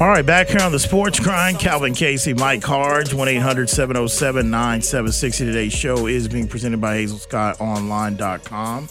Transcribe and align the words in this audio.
All 0.00 0.08
right, 0.08 0.24
back 0.24 0.48
here 0.48 0.62
on 0.62 0.72
the 0.72 0.78
Sports 0.78 1.20
Grind, 1.20 1.58
Calvin 1.58 1.92
Casey, 1.94 2.32
Mike 2.32 2.62
Hardge, 2.62 3.12
1 3.12 3.28
800 3.28 3.68
707 3.68 4.50
9760. 4.50 5.44
Today's 5.44 5.74
show 5.74 6.06
is 6.06 6.26
being 6.26 6.48
presented 6.48 6.80
by 6.80 7.04
HazelSkyOnline.com. 7.04 8.88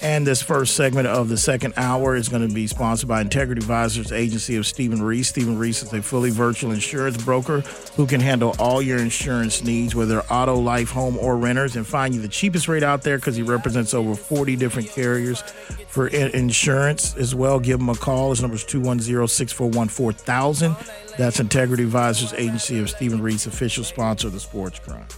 And 0.00 0.24
this 0.24 0.40
first 0.40 0.76
segment 0.76 1.08
of 1.08 1.28
the 1.28 1.36
second 1.36 1.74
hour 1.76 2.14
is 2.14 2.28
going 2.28 2.46
to 2.46 2.54
be 2.54 2.68
sponsored 2.68 3.08
by 3.08 3.20
Integrity 3.20 3.58
Advisors 3.60 4.12
Agency 4.12 4.54
of 4.54 4.64
Stephen 4.64 5.02
Reese. 5.02 5.28
Stephen 5.28 5.58
Reese 5.58 5.82
is 5.82 5.92
a 5.92 6.00
fully 6.00 6.30
virtual 6.30 6.70
insurance 6.70 7.22
broker 7.24 7.60
who 7.96 8.06
can 8.06 8.20
handle 8.20 8.54
all 8.60 8.80
your 8.80 8.98
insurance 8.98 9.64
needs, 9.64 9.96
whether 9.96 10.20
auto, 10.30 10.54
life, 10.54 10.90
home, 10.90 11.18
or 11.18 11.36
renters, 11.36 11.74
and 11.74 11.84
find 11.84 12.14
you 12.14 12.20
the 12.20 12.28
cheapest 12.28 12.68
rate 12.68 12.84
out 12.84 13.02
there 13.02 13.18
because 13.18 13.34
he 13.34 13.42
represents 13.42 13.92
over 13.92 14.14
40 14.14 14.54
different 14.54 14.88
carriers 14.88 15.42
for 15.88 16.06
in- 16.06 16.30
insurance 16.30 17.16
as 17.16 17.34
well. 17.34 17.58
Give 17.58 17.80
him 17.80 17.88
a 17.88 17.96
call. 17.96 18.30
His 18.30 18.40
number 18.40 18.54
is 18.54 18.64
210 18.64 19.26
641 19.26 19.88
4000. 19.88 20.76
That's 21.16 21.40
Integrity 21.40 21.82
Advisors 21.82 22.32
Agency 22.34 22.78
of 22.78 22.88
Stephen 22.88 23.20
Reese, 23.20 23.46
official 23.46 23.82
sponsor 23.82 24.28
of 24.28 24.32
the 24.32 24.40
Sports 24.40 24.78
Grind. 24.78 25.12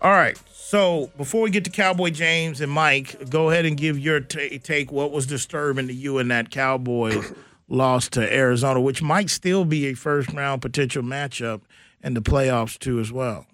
All 0.00 0.12
right. 0.12 0.38
So 0.74 1.08
before 1.16 1.42
we 1.42 1.50
get 1.50 1.62
to 1.66 1.70
Cowboy 1.70 2.10
James 2.10 2.60
and 2.60 2.72
Mike, 2.72 3.30
go 3.30 3.48
ahead 3.48 3.64
and 3.64 3.76
give 3.76 3.96
your 3.96 4.18
ta 4.18 4.40
take. 4.64 4.90
What 4.90 5.12
was 5.12 5.24
disturbing 5.24 5.86
to 5.86 5.94
you 5.94 6.18
in 6.18 6.26
that 6.28 6.50
Cowboys 6.50 7.32
loss 7.68 8.08
to 8.08 8.34
Arizona, 8.34 8.80
which 8.80 9.00
might 9.00 9.30
still 9.30 9.64
be 9.64 9.86
a 9.86 9.94
first 9.94 10.32
round 10.32 10.62
potential 10.62 11.04
matchup 11.04 11.60
in 12.02 12.14
the 12.14 12.20
playoffs 12.20 12.76
too, 12.76 12.98
as 12.98 13.12
well. 13.12 13.46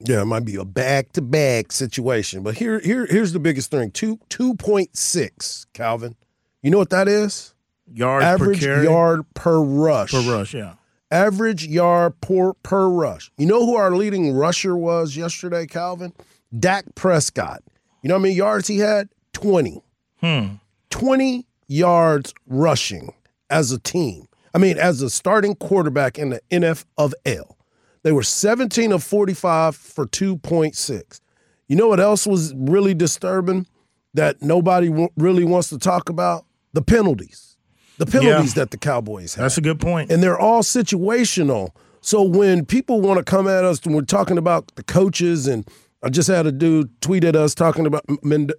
Yeah, 0.00 0.20
it 0.20 0.26
might 0.26 0.44
be 0.44 0.56
a 0.56 0.66
back 0.66 1.12
to 1.12 1.22
back 1.22 1.72
situation. 1.72 2.42
But 2.42 2.58
here, 2.58 2.78
here, 2.80 3.06
here's 3.06 3.32
the 3.32 3.40
biggest 3.40 3.70
thing: 3.70 3.90
two 3.90 4.20
two 4.28 4.56
point 4.56 4.94
six, 4.94 5.64
Calvin. 5.72 6.14
You 6.60 6.72
know 6.72 6.78
what 6.78 6.90
that 6.90 7.08
is? 7.08 7.54
Yard 7.90 8.22
Average 8.22 8.60
per 8.60 8.66
carry, 8.66 8.84
yard 8.84 9.22
per 9.32 9.62
rush. 9.62 10.12
per 10.12 10.30
rush. 10.30 10.52
Yeah. 10.52 10.74
Average 11.14 11.68
yard 11.68 12.20
per 12.20 12.54
per 12.64 12.88
rush. 12.88 13.30
You 13.38 13.46
know 13.46 13.64
who 13.64 13.76
our 13.76 13.92
leading 13.94 14.32
rusher 14.32 14.76
was 14.76 15.16
yesterday, 15.16 15.64
Calvin? 15.64 16.12
Dak 16.58 16.86
Prescott. 16.96 17.62
You 18.02 18.08
know 18.08 18.16
how 18.16 18.20
many 18.20 18.34
yards 18.34 18.66
he 18.66 18.78
had? 18.78 19.08
Twenty. 19.32 19.80
Hmm. 20.20 20.56
20 20.90 21.46
yards 21.68 22.34
rushing 22.48 23.12
as 23.50 23.70
a 23.70 23.78
team. 23.78 24.26
I 24.54 24.58
mean, 24.58 24.76
as 24.76 25.02
a 25.02 25.10
starting 25.10 25.54
quarterback 25.54 26.18
in 26.18 26.30
the 26.30 26.40
NFL. 26.50 27.54
They 28.02 28.12
were 28.12 28.22
17 28.22 28.92
of 28.92 29.02
45 29.02 29.74
for 29.76 30.06
2.6. 30.06 31.20
You 31.68 31.76
know 31.76 31.88
what 31.88 32.00
else 32.00 32.26
was 32.26 32.54
really 32.56 32.94
disturbing 32.94 33.66
that 34.14 34.42
nobody 34.42 34.88
w- 34.88 35.08
really 35.16 35.44
wants 35.44 35.68
to 35.70 35.78
talk 35.78 36.08
about? 36.08 36.44
The 36.74 36.82
penalties. 36.82 37.53
The 37.98 38.06
penalties 38.06 38.54
that 38.54 38.70
the 38.70 38.78
Cowboys 38.78 39.34
have 39.34 39.44
That's 39.44 39.58
a 39.58 39.60
good 39.60 39.80
point. 39.80 40.10
and 40.10 40.22
they're 40.22 40.38
all 40.38 40.62
situational. 40.62 41.70
So 42.00 42.22
when 42.22 42.66
people 42.66 43.00
want 43.00 43.18
to 43.18 43.24
come 43.24 43.48
at 43.48 43.64
us 43.64 43.84
and 43.86 43.94
we're 43.94 44.02
talking 44.02 44.36
about 44.36 44.74
the 44.74 44.82
coaches, 44.82 45.46
and 45.46 45.66
I 46.02 46.10
just 46.10 46.28
had 46.28 46.46
a 46.46 46.52
dude 46.52 47.00
tweet 47.00 47.24
at 47.24 47.34
us 47.36 47.54
talking 47.54 47.86
about 47.86 48.04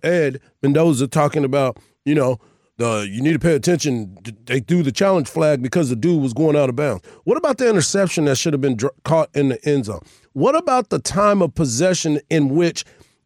Ed 0.03 0.39
Mendoza 0.63 1.07
talking 1.07 1.43
about, 1.45 1.77
you 2.05 2.15
know, 2.15 2.39
the 2.77 3.07
you 3.09 3.21
need 3.21 3.33
to 3.33 3.39
pay 3.39 3.53
attention. 3.55 4.17
They 4.45 4.59
threw 4.59 4.83
the 4.83 4.91
challenge 4.91 5.29
flag 5.29 5.61
because 5.61 5.89
the 5.89 5.95
dude 5.95 6.21
was 6.21 6.33
going 6.33 6.55
out 6.55 6.69
of 6.69 6.75
bounds. 6.75 7.05
What 7.23 7.37
about 7.37 7.57
the 7.57 7.69
interception 7.69 8.25
that 8.25 8.37
should 8.37 8.53
have 8.53 8.61
been 8.61 8.77
caught 9.03 9.29
in 9.33 9.49
the 9.49 9.63
end 9.67 9.85
zone? 9.85 10.01
What 10.33 10.55
about 10.55 10.89
the 10.89 10.99
time 10.99 11.41
of 11.41 11.55
possession 11.55 12.19
in 12.29 12.49
which 12.49 12.83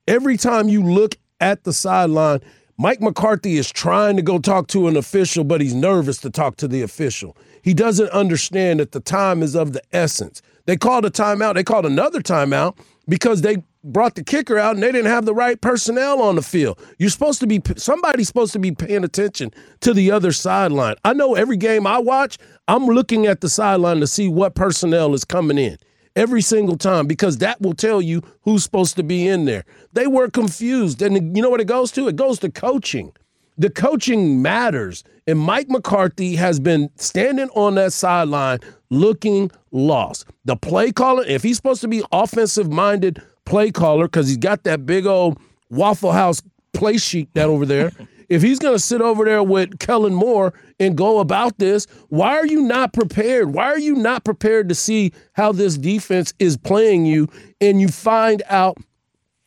every 0.07 0.37
time 0.37 0.69
you 0.69 0.83
look 0.83 1.15
at 1.39 1.63
the 1.63 1.73
sideline, 1.73 2.41
Mike 2.81 3.01
McCarthy 3.01 3.57
is 3.57 3.69
trying 3.69 4.15
to 4.15 4.21
go 4.21 4.39
talk 4.39 4.67
to 4.67 4.87
an 4.87 4.95
official, 4.95 5.43
but 5.43 5.59
he's 5.59 5.75
nervous 5.75 6.17
to 6.19 6.29
talk 6.29 6.55
to 6.55 6.65
the 6.65 6.81
official. 6.81 7.35
He 7.61 7.73
doesn't 7.73 8.09
understand 8.11 8.79
that 8.79 8.93
the 8.93 9.01
time 9.01 9.43
is 9.43 9.53
of 9.53 9.73
the 9.73 9.81
essence. 9.91 10.41
They 10.65 10.77
called 10.77 11.03
a 11.03 11.09
timeout. 11.09 11.55
They 11.55 11.63
called 11.65 11.85
another 11.85 12.21
timeout 12.21 12.77
because 13.09 13.41
they 13.41 13.57
brought 13.83 14.15
the 14.15 14.23
kicker 14.23 14.57
out 14.57 14.75
and 14.75 14.83
they 14.83 14.93
didn't 14.93 15.11
have 15.11 15.25
the 15.25 15.33
right 15.33 15.59
personnel 15.59 16.21
on 16.21 16.37
the 16.37 16.41
field. 16.41 16.79
You're 16.99 17.09
supposed 17.09 17.41
to 17.41 17.47
be 17.47 17.61
somebody's 17.75 18.29
supposed 18.29 18.53
to 18.53 18.59
be 18.59 18.71
paying 18.71 19.03
attention 19.03 19.51
to 19.81 19.93
the 19.93 20.11
other 20.11 20.31
sideline. 20.31 20.95
I 21.03 21.11
know 21.11 21.35
every 21.35 21.57
game 21.57 21.85
I 21.85 21.97
watch, 21.97 22.37
I'm 22.69 22.85
looking 22.85 23.25
at 23.25 23.41
the 23.41 23.49
sideline 23.49 23.99
to 23.99 24.07
see 24.07 24.29
what 24.29 24.55
personnel 24.55 25.13
is 25.13 25.25
coming 25.25 25.57
in 25.57 25.77
every 26.19 26.41
single 26.41 26.77
time 26.77 27.07
because 27.07 27.37
that 27.37 27.61
will 27.61 27.73
tell 27.73 28.01
you 28.01 28.21
who's 28.41 28.63
supposed 28.63 28.97
to 28.97 29.03
be 29.03 29.25
in 29.25 29.45
there. 29.45 29.63
They 29.93 30.05
were 30.05 30.29
confused. 30.29 31.01
And 31.01 31.35
you 31.35 31.41
know 31.41 31.49
what 31.49 31.61
it 31.61 31.67
goes 31.67 31.91
to? 31.93 32.09
It 32.09 32.17
goes 32.17 32.39
to 32.39 32.51
coaching. 32.51 33.13
The 33.57 33.69
coaching 33.69 34.41
matters. 34.41 35.03
And 35.25 35.39
Mike 35.39 35.69
McCarthy 35.69 36.35
has 36.35 36.59
been 36.59 36.89
standing 36.95 37.49
on 37.51 37.75
that 37.75 37.93
sideline 37.93 38.59
looking 38.89 39.49
lost. 39.71 40.25
The 40.43 40.57
play 40.57 40.91
caller, 40.91 41.23
if 41.25 41.41
he's 41.41 41.55
supposed 41.55 41.81
to 41.81 41.87
be 41.87 42.03
offensive 42.11 42.69
minded 42.69 43.21
play 43.45 43.71
caller, 43.71 44.05
because 44.05 44.27
he's 44.27 44.37
got 44.37 44.63
that 44.63 44.85
big 44.85 45.05
old 45.05 45.39
Waffle 45.69 46.11
House 46.11 46.41
play 46.73 46.97
sheet 46.97 47.33
that 47.33 47.47
over 47.47 47.65
there. 47.65 47.91
If 48.29 48.41
he's 48.43 48.59
going 48.59 48.75
to 48.75 48.79
sit 48.79 49.01
over 49.01 49.25
there 49.25 49.41
with 49.43 49.79
Kellen 49.79 50.13
Moore 50.13 50.53
and 50.79 50.95
go 50.95 51.19
about 51.19 51.57
this, 51.57 51.87
why 52.09 52.37
are 52.37 52.45
you 52.45 52.61
not 52.61 52.93
prepared? 52.93 53.53
Why 53.53 53.65
are 53.65 53.79
you 53.79 53.95
not 53.95 54.23
prepared 54.23 54.69
to 54.69 54.75
see 54.75 55.11
how 55.33 55.51
this 55.51 55.77
defense 55.77 56.33
is 56.39 56.55
playing 56.55 57.05
you 57.05 57.27
and 57.59 57.81
you 57.81 57.87
find 57.87 58.43
out 58.49 58.77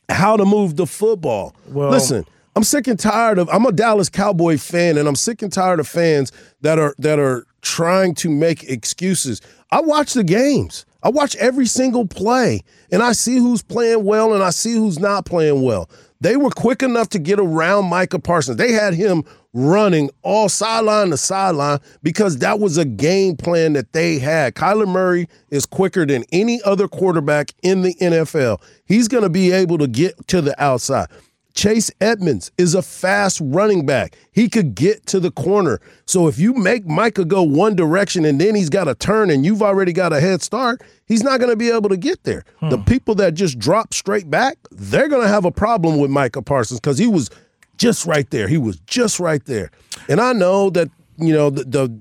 how 0.09 0.35
to 0.37 0.45
move 0.45 0.75
the 0.75 0.85
football? 0.85 1.55
Well- 1.69 1.91
Listen, 1.91 2.25
I'm 2.55 2.63
sick 2.63 2.87
and 2.87 2.99
tired 2.99 3.39
of 3.39 3.49
I'm 3.51 3.65
a 3.65 3.71
Dallas 3.71 4.09
Cowboy 4.09 4.57
fan 4.57 4.97
and 4.97 5.07
I'm 5.07 5.15
sick 5.15 5.41
and 5.41 5.51
tired 5.51 5.79
of 5.79 5.87
fans 5.87 6.31
that 6.61 6.77
are 6.77 6.93
that 6.99 7.17
are 7.19 7.45
trying 7.61 8.13
to 8.15 8.29
make 8.29 8.63
excuses. 8.69 9.41
I 9.71 9.81
watch 9.81 10.13
the 10.13 10.23
games. 10.23 10.85
I 11.01 11.09
watch 11.09 11.35
every 11.37 11.65
single 11.65 12.05
play 12.05 12.61
and 12.91 13.01
I 13.01 13.13
see 13.13 13.37
who's 13.37 13.63
playing 13.63 14.03
well 14.05 14.33
and 14.33 14.43
I 14.43 14.51
see 14.51 14.73
who's 14.73 14.99
not 14.99 15.25
playing 15.25 15.63
well. 15.63 15.89
They 16.23 16.37
were 16.37 16.51
quick 16.51 16.81
enough 16.81 17.09
to 17.09 17.19
get 17.19 17.37
around 17.37 17.89
Micah 17.89 18.17
Parsons. 18.17 18.55
They 18.55 18.71
had 18.71 18.93
him 18.93 19.25
running 19.51 20.09
all 20.21 20.47
sideline 20.47 21.09
to 21.09 21.17
sideline 21.17 21.79
because 22.01 22.37
that 22.37 22.61
was 22.61 22.77
a 22.77 22.85
game 22.85 23.35
plan 23.35 23.73
that 23.73 23.91
they 23.91 24.19
had. 24.19 24.55
Kyler 24.55 24.87
Murray 24.87 25.27
is 25.49 25.65
quicker 25.65 26.05
than 26.05 26.23
any 26.31 26.61
other 26.63 26.87
quarterback 26.87 27.51
in 27.61 27.81
the 27.81 27.93
NFL. 27.95 28.61
He's 28.85 29.09
going 29.09 29.23
to 29.23 29.29
be 29.29 29.51
able 29.51 29.77
to 29.79 29.87
get 29.87 30.29
to 30.29 30.39
the 30.39 30.55
outside. 30.63 31.07
Chase 31.53 31.91
Edmonds 32.01 32.51
is 32.57 32.73
a 32.73 32.81
fast 32.81 33.39
running 33.43 33.85
back. 33.85 34.17
He 34.31 34.49
could 34.49 34.73
get 34.73 35.05
to 35.07 35.19
the 35.19 35.29
corner. 35.29 35.79
So 36.05 36.27
if 36.27 36.39
you 36.39 36.53
make 36.53 36.85
Micah 36.85 37.25
go 37.25 37.43
one 37.43 37.75
direction 37.75 38.25
and 38.25 38.41
then 38.41 38.55
he's 38.55 38.69
got 38.69 38.85
to 38.85 38.95
turn 38.95 39.29
and 39.29 39.45
you've 39.45 39.61
already 39.61 39.93
got 39.93 40.13
a 40.13 40.19
head 40.19 40.41
start, 40.41 40.81
he's 41.05 41.23
not 41.23 41.39
going 41.39 41.51
to 41.51 41.55
be 41.55 41.69
able 41.69 41.89
to 41.89 41.97
get 41.97 42.23
there. 42.23 42.43
Hmm. 42.59 42.69
The 42.69 42.79
people 42.79 43.13
that 43.15 43.35
just 43.35 43.59
drop 43.59 43.93
straight 43.93 44.29
back, 44.31 44.57
they're 44.71 45.07
going 45.07 45.21
to 45.21 45.27
have 45.27 45.45
a 45.45 45.51
problem 45.51 45.99
with 45.99 46.09
Micah 46.09 46.41
Parsons 46.41 46.79
because 46.79 46.97
he 46.97 47.07
was 47.07 47.29
just 47.77 48.05
right 48.07 48.29
there. 48.31 48.47
He 48.47 48.57
was 48.57 48.79
just 48.87 49.19
right 49.19 49.43
there. 49.45 49.69
And 50.09 50.19
I 50.19 50.33
know 50.33 50.71
that, 50.71 50.89
you 51.17 51.33
know, 51.33 51.51
the, 51.51 51.63
the 51.65 51.99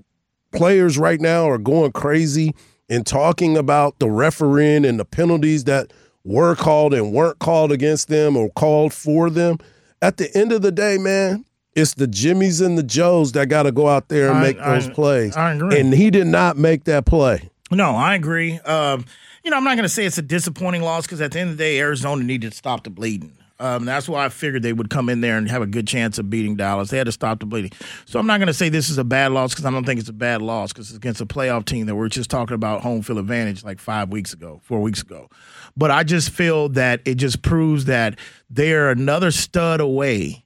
players 0.56 0.96
right 0.96 1.20
now 1.20 1.48
are 1.48 1.58
going 1.58 1.92
crazy 1.92 2.54
and 2.88 3.06
talking 3.06 3.56
about 3.56 3.98
the 3.98 4.10
refereeing 4.10 4.84
and 4.84 4.98
the 4.98 5.04
penalties 5.04 5.64
that 5.64 5.92
were 6.24 6.54
called 6.54 6.94
and 6.94 7.12
weren't 7.12 7.38
called 7.38 7.72
against 7.72 8.08
them 8.08 8.36
or 8.36 8.50
called 8.50 8.92
for 8.92 9.28
them. 9.30 9.58
At 10.00 10.16
the 10.16 10.30
end 10.36 10.52
of 10.52 10.62
the 10.62 10.72
day, 10.72 10.98
man, 10.98 11.44
it's 11.74 11.94
the 11.94 12.06
Jimmies 12.06 12.60
and 12.60 12.76
the 12.76 12.82
Joes 12.82 13.32
that 13.32 13.46
got 13.46 13.64
to 13.64 13.72
go 13.72 13.88
out 13.88 14.08
there 14.08 14.28
and 14.28 14.38
I- 14.38 14.42
make 14.42 14.58
those 14.58 14.88
I- 14.88 14.92
plays. 14.92 15.36
I 15.36 15.54
agree. 15.54 15.80
And 15.80 15.92
he 15.94 16.10
did 16.10 16.26
not 16.26 16.56
make 16.56 16.84
that 16.84 17.06
play. 17.06 17.50
No, 17.70 17.92
I 17.96 18.14
agree. 18.14 18.58
Um, 18.60 19.04
you 19.44 19.50
know, 19.50 19.56
I'm 19.56 19.64
not 19.64 19.74
going 19.76 19.84
to 19.84 19.88
say 19.88 20.04
it's 20.04 20.18
a 20.18 20.22
disappointing 20.22 20.82
loss 20.82 21.04
because 21.06 21.20
at 21.20 21.32
the 21.32 21.40
end 21.40 21.50
of 21.50 21.56
the 21.56 21.64
day, 21.64 21.78
Arizona 21.80 22.22
needed 22.22 22.52
to 22.52 22.56
stop 22.56 22.84
the 22.84 22.90
bleeding. 22.90 23.32
Um, 23.62 23.84
that's 23.84 24.08
why 24.08 24.24
I 24.24 24.28
figured 24.28 24.64
they 24.64 24.72
would 24.72 24.90
come 24.90 25.08
in 25.08 25.20
there 25.20 25.38
and 25.38 25.48
have 25.48 25.62
a 25.62 25.66
good 25.66 25.86
chance 25.86 26.18
of 26.18 26.28
beating 26.28 26.56
Dallas. 26.56 26.90
They 26.90 26.98
had 26.98 27.04
to 27.04 27.12
stop 27.12 27.38
the 27.38 27.46
bleeding. 27.46 27.70
So 28.06 28.18
I'm 28.18 28.26
not 28.26 28.38
going 28.38 28.48
to 28.48 28.54
say 28.54 28.68
this 28.68 28.90
is 28.90 28.98
a 28.98 29.04
bad 29.04 29.30
loss 29.30 29.52
because 29.52 29.64
I 29.64 29.70
don't 29.70 29.84
think 29.84 30.00
it's 30.00 30.08
a 30.08 30.12
bad 30.12 30.42
loss 30.42 30.72
because 30.72 30.88
it's 30.88 30.96
against 30.96 31.20
a 31.20 31.26
playoff 31.26 31.64
team 31.64 31.86
that 31.86 31.94
we're 31.94 32.08
just 32.08 32.28
talking 32.28 32.56
about 32.56 32.82
home 32.82 33.02
field 33.02 33.20
advantage 33.20 33.62
like 33.62 33.78
five 33.78 34.08
weeks 34.08 34.32
ago, 34.32 34.60
four 34.64 34.80
weeks 34.80 35.00
ago. 35.00 35.28
But 35.76 35.92
I 35.92 36.02
just 36.02 36.30
feel 36.30 36.70
that 36.70 37.02
it 37.04 37.14
just 37.14 37.42
proves 37.42 37.84
that 37.84 38.18
they're 38.50 38.90
another 38.90 39.30
stud 39.30 39.80
away 39.80 40.44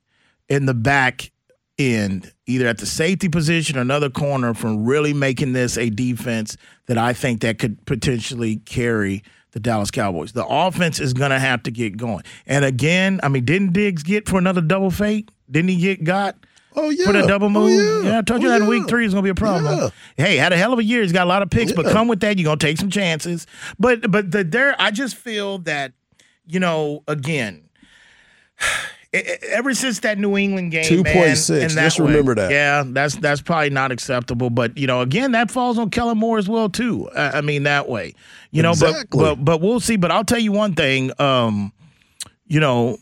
in 0.50 0.66
the 0.66 0.74
back 0.74 1.32
end, 1.78 2.34
either 2.44 2.66
at 2.66 2.76
the 2.76 2.86
safety 2.86 3.30
position 3.30 3.78
or 3.78 3.80
another 3.80 4.10
corner, 4.10 4.52
from 4.52 4.84
really 4.84 5.14
making 5.14 5.54
this 5.54 5.78
a 5.78 5.88
defense 5.88 6.58
that 6.84 6.98
I 6.98 7.14
think 7.14 7.40
that 7.40 7.58
could 7.58 7.84
potentially 7.86 8.56
carry 8.56 9.22
the 9.56 9.61
Dallas 9.61 9.91
Cowboys. 9.91 10.32
The 10.32 10.44
offense 10.47 11.00
is 11.00 11.14
going 11.14 11.31
to 11.31 11.38
have 11.38 11.62
to 11.62 11.70
get 11.70 11.97
going. 11.97 12.23
And 12.47 12.62
again, 12.62 13.20
I 13.23 13.29
mean, 13.29 13.47
didn't 13.47 13.73
Diggs 13.73 14.03
get 14.03 14.29
for 14.29 14.37
another 14.37 14.61
double 14.61 14.91
fake? 14.91 15.31
Didn't 15.50 15.70
he 15.70 15.76
get 15.76 16.05
got? 16.05 16.37
Oh, 16.75 16.91
yeah. 16.91 17.06
For 17.06 17.14
the 17.14 17.23
double 17.23 17.47
Oh, 17.47 17.50
move, 17.50 18.05
yeah. 18.05 18.19
I 18.19 18.20
told 18.20 18.43
you 18.43 18.49
Oh, 18.49 18.50
that 18.50 18.56
in 18.58 18.64
yeah. 18.64 18.69
week 18.69 18.87
three 18.87 19.06
is 19.06 19.14
gonna 19.14 19.23
be 19.23 19.31
a 19.31 19.35
problem. 19.35 19.64
Yeah. 19.79 19.88
Hey, 20.26 20.37
had 20.37 20.53
a 20.53 20.58
hell 20.58 20.75
of 20.75 20.79
a 20.79 20.85
year. 20.85 21.00
He's 21.00 21.11
got 21.12 21.25
a 21.25 21.29
lot 21.31 21.41
of 21.41 21.49
picks, 21.49 21.73
but 21.73 21.87
come 21.87 22.06
with 22.06 22.20
that, 22.20 22.37
you're 22.38 22.44
gonna 22.44 22.58
take 22.58 22.76
some 22.76 22.91
chances. 22.91 23.47
But 23.79 24.11
but 24.11 24.31
the 24.31 24.44
there, 24.44 24.76
I 24.79 24.91
just 24.91 25.17
feel 25.17 25.56
that 25.61 25.93
you 26.47 26.61
know, 26.61 27.03
again, 27.08 27.62
ever 29.12 29.75
since 29.75 30.00
that 30.00 30.19
New 30.19 30.37
England 30.37 30.73
game, 30.73 30.85
2.6, 30.85 31.50
man, 31.50 31.62
and 31.62 31.73
just 31.73 32.00
way- 32.00 32.06
remember 32.08 32.35
that. 32.35 32.50
Yeah, 32.50 32.85
that's 32.87 33.17
that's 33.17 33.41
probably 33.41 33.70
not 33.70 33.93
acceptable. 33.93 34.50
But 34.50 34.76
you 34.76 34.87
know, 34.87 35.00
again, 35.00 35.32
that 35.32 35.50
falls 35.50 35.79
on 35.79 35.91
Kellen 35.91 36.19
Moore 36.19 36.38
as 36.38 36.49
well 36.49 36.69
too. 36.69 37.08
I, 37.11 37.38
I 37.38 37.41
mean, 37.41 37.64
that 37.64 37.88
way, 37.88 38.14
you 38.50 38.62
know. 38.62 38.73
Exactly. 38.73 39.20
But 39.20 39.37
but 39.37 39.44
but 39.44 39.61
we'll 39.61 39.81
see. 39.81 39.97
But 39.97 40.11
I'll 40.11 40.25
tell 40.25 40.38
you 40.38 40.53
one 40.53 40.75
thing. 40.75 41.12
Um, 41.20 41.73
you 42.47 42.61
know, 42.61 42.99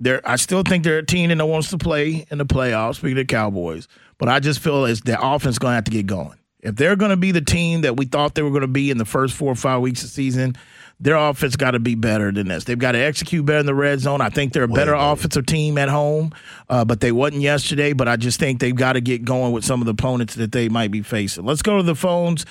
there 0.00 0.20
I 0.28 0.36
still 0.36 0.62
think 0.62 0.84
they're 0.84 0.98
a 0.98 1.06
team 1.06 1.36
that 1.36 1.46
wants 1.46 1.70
to 1.70 1.78
play 1.78 2.26
in 2.30 2.38
the 2.38 2.46
playoffs. 2.46 2.96
Speaking 2.96 3.18
of 3.18 3.26
the 3.26 3.32
Cowboys, 3.32 3.88
but 4.18 4.28
I 4.28 4.40
just 4.40 4.60
feel 4.60 4.84
as 4.84 5.00
the 5.00 5.20
offense 5.20 5.58
going 5.58 5.72
to 5.72 5.76
have 5.76 5.84
to 5.84 5.90
get 5.90 6.06
going. 6.06 6.38
If 6.60 6.74
they're 6.74 6.96
going 6.96 7.10
to 7.10 7.16
be 7.16 7.30
the 7.30 7.40
team 7.40 7.82
that 7.82 7.96
we 7.96 8.04
thought 8.04 8.34
they 8.34 8.42
were 8.42 8.50
going 8.50 8.62
to 8.62 8.66
be 8.66 8.90
in 8.90 8.98
the 8.98 9.04
first 9.04 9.34
four 9.34 9.52
or 9.52 9.54
five 9.54 9.80
weeks 9.80 10.02
of 10.02 10.08
the 10.08 10.12
season, 10.14 10.56
their 11.00 11.14
offense 11.16 11.54
got 11.54 11.72
to 11.72 11.78
be 11.78 11.94
better 11.94 12.32
than 12.32 12.48
this. 12.48 12.64
They've 12.64 12.78
got 12.78 12.92
to 12.92 12.98
execute 12.98 13.46
better 13.46 13.60
in 13.60 13.66
the 13.66 13.74
red 13.74 14.00
zone. 14.00 14.20
I 14.20 14.30
think 14.30 14.52
they're 14.52 14.64
a 14.64 14.68
better 14.68 14.94
offensive 14.94 15.46
team 15.46 15.78
at 15.78 15.88
home, 15.88 16.32
uh, 16.68 16.84
but 16.84 17.00
they 17.00 17.12
wasn't 17.12 17.42
yesterday. 17.42 17.92
But 17.92 18.08
I 18.08 18.16
just 18.16 18.40
think 18.40 18.58
they've 18.58 18.74
got 18.74 18.94
to 18.94 19.00
get 19.00 19.24
going 19.24 19.52
with 19.52 19.64
some 19.64 19.80
of 19.80 19.86
the 19.86 19.92
opponents 19.92 20.34
that 20.34 20.50
they 20.50 20.68
might 20.68 20.90
be 20.90 21.02
facing. 21.02 21.44
Let's 21.44 21.62
go 21.62 21.76
to 21.76 21.84
the 21.84 21.94
phones. 21.94 22.44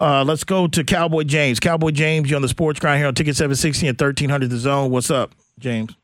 Uh, 0.00 0.24
let's 0.24 0.44
go 0.44 0.66
to 0.66 0.82
Cowboy 0.82 1.24
James. 1.24 1.60
Cowboy 1.60 1.90
James, 1.90 2.30
you're 2.30 2.36
on 2.36 2.42
the 2.42 2.48
Sports 2.48 2.80
Grind 2.80 2.98
here 2.98 3.06
on 3.06 3.14
Ticket 3.14 3.36
760 3.36 3.88
and 3.88 4.00
1300 4.00 4.48
The 4.48 4.56
Zone. 4.56 4.90
What's 4.90 5.10
up, 5.10 5.34
James? 5.58 5.94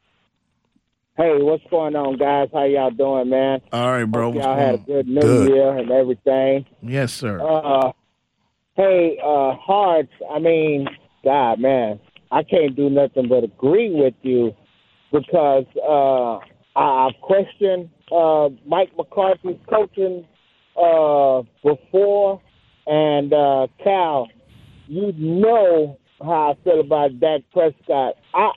Hey, 1.16 1.32
what's 1.40 1.64
going 1.70 1.96
on, 1.96 2.18
guys? 2.18 2.50
How 2.52 2.64
y'all 2.64 2.90
doing, 2.90 3.30
man? 3.30 3.62
All 3.72 3.90
right, 3.90 4.04
bro. 4.04 4.32
Hope 4.32 4.42
y'all 4.42 4.54
had 4.54 4.74
a 4.74 4.78
good 4.78 5.08
New 5.08 5.22
Good. 5.22 5.48
Year 5.48 5.78
and 5.78 5.90
everything. 5.90 6.66
Yes, 6.82 7.14
sir. 7.14 7.40
Uh, 7.40 7.92
hey, 8.74 9.18
uh, 9.24 9.54
Hearts. 9.54 10.12
I 10.30 10.38
mean, 10.40 10.86
God, 11.26 11.58
man, 11.58 11.98
I 12.30 12.44
can't 12.44 12.76
do 12.76 12.88
nothing 12.88 13.26
but 13.28 13.42
agree 13.42 13.90
with 13.92 14.14
you 14.22 14.54
because 15.10 15.64
uh, 15.76 16.38
I've 16.78 17.20
questioned 17.20 17.90
uh, 18.12 18.50
Mike 18.64 18.92
McCarthy's 18.96 19.58
coaching 19.68 20.24
uh, 20.80 21.42
before, 21.64 22.40
and 22.86 23.32
uh, 23.32 23.66
Cal, 23.82 24.28
you 24.86 25.12
know 25.18 25.98
how 26.22 26.52
I 26.52 26.62
feel 26.62 26.78
about 26.78 27.18
Dak 27.18 27.40
Prescott. 27.52 28.14
I 28.32 28.50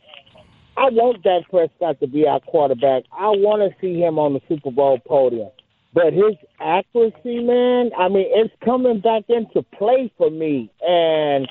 I 0.78 0.90
want 0.92 1.24
Dak 1.24 1.50
Prescott 1.50 2.00
to 2.02 2.08
be 2.08 2.28
our 2.28 2.40
quarterback. 2.40 3.06
I 3.12 3.30
want 3.30 3.64
to 3.64 3.76
see 3.82 4.00
him 4.00 4.20
on 4.20 4.34
the 4.34 4.42
Super 4.48 4.70
Bowl 4.70 5.00
podium. 5.08 5.50
But 5.92 6.14
his 6.14 6.36
accuracy, 6.60 7.40
man, 7.40 7.90
I 7.98 8.10
mean, 8.10 8.28
it's 8.30 8.54
coming 8.64 9.00
back 9.00 9.24
into 9.28 9.64
play 9.76 10.14
for 10.20 10.30
me. 10.30 10.72
And 10.88 11.50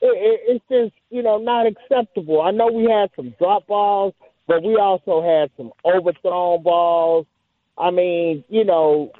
it, 0.00 0.06
it, 0.06 0.40
it's 0.48 0.64
just, 0.70 0.94
you 1.10 1.22
know, 1.22 1.38
not 1.38 1.66
acceptable. 1.66 2.40
I 2.40 2.50
know 2.50 2.66
we 2.72 2.84
had 2.84 3.10
some 3.16 3.34
drop 3.38 3.66
balls, 3.66 4.14
but 4.46 4.62
we 4.62 4.76
also 4.76 5.22
had 5.22 5.50
some 5.56 5.72
overthrown 5.84 6.62
balls. 6.62 7.26
I 7.76 7.90
mean, 7.90 8.44
you 8.48 8.64
know, 8.64 9.12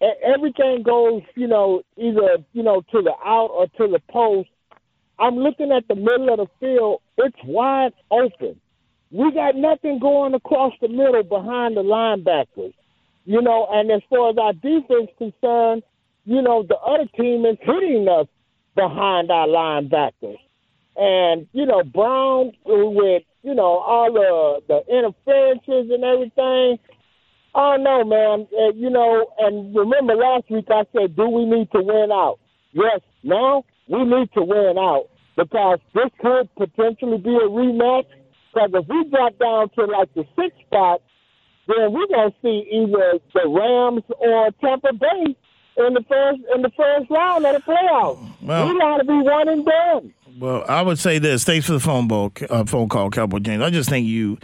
everything 0.00 0.82
goes, 0.82 1.22
you 1.34 1.46
know, 1.46 1.82
either, 1.96 2.38
you 2.52 2.62
know, 2.62 2.82
to 2.92 3.02
the 3.02 3.12
out 3.24 3.50
or 3.52 3.66
to 3.66 3.92
the 3.92 4.00
post. 4.10 4.48
I'm 5.18 5.36
looking 5.36 5.70
at 5.70 5.86
the 5.86 5.94
middle 5.94 6.30
of 6.32 6.38
the 6.38 6.46
field. 6.58 7.02
It's 7.18 7.36
wide 7.44 7.92
open. 8.10 8.58
We 9.10 9.32
got 9.32 9.56
nothing 9.56 9.98
going 9.98 10.34
across 10.34 10.72
the 10.80 10.88
middle 10.88 11.22
behind 11.22 11.76
the 11.76 11.82
linebackers. 11.82 12.72
You 13.26 13.42
know, 13.42 13.68
and 13.70 13.90
as 13.90 14.00
far 14.08 14.30
as 14.30 14.38
our 14.38 14.54
defense 14.54 15.10
concerned, 15.18 15.82
you 16.24 16.40
know, 16.40 16.62
the 16.62 16.76
other 16.76 17.06
team 17.16 17.44
is 17.44 17.58
hitting 17.60 18.08
us 18.08 18.26
behind 18.74 19.30
our 19.30 19.46
linebackers. 19.46 20.38
And, 20.96 21.46
you 21.52 21.66
know, 21.66 21.82
Brown 21.82 22.52
with, 22.64 23.22
you 23.42 23.54
know, 23.54 23.78
all 23.78 24.12
the 24.12 24.60
the 24.68 24.94
interferences 24.94 25.90
and 25.90 26.04
everything. 26.04 26.78
Oh 27.54 27.76
know, 27.76 28.04
man. 28.04 28.46
Uh, 28.52 28.72
you 28.74 28.90
know, 28.90 29.26
and 29.38 29.74
remember 29.74 30.14
last 30.14 30.50
week 30.50 30.66
I 30.70 30.84
said, 30.92 31.16
do 31.16 31.28
we 31.28 31.44
need 31.44 31.70
to 31.72 31.82
win 31.82 32.10
out? 32.12 32.38
Yes. 32.72 33.00
Now 33.22 33.64
we 33.88 34.04
need 34.04 34.32
to 34.34 34.42
win 34.42 34.76
out 34.78 35.08
because 35.36 35.78
this 35.94 36.10
could 36.20 36.48
potentially 36.56 37.18
be 37.18 37.34
a 37.34 37.48
rematch. 37.48 38.06
Because 38.52 38.70
if 38.74 38.88
we 38.88 39.08
drop 39.10 39.38
down 39.38 39.70
to 39.70 39.84
like 39.84 40.12
the 40.14 40.24
sixth 40.36 40.58
spot, 40.66 41.00
then 41.66 41.92
we're 41.92 42.08
gonna 42.08 42.34
see 42.42 42.66
either 42.70 43.18
the 43.32 43.48
Rams 43.48 44.02
or 44.18 44.50
Tampa 44.60 44.92
Bay 44.92 45.36
in 45.76 45.94
the 45.94 46.02
first 46.08 46.40
in 46.54 46.62
the 46.62 46.70
first 46.76 47.10
round 47.10 47.44
of 47.46 47.54
the 47.54 47.60
playoffs. 47.62 48.30
Well- 48.42 48.68
we 48.72 48.78
gotta 48.78 49.04
be 49.04 49.12
one 49.20 49.48
and 49.48 49.64
done. 49.64 50.14
Well, 50.38 50.64
I 50.68 50.80
would 50.80 50.98
say 50.98 51.18
this. 51.18 51.44
Thanks 51.44 51.66
for 51.66 51.72
the 51.72 51.80
phone 51.80 52.08
ball, 52.08 52.32
uh, 52.48 52.64
phone 52.64 52.88
call, 52.88 53.10
Cowboy 53.10 53.40
James. 53.40 53.62
I 53.62 53.68
just 53.70 53.90
think 53.90 54.06
you 54.06 54.38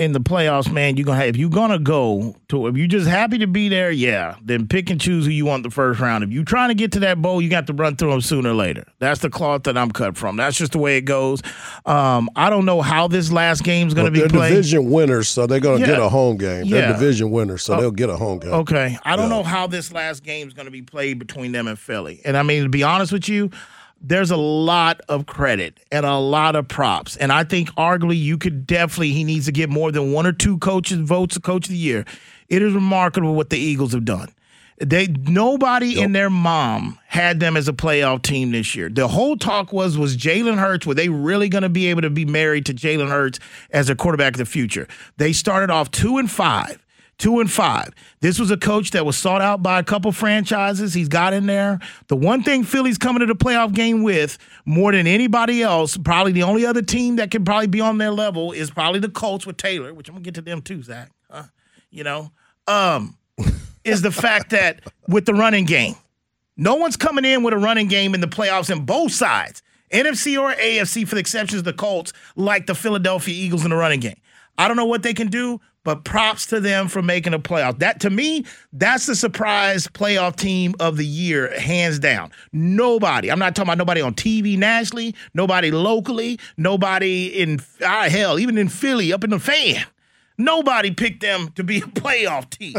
in 0.00 0.12
the 0.12 0.20
playoffs, 0.20 0.72
man. 0.72 0.96
You're 0.96 1.04
gonna 1.04 1.18
have, 1.18 1.28
if 1.28 1.36
you're 1.36 1.50
gonna 1.50 1.78
go 1.78 2.34
to 2.48 2.66
if 2.68 2.76
you're 2.76 2.86
just 2.86 3.06
happy 3.06 3.36
to 3.38 3.46
be 3.46 3.68
there, 3.68 3.90
yeah. 3.90 4.36
Then 4.42 4.66
pick 4.66 4.88
and 4.90 5.00
choose 5.00 5.26
who 5.26 5.30
you 5.30 5.44
want 5.44 5.62
the 5.62 5.70
first 5.70 6.00
round. 6.00 6.24
If 6.24 6.30
you're 6.30 6.42
trying 6.44 6.68
to 6.70 6.74
get 6.74 6.92
to 6.92 7.00
that 7.00 7.20
bowl, 7.20 7.42
you 7.42 7.50
got 7.50 7.66
to 7.66 7.72
run 7.74 7.96
through 7.96 8.10
them 8.12 8.20
sooner 8.22 8.50
or 8.50 8.54
later. 8.54 8.84
That's 8.98 9.20
the 9.20 9.28
cloth 9.30 9.64
that 9.64 9.76
I'm 9.76 9.90
cut 9.90 10.16
from. 10.16 10.36
That's 10.36 10.56
just 10.56 10.72
the 10.72 10.78
way 10.78 10.96
it 10.96 11.02
goes. 11.02 11.42
Um, 11.84 12.30
I 12.34 12.48
don't 12.50 12.64
know 12.64 12.80
how 12.80 13.08
this 13.08 13.30
last 13.30 13.62
game's 13.62 13.92
gonna 13.94 14.06
But 14.08 14.14
be 14.14 14.20
they're 14.20 14.28
played. 14.30 14.48
division 14.50 14.90
winners, 14.90 15.28
so 15.28 15.46
they're 15.46 15.60
going 15.60 15.80
to 15.82 15.86
Yeah. 15.86 15.94
get 15.96 16.02
a 16.02 16.08
home 16.08 16.38
game. 16.38 16.68
They're 16.68 16.80
Yeah. 16.88 16.92
division 16.92 17.30
winners, 17.30 17.62
so 17.62 17.74
Oh. 17.74 17.80
they'll 17.80 17.90
get 17.90 18.08
a 18.08 18.16
home 18.16 18.38
game. 18.38 18.52
Okay. 18.52 18.98
I 19.04 19.16
don't 19.16 19.28
Yeah. 19.30 19.36
know 19.36 19.42
how 19.42 19.66
this 19.66 19.92
last 19.92 20.24
game 20.24 20.48
is 20.48 20.54
going 20.54 20.66
to 20.66 20.72
be 20.72 20.82
played 20.82 21.18
between 21.18 21.52
them 21.52 21.66
and 21.68 21.78
Philly. 21.78 22.20
And 22.24 22.36
I 22.36 22.42
mean, 22.42 22.62
to 22.62 22.68
be 22.68 22.82
honest 22.82 23.12
with 23.12 23.28
you, 23.28 23.50
there's 24.00 24.30
a 24.30 24.36
lot 24.36 25.00
of 25.08 25.26
credit 25.26 25.78
and 25.92 26.06
a 26.06 26.16
lot 26.16 26.56
of 26.56 26.68
props. 26.68 27.16
And 27.16 27.30
I 27.30 27.44
think 27.44 27.70
arguably 27.72 28.18
you 28.18 28.38
could 28.38 28.66
definitely, 28.66 29.12
he 29.12 29.24
needs 29.24 29.46
to 29.46 29.52
get 29.52 29.68
more 29.68 29.92
than 29.92 30.12
one 30.12 30.26
or 30.26 30.32
two 30.32 30.58
coaches 30.58 30.98
votes 30.98 31.36
of 31.36 31.42
coach 31.42 31.66
of 31.66 31.70
the 31.70 31.76
year. 31.76 32.04
It 32.48 32.62
is 32.62 32.72
remarkable 32.72 33.34
what 33.34 33.50
the 33.50 33.58
Eagles 33.58 33.92
have 33.92 34.04
done. 34.04 34.32
They 34.78 35.08
nobody 35.08 36.00
in 36.00 36.12
their 36.12 36.30
mom 36.30 36.98
had 37.06 37.38
them 37.38 37.54
as 37.54 37.68
a 37.68 37.72
playoff 37.74 38.22
team 38.22 38.52
this 38.52 38.74
year. 38.74 38.88
The 38.88 39.08
whole 39.08 39.36
talk 39.36 39.74
was 39.74 39.98
was 39.98 40.16
Jalen 40.16 40.56
Hurts. 40.56 40.86
Were 40.86 40.94
they 40.94 41.10
really 41.10 41.50
going 41.50 41.64
to 41.64 41.68
be 41.68 41.88
able 41.88 42.00
to 42.00 42.08
be 42.08 42.24
married 42.24 42.64
to 42.66 42.72
Jalen 42.72 43.10
Hurts 43.10 43.38
as 43.70 43.90
a 43.90 43.94
quarterback 43.94 44.32
of 44.32 44.38
the 44.38 44.46
future? 44.46 44.88
They 45.18 45.34
started 45.34 45.68
off 45.70 45.90
two 45.90 46.16
and 46.16 46.30
five 46.30 46.82
two 47.20 47.38
and 47.38 47.50
five. 47.50 47.90
This 48.20 48.40
was 48.40 48.50
a 48.50 48.56
coach 48.56 48.90
that 48.90 49.06
was 49.06 49.16
sought 49.16 49.42
out 49.42 49.62
by 49.62 49.78
a 49.78 49.84
couple 49.84 50.10
franchises. 50.10 50.94
He's 50.94 51.08
got 51.08 51.32
in 51.32 51.46
there. 51.46 51.78
The 52.08 52.16
one 52.16 52.42
thing 52.42 52.64
Philly's 52.64 52.98
coming 52.98 53.20
to 53.20 53.26
the 53.26 53.36
playoff 53.36 53.72
game 53.72 54.02
with 54.02 54.38
more 54.64 54.90
than 54.90 55.06
anybody 55.06 55.62
else, 55.62 55.96
probably 55.96 56.32
the 56.32 56.42
only 56.42 56.66
other 56.66 56.82
team 56.82 57.16
that 57.16 57.30
can 57.30 57.44
probably 57.44 57.68
be 57.68 57.80
on 57.80 57.98
their 57.98 58.10
level 58.10 58.52
is 58.52 58.70
probably 58.70 58.98
the 58.98 59.08
Colts 59.08 59.46
with 59.46 59.58
Taylor, 59.58 59.94
which 59.94 60.08
I'm 60.08 60.14
gonna 60.14 60.24
get 60.24 60.34
to 60.34 60.42
them 60.42 60.62
too, 60.62 60.82
Zach. 60.82 61.10
Huh? 61.30 61.44
You 61.90 62.04
know, 62.04 62.32
um, 62.66 63.16
is 63.84 64.02
the 64.02 64.10
fact 64.10 64.50
that 64.50 64.80
with 65.06 65.26
the 65.26 65.34
running 65.34 65.66
game, 65.66 65.94
no 66.56 66.74
one's 66.74 66.96
coming 66.96 67.24
in 67.24 67.42
with 67.42 67.54
a 67.54 67.58
running 67.58 67.88
game 67.88 68.14
in 68.14 68.20
the 68.20 68.28
playoffs 68.28 68.70
in 68.70 68.84
both 68.84 69.12
sides, 69.12 69.62
NFC 69.92 70.40
or 70.40 70.52
AFC, 70.54 71.06
for 71.06 71.16
the 71.16 71.20
exceptions 71.20 71.60
of 71.60 71.64
the 71.64 71.72
Colts, 71.72 72.12
like 72.36 72.66
the 72.66 72.74
Philadelphia 72.74 73.34
Eagles 73.34 73.64
in 73.64 73.70
the 73.70 73.76
running 73.76 74.00
game. 74.00 74.20
I 74.58 74.68
don't 74.68 74.76
know 74.76 74.84
what 74.84 75.02
they 75.02 75.14
can 75.14 75.28
do, 75.28 75.60
but 75.84 76.04
props 76.04 76.46
to 76.46 76.60
them 76.60 76.88
for 76.88 77.02
making 77.02 77.34
a 77.34 77.38
playoff. 77.38 77.78
That 77.78 78.00
to 78.00 78.10
me, 78.10 78.44
that's 78.72 79.06
the 79.06 79.14
surprise 79.16 79.86
playoff 79.86 80.36
team 80.36 80.74
of 80.80 80.96
the 80.96 81.06
year, 81.06 81.58
hands 81.58 81.98
down. 81.98 82.30
Nobody. 82.52 83.30
I'm 83.30 83.38
not 83.38 83.54
talking 83.56 83.68
about 83.68 83.78
nobody 83.78 84.00
on 84.00 84.14
TV 84.14 84.58
nationally, 84.58 85.14
nobody 85.34 85.70
locally, 85.70 86.38
nobody 86.56 87.26
in 87.28 87.60
ah, 87.84 88.08
hell, 88.10 88.38
even 88.38 88.58
in 88.58 88.68
Philly, 88.68 89.12
up 89.12 89.24
in 89.24 89.30
the 89.30 89.38
fan. 89.38 89.84
Nobody 90.38 90.90
picked 90.90 91.20
them 91.20 91.50
to 91.56 91.64
be 91.64 91.78
a 91.78 91.80
playoff 91.82 92.48
team. 92.50 92.74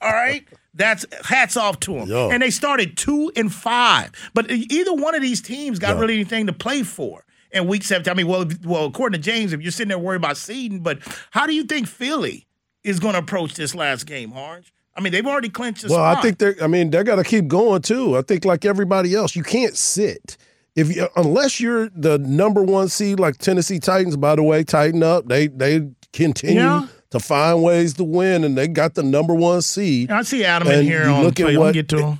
All 0.00 0.12
right? 0.12 0.46
That's 0.74 1.06
hats 1.24 1.56
off 1.56 1.78
to 1.80 1.94
them. 1.94 2.08
Yo. 2.08 2.30
And 2.30 2.42
they 2.42 2.50
started 2.50 2.96
two 2.96 3.30
and 3.36 3.52
five. 3.52 4.10
But 4.34 4.50
either 4.50 4.92
one 4.92 5.14
of 5.14 5.22
these 5.22 5.40
teams 5.40 5.78
got 5.78 5.94
Yeah. 5.94 6.00
really 6.00 6.14
anything 6.14 6.46
to 6.48 6.52
play 6.52 6.82
for 6.82 7.24
in 7.54 7.66
week 7.66 7.82
17. 7.84 8.10
I 8.10 8.14
mean, 8.14 8.26
well, 8.26 8.46
well, 8.64 8.84
according 8.86 9.20
to 9.20 9.24
James, 9.24 9.52
if 9.52 9.62
you're 9.62 9.72
sitting 9.72 9.88
there 9.88 9.98
worried 9.98 10.16
about 10.16 10.36
seeding, 10.36 10.80
but 10.80 10.98
how 11.30 11.46
do 11.46 11.54
you 11.54 11.64
think 11.64 11.86
Philly 11.86 12.46
is 12.82 13.00
going 13.00 13.14
to 13.14 13.20
approach 13.20 13.54
this 13.54 13.74
last 13.74 14.04
game, 14.06 14.32
Hardge? 14.32 14.72
I 14.96 15.00
mean, 15.00 15.12
they've 15.12 15.26
already 15.26 15.48
clinched 15.48 15.84
Well, 15.84 15.94
spot. 15.94 16.18
I 16.18 16.20
think 16.22 16.38
they're. 16.38 16.54
I 16.62 16.66
mean, 16.66 16.90
they 16.90 17.02
got 17.02 17.16
to 17.16 17.24
keep 17.24 17.48
going 17.48 17.82
too. 17.82 18.16
I 18.16 18.22
think 18.22 18.44
like 18.44 18.64
everybody 18.64 19.14
else, 19.14 19.34
you 19.34 19.42
can't 19.42 19.76
sit 19.76 20.36
if 20.76 20.94
you 20.94 21.08
unless 21.16 21.58
you're 21.60 21.88
the 21.96 22.18
number 22.18 22.62
one 22.62 22.88
seed, 22.88 23.18
like 23.18 23.38
Tennessee 23.38 23.78
Titans. 23.80 24.16
By 24.16 24.36
the 24.36 24.42
way, 24.44 24.62
tighten 24.64 25.02
up. 25.02 25.26
They 25.26 25.48
they 25.48 25.88
continue 26.12 26.62
Yeah. 26.62 26.86
to 27.10 27.18
find 27.18 27.60
ways 27.62 27.94
to 27.94 28.04
win, 28.04 28.44
and 28.44 28.56
they 28.56 28.68
got 28.68 28.94
the 28.94 29.02
number 29.02 29.34
one 29.34 29.62
seed. 29.62 30.12
I 30.12 30.22
see 30.22 30.44
Adam 30.44 30.68
in 30.68 30.84
here 30.84 31.04
you 31.04 31.10
on 31.10 31.24
look 31.24 31.40
at 31.40 31.56
what- 31.58 31.74
get 31.74 31.88
to 31.88 31.98
him. 32.06 32.18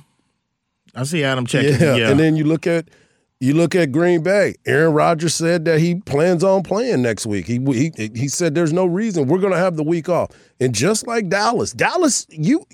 I 0.93 1.03
see 1.03 1.23
Adam 1.23 1.45
checking. 1.45 1.79
Yeah. 1.79 1.95
Yeah. 1.95 2.09
and 2.09 2.19
then 2.19 2.35
you 2.35 2.43
look 2.45 2.67
at 2.67 2.89
you 3.39 3.53
look 3.53 3.75
at 3.75 3.91
Green 3.91 4.23
Bay. 4.23 4.55
Aaron 4.65 4.93
Rodgers 4.93 5.35
said 5.35 5.65
that 5.65 5.79
he 5.79 5.95
plans 5.95 6.43
on 6.43 6.63
playing 6.63 7.01
next 7.01 7.25
week. 7.25 7.45
He 7.45 7.59
he 7.59 7.91
he 8.15 8.27
said 8.27 8.55
there's 8.55 8.73
no 8.73 8.85
reason 8.85 9.27
we're 9.27 9.39
going 9.39 9.53
to 9.53 9.59
have 9.59 9.75
the 9.75 9.83
week 9.83 10.09
off. 10.09 10.31
And 10.59 10.73
just 10.73 11.05
like 11.05 11.29
Dallas, 11.29 11.73
Dallas, 11.73 12.25
you 12.29 12.65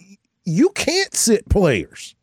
you 0.46 0.70
can't 0.70 1.14
sit 1.14 1.48
players. 1.50 2.16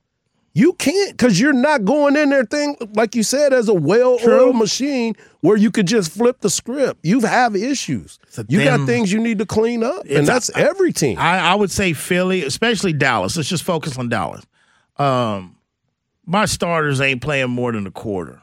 You 0.55 0.73
can't 0.73 1.13
because 1.17 1.39
you're 1.39 1.53
not 1.53 1.85
going 1.85 2.17
in 2.17 2.31
there 2.31 2.45
thing 2.45 2.77
like 2.95 3.15
you 3.15 3.23
said 3.23 3.53
as 3.53 3.69
a 3.69 3.75
well-oiled 3.75 4.57
machine 4.57 5.15
where 5.41 5.57
you 5.57 5.71
could 5.71 5.87
just 5.87 6.11
flip 6.11 6.41
the 6.41 6.51
script. 6.51 6.99
You 7.05 7.21
have 7.21 7.55
issues. 7.55 8.19
You 8.49 8.65
got 8.65 8.85
things 8.87 9.13
you 9.13 9.21
need 9.21 9.39
to 9.39 9.47
clean 9.47 9.85
up, 9.85 10.05
and 10.11 10.27
that's 10.27 10.51
every 10.57 10.93
team. 10.93 11.19
I, 11.19 11.39
I 11.39 11.55
would 11.55 11.71
say 11.71 11.93
Philly, 11.93 12.45
especially 12.45 12.93
Dallas. 12.93 13.37
Let's 13.37 13.49
just 13.49 13.63
focus 13.63 13.99
on 13.99 14.09
Dallas. 14.09 14.45
Um, 14.97 15.58
my 16.29 16.45
starters 16.45 17.01
ain't 17.01 17.23
playing 17.23 17.51
more 17.51 17.73
than 17.73 17.87
a 17.87 17.91
quarter. 17.91 18.43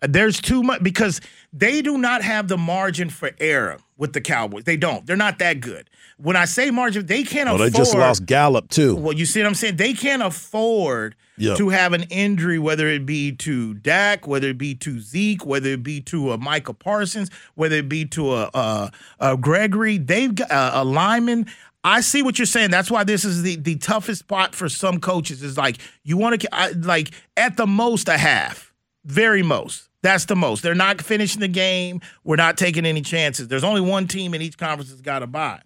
There's 0.00 0.40
too 0.40 0.64
much 0.64 0.82
because 0.82 1.20
they 1.52 1.80
do 1.80 1.96
not 1.96 2.22
have 2.22 2.48
the 2.48 2.58
margin 2.58 3.08
for 3.08 3.30
error 3.38 3.78
with 3.96 4.14
the 4.14 4.20
Cowboys. 4.20 4.64
They 4.64 4.76
don't. 4.76 5.06
They're 5.06 5.16
not 5.16 5.38
that 5.38 5.60
good. 5.60 5.88
When 6.16 6.34
I 6.34 6.44
say 6.46 6.72
margin, 6.72 7.06
they 7.06 7.22
can't 7.22 7.46
well, 7.46 7.54
afford. 7.56 7.72
they 7.72 7.78
just 7.78 7.94
lost 7.94 8.26
Gallup 8.26 8.68
too. 8.68 8.96
Well, 8.96 9.12
you 9.14 9.26
see 9.26 9.40
what 9.40 9.46
I'm 9.46 9.54
saying? 9.54 9.76
They 9.76 9.92
can't 9.92 10.22
afford 10.22 11.14
Yeah. 11.36 11.54
to 11.54 11.68
have 11.68 11.92
an 11.92 12.04
injury, 12.10 12.58
whether 12.58 12.88
it 12.88 13.06
be 13.06 13.30
to 13.36 13.74
Dak, 13.74 14.26
whether 14.26 14.48
it 14.48 14.58
be 14.58 14.74
to 14.76 14.98
Zeke, 14.98 15.46
whether 15.46 15.68
it 15.68 15.84
be 15.84 16.00
to 16.02 16.32
a 16.32 16.38
Michael 16.38 16.74
Parsons, 16.74 17.30
whether 17.54 17.76
it 17.76 17.88
be 17.88 18.04
to 18.06 18.34
a, 18.34 18.50
a, 18.54 18.90
a 19.20 19.36
Gregory. 19.36 19.98
They've 19.98 20.34
got 20.34 20.50
a, 20.50 20.80
a 20.80 20.84
lineman. 20.84 21.46
I 21.84 22.00
see 22.00 22.22
what 22.22 22.38
you're 22.38 22.46
saying. 22.46 22.70
That's 22.70 22.90
why 22.90 23.04
this 23.04 23.24
is 23.24 23.42
the, 23.42 23.56
the 23.56 23.76
toughest 23.76 24.28
part 24.28 24.54
for 24.54 24.68
some 24.68 25.00
coaches. 25.00 25.42
Is 25.42 25.56
like 25.56 25.78
you 26.04 26.16
want 26.16 26.40
to 26.40 26.74
like 26.82 27.10
at 27.36 27.56
the 27.56 27.66
most 27.66 28.08
a 28.08 28.16
half, 28.18 28.72
very 29.04 29.42
most. 29.42 29.88
That's 30.02 30.24
the 30.24 30.36
most. 30.36 30.62
They're 30.62 30.74
not 30.74 31.00
finishing 31.00 31.40
the 31.40 31.48
game. 31.48 32.00
We're 32.24 32.36
not 32.36 32.56
taking 32.56 32.84
any 32.84 33.02
chances. 33.02 33.48
There's 33.48 33.64
only 33.64 33.80
one 33.80 34.08
team 34.08 34.34
in 34.34 34.42
each 34.42 34.58
conference 34.58 34.90
that's 34.90 35.00
got 35.00 35.20
to 35.20 35.26
buy. 35.26 35.60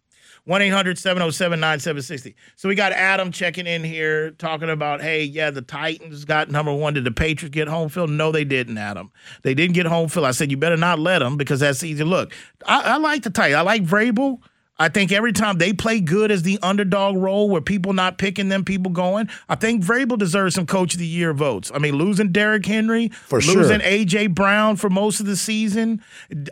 1 0.46 0.62
800 0.62 0.96
707 0.96 1.58
9760. 1.58 2.36
So 2.54 2.68
we 2.68 2.76
got 2.76 2.92
Adam 2.92 3.32
checking 3.32 3.66
in 3.66 3.82
here 3.82 4.30
talking 4.32 4.70
about, 4.70 5.02
hey, 5.02 5.24
yeah, 5.24 5.50
the 5.50 5.60
Titans 5.62 6.24
got 6.24 6.50
number 6.50 6.72
one. 6.72 6.94
Did 6.94 7.04
the 7.04 7.10
Patriots 7.10 7.52
get 7.52 7.66
home 7.66 7.88
field? 7.88 8.10
No, 8.10 8.30
they 8.30 8.44
didn't, 8.44 8.78
Adam. 8.78 9.10
They 9.42 9.54
didn't 9.54 9.74
get 9.74 9.86
home 9.86 10.08
field. 10.08 10.24
I 10.24 10.30
said, 10.30 10.52
you 10.52 10.56
better 10.56 10.76
not 10.76 11.00
let 11.00 11.18
them 11.18 11.36
because 11.36 11.58
that's 11.60 11.82
easy. 11.82 12.04
Look, 12.04 12.32
I, 12.64 12.94
I 12.94 12.96
like 12.98 13.24
the 13.24 13.30
Titans. 13.30 13.56
I 13.56 13.62
like 13.62 13.82
Vrabel. 13.82 14.38
I 14.78 14.90
think 14.90 15.10
every 15.10 15.32
time 15.32 15.56
they 15.56 15.72
play 15.72 16.00
good 16.00 16.30
as 16.30 16.42
the 16.42 16.58
underdog 16.62 17.16
role 17.16 17.48
where 17.48 17.62
people 17.62 17.94
not 17.94 18.18
picking 18.18 18.50
them, 18.50 18.62
people 18.64 18.92
going, 18.92 19.30
I 19.48 19.54
think 19.54 19.82
Vrabel 19.82 20.18
deserves 20.18 20.54
some 20.54 20.66
coach 20.66 20.92
of 20.92 21.00
the 21.00 21.06
year 21.06 21.32
votes. 21.32 21.72
I 21.74 21.78
mean, 21.78 21.94
losing 21.94 22.30
Derrick 22.30 22.66
Henry, 22.66 23.08
For 23.08 23.40
sure. 23.40 23.56
losing 23.56 23.80
AJ 23.80 24.34
Brown 24.34 24.76
for 24.76 24.90
most 24.90 25.18
of 25.20 25.26
the 25.26 25.36
season. 25.36 26.02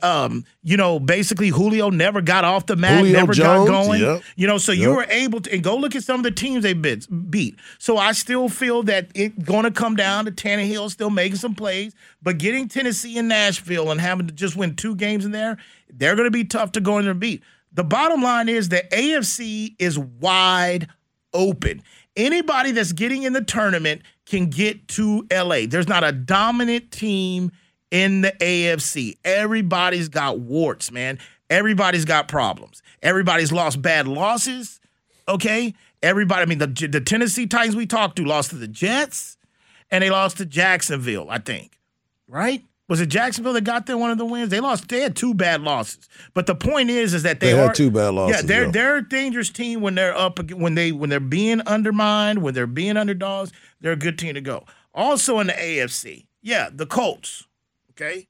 Um, 0.02 0.45
you 0.62 0.78
know, 0.78 0.99
basically 0.99 1.49
Julio 1.49 1.90
never 1.90 2.23
got 2.23 2.45
off 2.45 2.64
the 2.64 2.76
mat, 2.76 3.00
Julio 3.00 3.12
never 3.12 3.35
Jones, 3.35 3.69
got 3.69 3.85
going. 3.87 4.00
yep. 4.00 4.23
You 4.37 4.47
know, 4.47 4.57
so 4.57 4.73
you 4.73 4.95
were 4.95 5.07
able 5.11 5.40
to 5.43 5.52
and 5.52 5.62
go 5.62 5.76
look 5.76 5.95
at 5.95 6.02
some 6.02 6.21
of 6.21 6.25
the 6.25 6.31
teams 6.31 6.62
they 6.62 6.73
beat. 6.73 7.07
beat. 7.31 7.57
So 7.78 7.99
I 7.99 8.12
still 8.12 8.49
feel 8.49 8.83
that 8.85 9.09
it's 9.14 9.37
going 9.45 9.64
to 9.64 9.71
come 9.71 9.97
down 9.97 10.25
to 10.25 10.33
Tannehill 10.33 10.90
still 10.90 11.11
making 11.11 11.37
some 11.37 11.54
plays, 11.54 11.95
but 12.23 12.38
getting 12.38 12.69
Tennessee 12.69 13.19
and 13.19 13.28
Nashville 13.28 13.90
and 13.90 14.00
having 14.00 14.26
to 14.28 14.33
just 14.33 14.57
win 14.57 14.76
two 14.76 14.95
games 14.97 15.26
in 15.26 15.31
there, 15.33 15.59
they're 15.93 16.16
going 16.16 16.26
to 16.26 16.31
be 16.31 16.45
tough 16.45 16.73
to 16.73 16.81
go 16.81 16.97
in 16.99 17.04
there 17.04 17.11
and 17.12 17.21
beat. 17.21 17.43
The 17.75 17.85
bottom 17.85 18.23
line 18.23 18.49
is 18.49 18.69
the 18.69 18.85
AFC 18.93 19.75
is 19.78 19.99
wide 19.99 20.88
open. 21.33 21.83
Anybody 22.16 22.71
that's 22.71 22.93
getting 22.93 23.25
in 23.25 23.33
the 23.33 23.43
tournament 23.43 24.02
can 24.26 24.47
get 24.47 24.87
to 24.88 25.26
LA. 25.33 25.66
There's 25.66 25.88
not 25.88 26.04
a 26.04 26.12
dominant 26.12 26.93
team 26.93 27.50
in 27.90 28.23
the 28.23 28.33
AFC. 28.40 29.16
Everybody's 29.25 30.09
got 30.09 30.38
warts, 30.38 30.93
man. 30.93 31.19
Everybody's 31.50 32.04
got 32.04 32.28
problems. 32.28 32.83
Everybody's 33.02 33.52
lost 33.52 33.83
bad 33.83 34.07
losses. 34.07 34.81
Okay? 35.28 35.75
Everybody, 36.02 36.43
I 36.43 36.47
mean, 36.47 36.59
the, 36.59 36.88
the 36.88 37.00
Tennessee 37.00 37.47
Titans 37.47 37.76
we 37.76 37.87
talked 37.87 38.16
to 38.16 38.25
lost 38.25 38.50
to 38.50 38.57
the 38.57 38.69
Jets 38.69 39.37
and 39.90 40.02
they 40.02 40.11
lost 40.11 40.38
to 40.38 40.47
Jacksonville, 40.47 41.28
I 41.28 41.38
think. 41.38 41.78
Right? 42.28 42.64
Was 42.86 43.00
it 43.00 43.06
Jacksonville 43.06 43.54
that 43.54 43.64
got 43.64 43.86
there 43.86 43.96
one 43.96 44.10
of 44.10 44.18
the 44.18 44.26
wins? 44.26 44.50
They 44.50 44.60
lost. 44.60 44.88
They 44.88 45.00
had 45.00 45.16
two 45.16 45.32
bad 45.32 45.62
losses. 45.62 46.06
But 46.34 46.46
the 46.46 46.54
point 46.54 46.90
is, 46.90 47.14
is 47.14 47.22
that 47.22 47.40
they, 47.40 47.52
They 47.52 47.58
had 47.58 47.70
are 47.70 47.72
two 47.74 47.90
bad 47.90 48.10
losses, 48.12 48.36
Yeah, 48.36 48.46
they're 48.46 48.64
yeah. 48.66 48.70
they're 48.72 48.96
a 48.98 49.08
dangerous 49.08 49.48
team 49.48 49.80
when 49.80 49.94
they're 49.94 50.14
up 50.14 50.38
when 50.52 50.74
they 50.74 50.92
when 50.92 51.08
they're 51.08 51.18
being 51.20 51.60
undermined, 51.62 52.42
when 52.42 52.52
they're 52.52 52.66
being 52.66 52.96
underdogs. 52.98 53.52
They're 53.80 53.92
a 53.92 53.96
good 53.96 54.18
team 54.18 54.34
to 54.34 54.40
go. 54.42 54.64
Also 54.94 55.38
in 55.40 55.46
the 55.46 55.54
AFC, 55.54 56.26
yeah, 56.42 56.68
the 56.72 56.84
Colts. 56.86 57.46
Okay, 57.92 58.28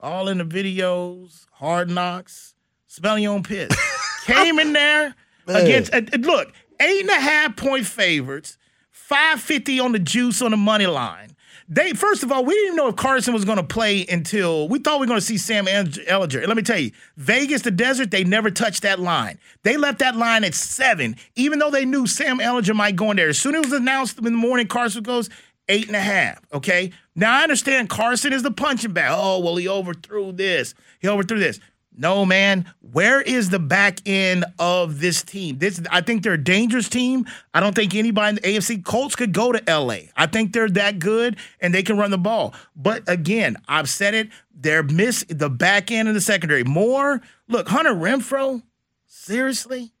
all 0.00 0.26
in 0.28 0.38
the 0.38 0.44
videos, 0.44 1.46
hard 1.52 1.88
knocks, 1.90 2.54
smell 2.88 3.18
your 3.18 3.34
own 3.34 3.42
piss. 3.44 3.70
Came 4.24 4.58
in 4.58 4.72
there 4.72 5.14
against. 5.46 5.94
uh, 5.94 5.98
uh, 6.12 6.16
look, 6.18 6.52
eight 6.80 7.00
and 7.02 7.10
a 7.10 7.20
half 7.20 7.54
point 7.56 7.86
favorites, 7.86 8.58
five 8.90 9.40
fifty 9.40 9.78
on 9.78 9.92
the 9.92 9.98
juice 10.00 10.42
on 10.42 10.50
the 10.50 10.56
money 10.56 10.86
line. 10.86 11.35
They 11.68 11.92
first 11.94 12.22
of 12.22 12.30
all, 12.30 12.44
we 12.44 12.54
didn't 12.54 12.66
even 12.66 12.76
know 12.76 12.88
if 12.88 12.96
Carson 12.96 13.34
was 13.34 13.44
going 13.44 13.56
to 13.56 13.64
play 13.64 14.06
until 14.06 14.68
we 14.68 14.78
thought 14.78 15.00
we 15.00 15.06
were 15.06 15.08
going 15.08 15.20
to 15.20 15.26
see 15.26 15.38
Sam 15.38 15.66
El- 15.66 15.84
Ehlinger. 15.84 16.38
And 16.38 16.46
let 16.46 16.56
me 16.56 16.62
tell 16.62 16.78
you, 16.78 16.92
Vegas, 17.16 17.62
the 17.62 17.72
desert, 17.72 18.10
they 18.12 18.22
never 18.22 18.50
touched 18.50 18.82
that 18.82 19.00
line. 19.00 19.38
They 19.64 19.76
left 19.76 19.98
that 19.98 20.14
line 20.16 20.44
at 20.44 20.54
seven, 20.54 21.16
even 21.34 21.58
though 21.58 21.70
they 21.70 21.84
knew 21.84 22.06
Sam 22.06 22.38
Ehlinger 22.38 22.74
might 22.74 22.94
go 22.94 23.10
in 23.10 23.16
there. 23.16 23.28
As 23.28 23.38
soon 23.38 23.56
as 23.56 23.64
it 23.64 23.70
was 23.70 23.80
announced 23.80 24.18
in 24.18 24.24
the 24.24 24.30
morning, 24.30 24.68
Carson 24.68 25.02
goes 25.02 25.28
eight 25.68 25.88
and 25.88 25.96
a 25.96 26.00
half. 26.00 26.40
Okay, 26.52 26.92
now 27.16 27.36
I 27.36 27.42
understand 27.42 27.88
Carson 27.88 28.32
is 28.32 28.44
the 28.44 28.52
punching 28.52 28.92
bag. 28.92 29.12
Oh 29.14 29.40
well, 29.40 29.56
he 29.56 29.68
overthrew 29.68 30.30
this. 30.32 30.74
He 31.00 31.08
overthrew 31.08 31.38
this. 31.40 31.58
No, 31.96 32.26
man. 32.26 32.70
Where 32.92 33.20
is 33.20 33.50
the 33.50 33.58
back 33.58 34.00
end 34.06 34.44
of 34.58 35.00
this 35.00 35.22
team? 35.22 35.58
This 35.58 35.80
I 35.90 36.02
think 36.02 36.22
they're 36.22 36.34
a 36.34 36.42
dangerous 36.42 36.88
team. 36.88 37.26
I 37.54 37.60
don't 37.60 37.74
think 37.74 37.94
anybody 37.94 38.28
in 38.30 38.34
the 38.36 38.40
AFC 38.42 38.84
Colts 38.84 39.16
could 39.16 39.32
go 39.32 39.52
to 39.52 39.62
LA. 39.66 40.08
I 40.16 40.26
think 40.26 40.52
they're 40.52 40.68
that 40.70 40.98
good 40.98 41.36
and 41.60 41.74
they 41.74 41.82
can 41.82 41.96
run 41.96 42.10
the 42.10 42.18
ball. 42.18 42.54
But 42.74 43.02
again, 43.08 43.56
I've 43.66 43.88
said 43.88 44.14
it. 44.14 44.28
They're 44.54 44.82
miss 44.82 45.24
the 45.28 45.50
back 45.50 45.90
end 45.90 46.08
of 46.08 46.14
the 46.14 46.20
secondary. 46.20 46.64
More 46.64 47.22
look, 47.48 47.68
Hunter 47.68 47.94
Renfrow. 47.94 48.62
Seriously? 49.06 49.92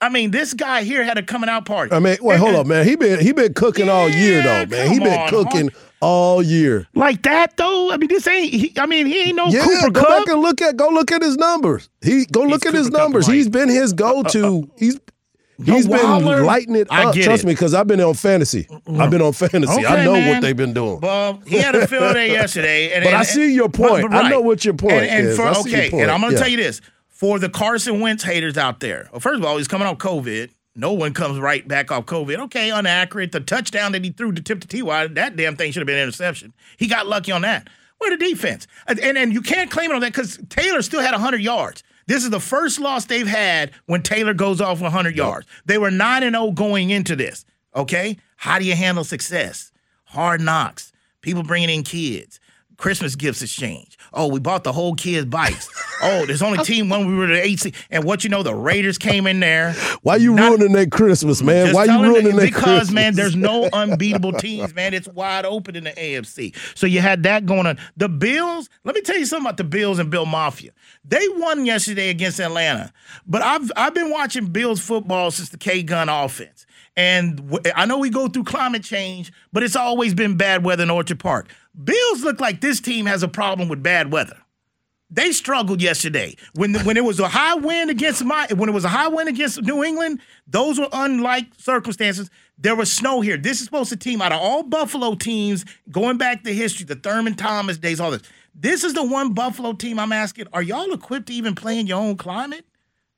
I 0.00 0.10
mean, 0.10 0.30
this 0.30 0.52
guy 0.52 0.82
here 0.82 1.04
had 1.04 1.16
a 1.16 1.22
coming 1.22 1.48
out 1.48 1.64
party. 1.64 1.94
I 1.94 2.00
mean, 2.00 2.18
wait, 2.20 2.38
hold 2.38 2.54
up, 2.54 2.66
man. 2.66 2.86
He 2.86 2.96
been 2.96 3.20
he 3.20 3.32
been 3.32 3.54
cooking 3.54 3.88
all 3.88 4.08
year 4.08 4.42
though, 4.42 4.66
man. 4.66 4.90
He 4.90 4.98
been 4.98 5.18
on, 5.18 5.28
cooking. 5.28 5.70
All 6.06 6.42
year. 6.42 6.86
Like 6.94 7.22
that 7.22 7.56
though? 7.56 7.90
I 7.92 7.96
mean, 7.96 8.08
this 8.08 8.26
ain't. 8.26 8.52
He, 8.52 8.72
I 8.78 8.86
mean, 8.86 9.06
he 9.06 9.22
ain't 9.28 9.36
no 9.36 9.48
Yeah, 9.48 9.64
Cooper 9.64 9.90
go 9.90 10.00
Kupp. 10.02 10.08
back 10.08 10.28
and 10.28 10.40
look 10.40 10.62
at 10.62 10.76
go 10.76 10.88
look 10.90 11.10
at 11.10 11.20
his 11.22 11.36
numbers. 11.36 11.88
He 12.00 12.24
go 12.26 12.42
look 12.42 12.62
He's 12.62 12.72
at 12.72 12.74
his 12.74 12.86
Cooper 12.86 12.96
Kupp 12.98 13.02
numbers. 13.04 13.28
light. 13.28 13.34
He's 13.34 13.48
been 13.48 13.68
his 13.68 13.92
go 13.92 14.22
to. 14.22 14.44
Uh, 14.46 14.50
uh, 14.50 14.58
uh, 14.58 14.62
he's 14.78 15.00
he's 15.64 15.88
been 15.88 16.06
Waller? 16.08 16.42
lighting 16.44 16.76
it 16.76 16.86
I 16.90 17.04
up. 17.06 17.14
get 17.14 17.24
Trust 17.24 17.42
it. 17.42 17.46
me, 17.46 17.54
because 17.54 17.74
I've 17.74 17.86
been 17.86 18.00
on 18.00 18.14
fantasy. 18.14 18.68
I've 18.98 19.10
been 19.10 19.22
on 19.22 19.32
fantasy. 19.32 19.84
I 19.86 20.04
know 20.04 20.12
man. 20.12 20.28
what 20.28 20.42
they've 20.42 20.56
been 20.56 20.74
doing. 20.74 21.00
Well, 21.00 21.40
he 21.46 21.56
had 21.56 21.74
a 21.74 21.86
field 21.88 22.14
day 22.14 22.30
yesterday, 22.32 22.92
and 22.92 23.02
But 23.04 23.14
I 23.14 23.22
see 23.24 23.52
your 23.54 23.68
point. 23.68 24.12
I 24.12 24.28
know 24.28 24.40
what 24.42 24.64
your 24.64 24.74
point 24.74 24.92
and, 24.92 25.06
and 25.06 25.26
is. 25.28 25.36
For, 25.36 25.44
I 25.46 25.54
see 25.54 25.70
your 25.70 25.78
okay, 25.80 25.90
point. 25.90 26.02
and 26.02 26.10
I'm 26.12 26.20
going 26.20 26.32
to 26.32 26.36
Yeah. 26.36 26.42
tell 26.42 26.50
you 26.50 26.56
this: 26.58 26.80
for 27.08 27.38
the 27.38 27.48
Carson 27.48 28.00
Wentz 28.00 28.22
haters 28.22 28.56
out 28.56 28.80
there, 28.80 29.08
well, 29.10 29.20
first 29.20 29.38
of 29.40 29.44
all, 29.44 29.56
he's 29.56 29.66
coming 29.68 29.88
off 29.88 29.98
COVID. 29.98 30.50
No 30.76 30.92
one 30.92 31.14
comes 31.14 31.38
right 31.38 31.66
back 31.66 31.90
off 31.90 32.04
COVID. 32.04 32.38
Okay, 32.44 32.76
inaccurate. 32.76 33.32
The 33.32 33.40
touchdown 33.40 33.92
that 33.92 34.04
he 34.04 34.10
threw 34.10 34.32
to 34.32 34.42
tip 34.42 34.60
to 34.60 34.68
Ty, 34.68 35.08
that 35.08 35.34
damn 35.34 35.56
thing 35.56 35.72
should 35.72 35.80
have 35.80 35.86
been 35.86 35.96
an 35.96 36.02
interception. 36.02 36.52
He 36.76 36.86
got 36.86 37.06
lucky 37.06 37.32
on 37.32 37.42
that. 37.42 37.68
Where 37.98 38.10
the 38.10 38.22
defense? 38.22 38.66
And 38.86 39.00
and, 39.00 39.16
and 39.16 39.32
you 39.32 39.40
can't 39.40 39.70
claim 39.70 39.90
it 39.90 39.94
on 39.94 40.00
that 40.02 40.12
because 40.12 40.38
Taylor 40.50 40.82
still 40.82 41.00
had 41.00 41.12
100 41.12 41.40
yards. 41.40 41.82
This 42.06 42.22
is 42.22 42.30
the 42.30 42.40
first 42.40 42.78
loss 42.78 43.06
they've 43.06 43.26
had 43.26 43.72
when 43.86 44.02
Taylor 44.02 44.34
goes 44.34 44.60
off 44.60 44.80
100 44.80 45.16
yards. 45.16 45.46
They 45.64 45.78
were 45.78 45.90
9 45.90 46.22
and 46.22 46.36
0 46.36 46.52
going 46.52 46.90
into 46.90 47.16
this. 47.16 47.44
Okay? 47.74 48.18
How 48.36 48.58
do 48.58 48.64
you 48.64 48.76
handle 48.76 49.02
success? 49.02 49.72
Hard 50.04 50.40
knocks. 50.40 50.92
People 51.22 51.42
bringing 51.42 51.70
in 51.70 51.82
kids. 51.82 52.38
Christmas 52.76 53.16
gifts 53.16 53.42
exchange. 53.42 53.95
Oh, 54.12 54.28
we 54.28 54.40
bought 54.40 54.64
the 54.64 54.72
whole 54.72 54.94
kids 54.94 55.26
bikes. 55.26 55.68
oh, 56.02 56.24
there's 56.26 56.42
only 56.42 56.62
team 56.64 56.88
one. 56.88 57.06
We 57.06 57.14
were 57.14 57.26
the 57.26 57.44
eight. 57.44 57.74
And 57.90 58.04
what 58.04 58.24
you 58.24 58.30
know, 58.30 58.42
the 58.42 58.54
Raiders 58.54 58.98
came 58.98 59.26
in 59.26 59.40
there. 59.40 59.72
Why 60.02 60.16
you 60.16 60.34
Not- 60.34 60.50
ruining 60.50 60.72
their 60.72 60.86
Christmas, 60.86 61.42
man? 61.42 61.74
Why 61.74 61.84
you 61.84 62.02
ruining 62.02 62.36
their 62.36 62.46
Because 62.46 62.62
Christmas? 62.64 62.90
man, 62.92 63.14
there's 63.14 63.36
no 63.36 63.68
unbeatable 63.72 64.32
teams, 64.32 64.74
man. 64.74 64.94
It's 64.94 65.08
wide 65.08 65.44
open 65.44 65.76
in 65.76 65.84
the 65.84 65.92
AFC. 65.92 66.54
So 66.76 66.86
you 66.86 67.00
had 67.00 67.22
that 67.24 67.46
going 67.46 67.66
on. 67.66 67.78
The 67.96 68.08
Bills. 68.08 68.68
Let 68.84 68.94
me 68.94 69.00
tell 69.00 69.16
you 69.18 69.26
something 69.26 69.46
about 69.46 69.56
the 69.56 69.64
Bills 69.64 69.98
and 69.98 70.10
Bill 70.10 70.26
Mafia. 70.26 70.72
They 71.04 71.26
won 71.36 71.64
yesterday 71.66 72.10
against 72.10 72.40
Atlanta, 72.40 72.92
but 73.26 73.42
I've 73.42 73.70
I've 73.76 73.94
been 73.94 74.10
watching 74.10 74.46
Bills 74.46 74.80
football 74.80 75.30
since 75.30 75.50
the 75.50 75.58
K 75.58 75.82
Gun 75.82 76.08
offense. 76.08 76.66
And 76.98 77.58
I 77.74 77.84
know 77.84 77.98
we 77.98 78.08
go 78.08 78.26
through 78.26 78.44
climate 78.44 78.82
change, 78.82 79.30
but 79.52 79.62
it's 79.62 79.76
always 79.76 80.14
been 80.14 80.36
bad 80.38 80.64
weather 80.64 80.82
in 80.84 80.90
Orchard 80.90 81.18
Park. 81.18 81.48
Bills 81.82 82.22
look 82.22 82.40
like 82.40 82.60
this 82.60 82.80
team 82.80 83.06
has 83.06 83.22
a 83.22 83.28
problem 83.28 83.68
with 83.68 83.82
bad 83.82 84.12
weather. 84.12 84.38
They 85.08 85.30
struggled 85.30 85.80
yesterday 85.80 86.34
when 86.54 86.74
when 86.84 86.96
it 86.96 87.04
was 87.04 87.20
a 87.20 87.28
high 87.28 87.54
wind 87.54 87.90
against 87.90 88.24
my 88.24 88.48
when 88.54 88.68
it 88.68 88.72
was 88.72 88.84
a 88.84 88.88
high 88.88 89.06
wind 89.06 89.28
against 89.28 89.62
New 89.62 89.84
England. 89.84 90.20
Those 90.48 90.80
were 90.80 90.88
unlike 90.92 91.46
circumstances. 91.58 92.28
There 92.58 92.74
was 92.74 92.92
snow 92.92 93.20
here. 93.20 93.36
This 93.36 93.60
is 93.60 93.66
supposed 93.66 93.90
to 93.90 93.96
team 93.96 94.20
out 94.20 94.32
of 94.32 94.40
all 94.40 94.64
Buffalo 94.64 95.14
teams 95.14 95.64
going 95.90 96.18
back 96.18 96.42
to 96.42 96.52
history, 96.52 96.86
the 96.86 96.96
Thurman 96.96 97.34
Thomas 97.34 97.78
days, 97.78 98.00
all 98.00 98.10
this. 98.10 98.22
This 98.52 98.82
is 98.82 98.94
the 98.94 99.04
one 99.04 99.32
Buffalo 99.32 99.74
team 99.74 100.00
I'm 100.00 100.12
asking: 100.12 100.46
Are 100.52 100.62
y'all 100.62 100.92
equipped 100.92 101.28
to 101.28 101.34
even 101.34 101.54
play 101.54 101.78
in 101.78 101.86
your 101.86 102.00
own 102.00 102.16
climate? 102.16 102.66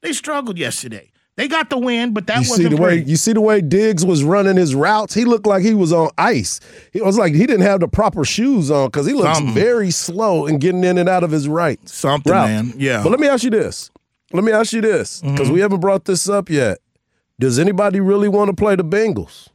They 0.03 0.13
struggled 0.13 0.59
yesterday. 0.59 1.11
They 1.39 1.47
got 1.49 1.71
the 1.71 1.79
win, 1.79 2.13
but 2.13 2.27
that 2.27 2.43
You 2.45 2.51
wasn't 2.51 2.69
see 2.71 2.77
the 2.77 2.83
way 2.83 3.03
you 3.05 3.17
see 3.17 3.33
the 3.33 3.41
way 3.41 3.61
Diggs 3.61 4.05
was 4.05 4.25
running 4.25 4.57
his 4.57 4.75
routes. 4.75 5.15
He 5.15 5.25
looked 5.25 5.47
like 5.47 5.63
he 5.63 5.73
was 5.73 5.93
on 5.93 6.11
ice. 6.19 6.59
He 6.93 7.01
was 7.01 7.17
like 7.17 7.33
he 7.33 7.47
didn't 7.47 7.63
have 7.65 7.79
the 7.81 7.87
proper 7.89 8.25
shoes 8.25 8.71
on 8.71 8.89
because 8.89 9.07
he 9.07 9.13
looks 9.15 9.39
Something. 9.39 9.55
very 9.55 9.91
slow 9.93 10.47
in 10.47 10.59
getting 10.59 10.83
in 10.83 10.99
and 10.99 11.09
out 11.09 11.23
of 11.25 11.31
his 11.31 11.49
right 11.49 11.79
Something, 11.89 12.33
route. 12.33 12.49
man. 12.49 12.73
Yeah. 12.77 13.03
But 13.05 13.11
let 13.11 13.21
me 13.21 13.29
ask 13.29 13.45
you 13.45 13.51
this. 13.51 13.91
Let 14.33 14.43
me 14.45 14.51
ask 14.53 14.73
you 14.73 14.81
this 14.81 15.21
because 15.23 15.47
Mm-hmm. 15.47 15.53
we 15.55 15.61
haven't 15.61 15.81
brought 15.81 16.05
this 16.07 16.29
up 16.29 16.51
yet. 16.51 16.79
Does 17.39 17.59
anybody 17.61 18.01
really 18.01 18.29
want 18.29 18.49
to 18.49 18.55
play 18.55 18.75
the 18.75 18.85
Bengals? 18.85 19.49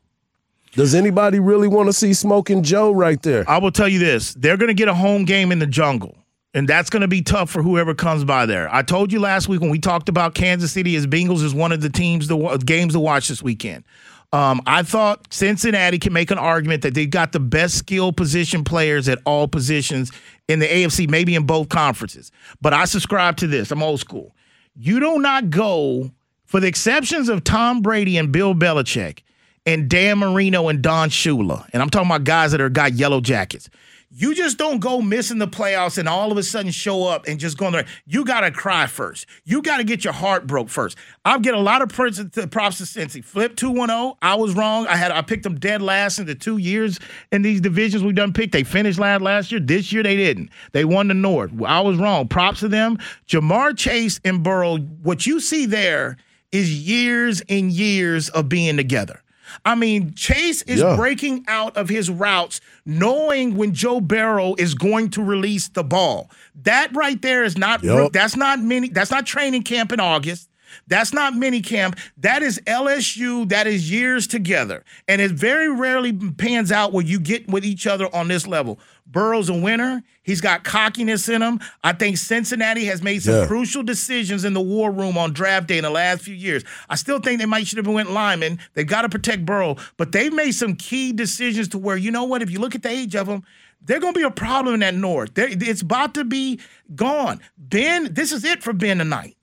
Does 0.76 0.96
anybody 0.96 1.40
really 1.40 1.68
want 1.68 1.88
to 1.90 1.94
see 1.94 2.14
Smoking 2.14 2.64
Joe 2.64 2.92
right 2.94 3.22
there? 3.22 3.44
I 3.48 3.58
will 3.60 3.72
tell 3.72 3.90
you 3.90 4.00
this: 4.00 4.34
they're 4.36 4.58
going 4.58 4.70
to 4.70 4.74
get 4.74 4.88
a 4.88 4.94
home 4.96 5.26
game 5.26 5.52
in 5.52 5.60
the 5.60 5.68
jungle, 5.68 6.18
and 6.54 6.68
that's 6.68 6.90
going 6.90 7.02
to 7.02 7.08
be 7.08 7.22
tough 7.22 7.50
for 7.50 7.64
whoever 7.64 7.96
comes 7.96 8.24
by 8.24 8.46
there. 8.46 8.74
I 8.74 8.84
told 8.84 9.12
you 9.12 9.20
last 9.20 9.48
week 9.48 9.62
when 9.62 9.70
we 9.70 9.80
talked 9.80 10.10
about 10.10 10.36
Kansas 10.36 10.72
City 10.72 10.96
as 10.96 11.08
Bengals 11.08 11.44
is 11.44 11.54
one 11.54 11.72
of 11.72 11.82
the 11.82 11.90
teams, 11.90 12.28
the 12.28 12.62
games 12.64 12.94
to 12.94 13.00
watch 13.00 13.28
this 13.28 13.42
weekend. 13.42 13.84
Um, 14.32 14.62
I 14.66 14.82
thought 14.82 15.32
Cincinnati 15.32 16.00
can 16.00 16.12
make 16.12 16.32
an 16.32 16.40
argument 16.40 16.82
that 16.82 16.96
they've 16.96 17.10
got 17.10 17.34
the 17.34 17.40
best 17.40 17.78
skill 17.78 18.12
position 18.12 18.64
players 18.64 19.08
at 19.08 19.20
all 19.26 19.48
positions 19.48 20.12
in 20.48 20.58
the 20.58 20.66
AFC, 20.66 21.08
maybe 21.08 21.36
in 21.36 21.46
both 21.46 21.70
conferences. 21.70 22.32
But 22.60 22.74
I 22.74 22.86
subscribe 22.86 23.38
to 23.38 23.48
this. 23.48 23.70
I'm 23.70 23.84
old 23.84 24.00
school. 24.00 24.36
You 24.76 25.00
do 25.00 25.20
not 25.20 25.52
go, 25.52 26.10
for 26.46 26.60
the 26.60 26.66
exceptions 26.66 27.30
of 27.30 27.44
Tom 27.44 27.82
Brady 27.82 28.18
and 28.18 28.32
Bill 28.32 28.56
Belichick 28.56 29.20
and 29.68 29.88
Dan 29.88 30.18
Marino 30.18 30.68
and 30.68 30.82
Don 30.82 31.10
Shula, 31.10 31.68
and 31.72 31.82
I'm 31.82 31.90
talking 31.92 32.10
about 32.10 32.24
guys 32.24 32.52
that 32.52 32.62
are 32.62 32.70
got 32.70 32.94
yellow 32.94 33.22
jackets. 33.22 33.70
You 34.16 34.36
just 34.36 34.60
don't 34.60 34.78
go 34.78 35.02
missing 35.02 35.40
the 35.40 35.48
playoffs 35.48 35.98
and 35.98 36.08
all 36.08 36.32
of 36.32 36.38
a 36.38 36.44
sudden 36.44 36.70
show 36.70 37.08
up 37.08 37.28
and 37.28 37.40
just 37.40 37.58
go 37.58 37.72
there. 37.72 37.88
You 38.06 38.24
got 38.24 38.42
to 38.42 38.52
cry 38.52 38.86
first. 38.86 39.26
You 39.44 39.64
got 39.64 39.78
to 39.78 39.84
get 39.84 40.04
your 40.04 40.14
heart 40.14 40.46
broke 40.46 40.70
first. 40.70 41.00
I'll 41.26 41.40
get 41.40 41.56
a 41.56 41.60
lot 41.60 41.82
of 41.82 41.90
props 41.90 42.24
to 42.24 42.48
props 42.48 42.78
to 42.78 42.84
Cincy. 42.84 43.26
Flip 43.26 43.56
2-1-0. 43.56 44.18
I 44.22 44.36
was 44.36 44.54
wrong. 44.54 44.86
I 44.86 44.98
had 44.98 45.12
I 45.12 45.24
picked 45.24 45.42
them 45.42 45.60
dead 45.60 45.82
last 45.82 46.20
in 46.20 46.28
the 46.28 46.36
two 46.36 46.60
years 46.60 47.00
in 47.32 47.42
these 47.42 47.60
divisions 47.60 48.04
we 48.04 48.14
done 48.14 48.34
picked. 48.34 48.52
They 48.52 48.64
finished 48.64 49.00
last 49.00 49.24
last 49.24 49.52
year. 49.52 49.60
This 49.60 49.92
year 49.92 50.04
they 50.04 50.16
didn't. 50.16 50.52
They 50.74 50.86
won 50.86 51.08
the 51.08 51.16
North. 51.16 51.50
I 51.66 51.82
was 51.82 51.98
wrong. 51.98 52.28
Props 52.28 52.60
to 52.60 52.68
them. 52.68 53.00
Ja'Marr 53.28 53.76
Chase 53.76 54.20
and 54.24 54.44
Burrow, 54.44 54.78
what 54.78 55.26
you 55.26 55.40
see 55.40 55.66
there 55.66 56.18
is 56.52 56.72
years 56.72 57.42
and 57.50 57.72
years 57.72 58.30
of 58.30 58.48
being 58.48 58.78
together. 58.78 59.23
I 59.66 59.76
mean, 59.76 60.14
Chase 60.16 60.62
is 60.64 60.80
Yeah. 60.82 60.96
breaking 60.96 61.46
out 61.48 61.76
of 61.78 61.90
his 61.90 62.10
routes, 62.10 62.62
knowing 62.86 63.56
when 63.56 63.74
Joe 63.74 64.00
Burrow 64.02 64.56
is 64.58 64.74
going 64.74 65.10
to 65.12 65.24
release 65.24 65.68
the 65.70 65.84
ball. 65.84 66.30
That 66.64 66.96
right 66.96 67.22
there 67.22 67.44
is 67.44 67.58
not 67.58 67.84
Yup. 67.84 68.12
that's 68.14 68.36
not 68.36 68.60
mini 68.60 68.90
that's 68.90 69.12
not 69.12 69.26
training 69.26 69.64
camp 69.64 69.92
in 69.92 70.00
August. 70.00 70.50
That's 70.88 71.14
not 71.14 71.36
mini 71.36 71.62
camp. 71.62 72.00
That 72.18 72.42
is 72.42 72.60
LSU. 72.66 73.48
That 73.50 73.68
is 73.68 73.92
years 73.92 74.26
together. 74.26 74.84
And 75.08 75.22
it 75.22 75.30
very 75.32 75.72
rarely 75.72 76.12
pans 76.14 76.72
out 76.72 76.92
where 76.94 77.06
you 77.06 77.20
get 77.20 77.48
with 77.48 77.64
each 77.64 77.86
other 77.86 78.08
on 78.14 78.28
this 78.28 78.48
level. 78.48 78.80
Burrow's 79.06 79.50
a 79.50 79.54
winner. 79.54 80.02
He's 80.24 80.42
got 80.42 80.64
cockiness 80.64 81.30
in 81.30 81.42
him. 81.42 81.60
I 81.84 81.94
think 81.94 82.18
Cincinnati 82.18 82.86
has 82.86 83.02
made 83.04 83.22
some 83.22 83.36
Yeah. 83.36 83.46
crucial 83.46 83.84
decisions 83.84 84.44
in 84.46 84.54
the 84.54 84.62
war 84.62 84.92
room 84.92 85.18
on 85.18 85.34
draft 85.34 85.68
day 85.68 85.78
in 85.78 85.84
the 85.84 85.90
last 85.90 86.24
few 86.24 86.34
years. 86.34 86.64
I 86.90 86.96
still 86.96 87.20
think 87.20 87.40
they 87.40 87.46
might 87.46 87.68
should 87.68 87.78
have 87.78 87.88
went 87.88 88.12
lineman. 88.12 88.60
They've 88.74 88.88
got 88.88 89.04
to 89.04 89.10
protect 89.10 89.46
Burrow, 89.46 89.78
but 89.98 90.12
they've 90.12 90.34
made 90.34 90.54
some 90.54 90.76
key 90.76 91.12
decisions 91.14 91.68
to 91.70 91.78
where 91.78 91.98
you 91.98 92.12
know 92.12 92.24
what? 92.24 92.42
If 92.42 92.50
you 92.50 92.60
look 92.60 92.76
at 92.76 92.82
the 92.84 92.90
age 92.90 93.16
of 93.16 93.28
them, 93.28 93.44
they're 93.82 94.00
going 94.00 94.14
to 94.14 94.20
be 94.20 94.26
a 94.26 94.32
problem 94.32 94.74
in 94.76 94.80
that 94.80 94.96
North. 94.96 95.34
They're, 95.34 95.50
it's 95.50 95.82
about 95.82 96.14
to 96.14 96.24
be 96.24 96.60
gone. 96.96 97.42
Ben, 97.58 98.14
this 98.14 98.32
is 98.32 98.44
it 98.46 98.64
for 98.64 98.72
Ben 98.74 98.98
tonight. 99.00 99.36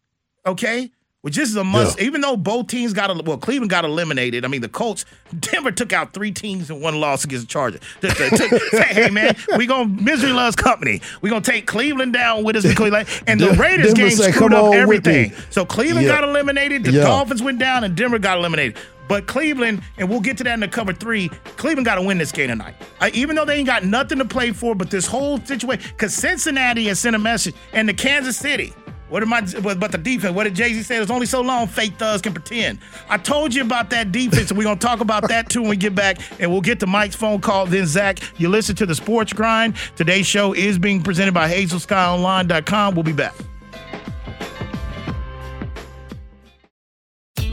Okay. 0.46 0.90
Which 1.22 1.36
this 1.36 1.50
is 1.50 1.56
a 1.56 1.64
must. 1.64 1.98
Yeah. 1.98 2.06
Even 2.06 2.22
though 2.22 2.34
both 2.34 2.68
teams 2.68 2.94
got 2.94 3.26
well, 3.26 3.36
Cleveland 3.36 3.68
got 3.68 3.84
eliminated. 3.84 4.42
I 4.44 4.48
mean, 4.48 4.62
the 4.62 4.70
Colts, 4.70 5.04
Denver 5.38 5.70
took 5.70 5.92
out 5.92 6.14
three 6.14 6.32
teams 6.32 6.70
and 6.70 6.80
one 6.80 6.98
loss 6.98 7.24
against 7.24 7.46
the 7.46 7.52
Chargers. 7.52 7.80
Just 8.00 8.16
to- 8.16 8.30
to- 8.30 8.60
say, 8.70 8.84
hey 8.84 9.10
man, 9.10 9.36
we 9.58 9.66
gonna 9.66 9.86
misery 10.02 10.32
loves 10.32 10.56
company. 10.56 11.02
We 11.20 11.28
gonna 11.28 11.42
take 11.42 11.66
Cleveland 11.66 12.14
down 12.14 12.42
with 12.42 12.56
us 12.56 12.64
because 12.66 12.90
like, 12.90 13.06
and 13.28 13.38
the 13.38 13.50
Raiders 13.52 13.92
Denver 13.92 14.08
game 14.08 14.16
say, 14.16 14.32
screwed 14.32 14.54
up 14.54 14.72
everything. 14.74 15.32
So 15.50 15.66
Cleveland 15.66 16.06
Yeah. 16.06 16.20
got 16.20 16.24
eliminated. 16.24 16.84
The 16.84 16.92
Yeah. 16.92 17.02
Dolphins 17.04 17.42
went 17.42 17.58
down, 17.58 17.84
and 17.84 17.94
Denver 17.94 18.18
got 18.18 18.38
eliminated. 18.38 18.76
But 19.06 19.26
Cleveland, 19.26 19.82
and 19.98 20.08
we'll 20.08 20.20
get 20.20 20.38
to 20.38 20.44
that 20.44 20.54
in 20.54 20.60
the 20.60 20.68
cover 20.68 20.92
three. 20.92 21.28
Cleveland 21.56 21.84
got 21.84 21.96
to 21.96 22.02
win 22.02 22.16
this 22.16 22.30
game 22.30 22.48
tonight, 22.48 22.76
I, 23.00 23.10
even 23.10 23.34
though 23.34 23.44
they 23.44 23.56
ain't 23.56 23.66
got 23.66 23.84
nothing 23.84 24.18
to 24.18 24.24
play 24.24 24.52
for. 24.52 24.74
But 24.76 24.88
this 24.88 25.04
whole 25.04 25.38
situation, 25.40 25.84
because 25.90 26.14
Cincinnati 26.14 26.84
has 26.86 27.00
sent 27.00 27.16
a 27.16 27.18
message, 27.18 27.56
and 27.72 27.88
the 27.88 27.92
Kansas 27.94 28.36
City. 28.36 28.72
What 29.10 29.22
am 29.22 29.32
I? 29.32 29.40
But 29.40 29.92
the 29.92 29.98
defense. 29.98 30.34
What 30.34 30.44
did 30.44 30.54
Jay 30.54 30.72
Z 30.72 30.82
say? 30.84 30.96
There's 30.96 31.10
only 31.10 31.26
so 31.26 31.40
long 31.40 31.66
fake 31.66 31.98
thugs 31.98 32.22
can 32.22 32.32
pretend. 32.32 32.78
I 33.08 33.18
told 33.18 33.52
you 33.52 33.62
about 33.62 33.90
that 33.90 34.12
defense, 34.12 34.50
and 34.50 34.56
we're 34.56 34.64
gonna 34.64 34.78
talk 34.78 35.00
about 35.00 35.28
that 35.28 35.50
too 35.50 35.60
when 35.60 35.70
we 35.70 35.76
get 35.76 35.94
back. 35.94 36.18
And 36.40 36.50
we'll 36.50 36.60
get 36.60 36.80
to 36.80 36.86
Mike's 36.86 37.16
phone 37.16 37.40
call. 37.40 37.66
Then 37.66 37.86
Zach, 37.86 38.20
you 38.38 38.48
listen 38.48 38.76
to 38.76 38.86
the 38.86 38.94
Sports 38.94 39.32
Grind. 39.32 39.74
Today's 39.96 40.26
show 40.26 40.54
is 40.54 40.78
being 40.78 41.02
presented 41.02 41.34
by 41.34 41.52
HazelSkyOnline.com. 41.52 42.94
We'll 42.94 43.02
be 43.02 43.12
back. 43.12 43.34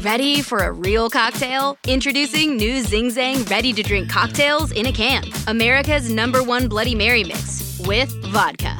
Ready 0.02 0.41
for 0.41 0.60
a 0.60 0.72
real 0.72 1.10
cocktail? 1.10 1.76
Introducing 1.88 2.56
new 2.56 2.82
Zing 2.82 3.10
Zang 3.10 3.50
ready 3.50 3.74
to 3.74 3.82
drink 3.82 4.10
cocktails 4.10 4.72
in 4.72 4.86
a 4.86 4.91
can. 4.91 5.24
America's 5.48 6.10
number 6.10 6.43
one 6.43 6.70
Bloody 6.70 6.93
Mary 6.93 7.24
mix 7.24 7.82
with 7.86 8.10
vodka, 8.28 8.80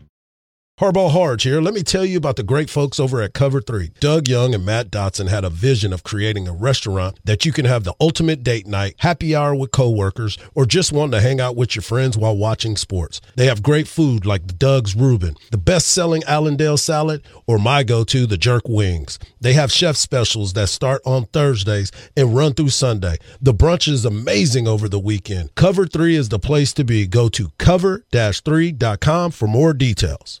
Harbaugh 0.81 1.11
Hardge 1.11 1.43
here. 1.43 1.61
Let 1.61 1.75
me 1.75 1.83
tell 1.83 2.03
you 2.03 2.17
about 2.17 2.37
the 2.37 2.43
great 2.43 2.67
folks 2.67 2.99
over 2.99 3.21
at 3.21 3.35
Cover 3.35 3.61
3. 3.61 3.91
Doug 3.99 4.27
Young 4.27 4.55
and 4.55 4.65
Matt 4.65 4.89
Dotson 4.89 5.29
had 5.29 5.43
a 5.43 5.49
vision 5.51 5.93
of 5.93 6.01
creating 6.01 6.47
a 6.47 6.53
restaurant 6.53 7.19
that 7.23 7.45
you 7.45 7.51
can 7.51 7.65
have 7.65 7.83
the 7.83 7.93
ultimate 8.01 8.41
date 8.41 8.65
night, 8.65 8.95
happy 8.97 9.35
hour 9.35 9.53
with 9.53 9.69
coworkers, 9.69 10.39
or 10.55 10.65
just 10.65 10.91
want 10.91 11.11
to 11.11 11.21
hang 11.21 11.39
out 11.39 11.55
with 11.55 11.75
your 11.75 11.83
friends 11.83 12.17
while 12.17 12.35
watching 12.35 12.75
sports. 12.75 13.21
They 13.35 13.45
have 13.45 13.61
great 13.61 13.87
food 13.87 14.25
like 14.25 14.47
the 14.47 14.55
Doug's 14.55 14.95
Reuben, 14.95 15.35
the 15.51 15.59
best-selling 15.59 16.23
Allendale 16.25 16.77
salad, 16.77 17.21
or 17.45 17.59
my 17.59 17.83
go-to, 17.83 18.25
the 18.25 18.35
jerk 18.35 18.63
wings. 18.67 19.19
They 19.39 19.53
have 19.53 19.71
chef 19.71 19.97
specials 19.97 20.53
that 20.53 20.69
start 20.69 21.03
on 21.05 21.25
Thursdays 21.27 21.91
and 22.17 22.35
run 22.35 22.55
through 22.55 22.69
Sunday. 22.69 23.17
The 23.39 23.53
brunch 23.53 23.87
is 23.87 24.03
amazing 24.03 24.67
over 24.67 24.89
the 24.89 24.97
weekend. 24.97 25.53
Cover 25.53 25.85
3 25.85 26.15
is 26.15 26.29
the 26.29 26.39
place 26.39 26.73
to 26.73 26.83
be. 26.83 27.05
Go 27.05 27.29
to 27.29 27.49
cover-3.com 27.59 29.29
for 29.29 29.47
more 29.47 29.73
details. 29.75 30.40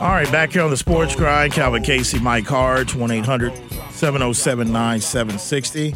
All 0.00 0.08
right, 0.08 0.30
back 0.32 0.52
here 0.52 0.62
on 0.62 0.70
the 0.70 0.76
Sports 0.76 1.14
Grind, 1.14 1.52
Calvin 1.52 1.82
Casey, 1.82 2.18
Mike 2.18 2.46
Hardge, 2.46 2.94
1 2.94 3.10
800 3.10 3.52
707 3.90 4.72
9760. 4.72 5.94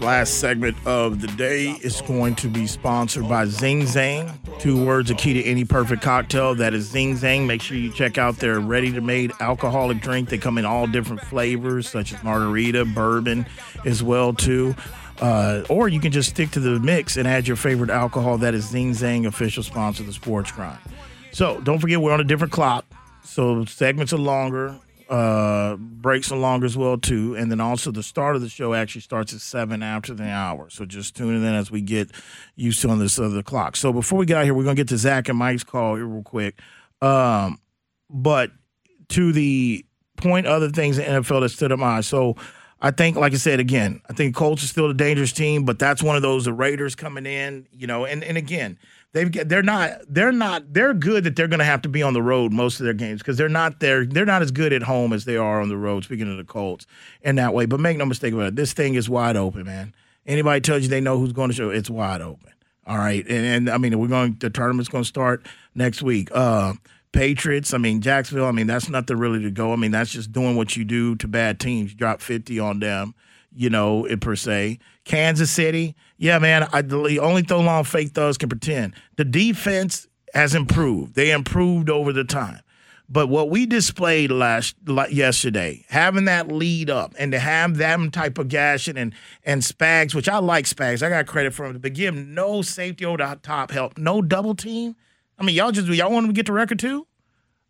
Last 0.00 0.40
segment 0.40 0.76
of 0.84 1.22
the 1.22 1.28
day 1.28 1.70
is 1.82 2.02
going 2.02 2.34
to 2.36 2.48
be 2.48 2.66
sponsored 2.66 3.28
by 3.28 3.46
Zing 3.46 3.82
Zang. 3.82 4.30
Two 4.58 4.84
words, 4.84 5.10
a 5.10 5.14
key 5.14 5.32
to 5.34 5.44
any 5.44 5.64
perfect 5.64 6.02
cocktail. 6.02 6.54
That 6.54 6.74
is 6.74 6.90
Zing 6.90 7.16
Zang. 7.16 7.46
Make 7.46 7.62
sure 7.62 7.78
you 7.78 7.90
check 7.92 8.18
out 8.18 8.36
their 8.36 8.60
ready 8.60 8.92
to 8.92 9.00
made 9.00 9.32
alcoholic 9.40 10.00
drink. 10.00 10.28
They 10.28 10.38
come 10.38 10.58
in 10.58 10.66
all 10.66 10.86
different 10.86 11.22
flavors, 11.22 11.88
such 11.88 12.12
as 12.12 12.22
margarita, 12.22 12.84
bourbon 12.84 13.46
as 13.86 14.02
well, 14.02 14.34
too. 14.34 14.74
Uh, 15.20 15.62
or 15.68 15.88
you 15.88 16.00
can 16.00 16.12
just 16.12 16.30
stick 16.30 16.50
to 16.50 16.60
the 16.60 16.78
mix 16.80 17.16
and 17.16 17.26
add 17.26 17.46
your 17.46 17.56
favorite 17.56 17.90
alcohol. 17.90 18.38
That 18.38 18.54
is 18.54 18.68
Zing 18.68 18.92
Zang, 18.92 19.26
official 19.26 19.62
sponsor 19.62 20.02
of 20.02 20.06
the 20.06 20.12
Sports 20.12 20.52
Grind. 20.52 20.78
So 21.32 21.60
don't 21.60 21.78
forget, 21.78 22.00
we're 22.00 22.12
on 22.12 22.20
a 22.20 22.24
different 22.24 22.52
clock. 22.52 22.84
So 23.24 23.64
segments 23.64 24.12
are 24.12 24.18
longer. 24.18 24.78
Uh, 25.08 25.76
breaks 25.76 26.32
are 26.32 26.38
longer 26.38 26.66
as 26.66 26.76
well 26.76 26.98
too, 26.98 27.36
and 27.36 27.50
then 27.50 27.60
also 27.60 27.92
the 27.92 28.02
start 28.02 28.34
of 28.34 28.42
the 28.42 28.48
show 28.48 28.74
actually 28.74 29.02
starts 29.02 29.32
at 29.32 29.40
seven 29.40 29.80
after 29.80 30.14
the 30.14 30.24
hour. 30.24 30.68
So 30.68 30.84
just 30.84 31.14
tune 31.14 31.36
in 31.36 31.44
as 31.44 31.70
we 31.70 31.80
get 31.80 32.10
used 32.56 32.80
to 32.82 32.88
on 32.88 32.98
this 32.98 33.18
other 33.18 33.42
clock. 33.42 33.76
So 33.76 33.92
before 33.92 34.18
we 34.18 34.26
get 34.26 34.38
out 34.38 34.44
here, 34.44 34.54
we're 34.54 34.64
gonna 34.64 34.74
get 34.74 34.88
to 34.88 34.96
Zach 34.96 35.28
and 35.28 35.38
Mike's 35.38 35.62
call 35.62 35.94
here 35.94 36.06
real 36.06 36.24
quick. 36.24 36.58
Um, 37.00 37.60
but 38.10 38.50
to 39.10 39.32
the 39.32 39.84
point, 40.16 40.46
other 40.46 40.70
things 40.70 40.98
in 40.98 41.04
NFL 41.04 41.42
that 41.42 41.50
stood 41.50 41.70
up 41.70 41.78
my 41.78 41.98
eye. 41.98 42.00
So 42.00 42.34
I 42.80 42.90
think, 42.90 43.16
like 43.16 43.32
I 43.32 43.36
said 43.36 43.58
again, 43.58 44.02
I 44.08 44.12
think 44.12 44.34
Colts 44.36 44.62
is 44.62 44.70
still 44.70 44.90
a 44.90 44.94
dangerous 44.94 45.32
team, 45.32 45.64
but 45.64 45.78
that's 45.78 46.02
one 46.02 46.14
of 46.14 46.22
those 46.22 46.44
the 46.44 46.52
Raiders 46.52 46.94
coming 46.94 47.24
in, 47.24 47.66
you 47.72 47.86
know, 47.86 48.04
and 48.04 48.22
and 48.22 48.36
again. 48.36 48.78
They've 49.12 49.32
they're 49.48 49.62
not 49.62 49.92
they're 50.08 50.30
not 50.30 50.74
they're 50.74 50.92
good 50.92 51.24
that 51.24 51.36
they're 51.36 51.48
going 51.48 51.60
to 51.60 51.64
have 51.64 51.80
to 51.82 51.88
be 51.88 52.02
on 52.02 52.12
the 52.12 52.20
road 52.20 52.52
most 52.52 52.80
of 52.80 52.84
their 52.84 52.92
games 52.92 53.22
because 53.22 53.38
they're 53.38 53.48
not 53.48 53.80
there 53.80 54.04
they're 54.04 54.26
not 54.26 54.42
as 54.42 54.50
good 54.50 54.74
at 54.74 54.82
home 54.82 55.14
as 55.14 55.24
they 55.24 55.38
are 55.38 55.62
on 55.62 55.70
the 55.70 55.76
road. 55.76 56.04
Speaking 56.04 56.30
of 56.30 56.36
the 56.36 56.44
Colts, 56.44 56.86
in 57.22 57.36
that 57.36 57.54
way, 57.54 57.64
but 57.64 57.80
make 57.80 57.96
no 57.96 58.04
mistake 58.04 58.34
about 58.34 58.48
it, 58.48 58.56
this 58.56 58.74
thing 58.74 58.94
is 58.94 59.08
wide 59.08 59.36
open, 59.36 59.64
man. 59.64 59.94
Anybody 60.26 60.60
tells 60.60 60.82
you 60.82 60.88
they 60.88 61.00
know 61.00 61.18
who's 61.18 61.32
going 61.32 61.48
to 61.48 61.56
show, 61.56 61.70
it's 61.70 61.88
wide 61.88 62.20
open. 62.20 62.52
All 62.86 62.98
right, 62.98 63.24
and, 63.26 63.46
and 63.46 63.70
I 63.70 63.78
mean 63.78 63.98
we're 63.98 64.08
going 64.08 64.36
the 64.38 64.50
tournament's 64.50 64.90
going 64.90 65.04
to 65.04 65.08
start 65.08 65.46
next 65.74 66.02
week. 66.02 66.28
Uh, 66.30 66.74
Patriots, 67.16 67.74
I 67.74 67.78
mean 67.78 68.00
Jacksonville, 68.00 68.46
I 68.46 68.52
mean 68.52 68.66
that's 68.66 68.88
nothing 68.88 69.16
really 69.18 69.42
to 69.42 69.50
go. 69.50 69.72
I 69.72 69.76
mean 69.76 69.90
that's 69.90 70.10
just 70.10 70.32
doing 70.32 70.56
what 70.56 70.76
you 70.76 70.84
do 70.84 71.16
to 71.16 71.28
bad 71.28 71.58
teams. 71.58 71.94
Drop 71.94 72.20
fifty 72.20 72.60
on 72.60 72.80
them 72.80 73.14
you 73.56 73.70
know, 73.70 74.06
per 74.20 74.36
se. 74.36 74.78
Kansas 75.04 75.50
City, 75.50 75.96
yeah, 76.18 76.38
man. 76.38 76.68
I, 76.72 76.82
the 76.82 77.18
only 77.18 77.42
throw 77.42 77.60
long 77.60 77.84
fake 77.84 78.10
thugs 78.10 78.36
can 78.36 78.50
pretend. 78.50 78.94
The 79.16 79.24
defense 79.24 80.06
has 80.34 80.54
improved. 80.54 81.14
They 81.14 81.30
improved 81.30 81.88
over 81.88 82.12
the 82.12 82.24
time. 82.24 82.60
But 83.08 83.28
what 83.28 83.50
we 83.50 83.66
displayed 83.66 84.32
last 84.32 84.74
yesterday, 85.10 85.84
having 85.88 86.24
that 86.24 86.48
lead 86.48 86.90
up 86.90 87.14
and 87.18 87.30
to 87.32 87.38
have 87.38 87.76
them 87.76 88.10
type 88.10 88.36
of 88.36 88.48
gashing 88.48 88.98
and 88.98 89.14
and 89.44 89.62
Spags, 89.62 90.12
which 90.12 90.28
I 90.28 90.38
like 90.38 90.64
Spags, 90.66 91.02
I 91.04 91.08
got 91.08 91.26
credit 91.26 91.54
for 91.54 91.66
him, 91.66 91.78
but 91.78 91.92
give 91.92 92.14
no 92.14 92.62
safety 92.62 93.04
over 93.04 93.18
the 93.18 93.38
top 93.42 93.70
help, 93.70 93.96
no 93.96 94.20
double 94.22 94.56
team. 94.56 94.96
I 95.38 95.44
mean, 95.44 95.54
y'all 95.54 95.72
just 95.72 95.88
y'all 95.88 96.10
want 96.10 96.24
him 96.24 96.30
to 96.30 96.36
get 96.36 96.46
the 96.46 96.52
record 96.52 96.78
too? 96.78 97.06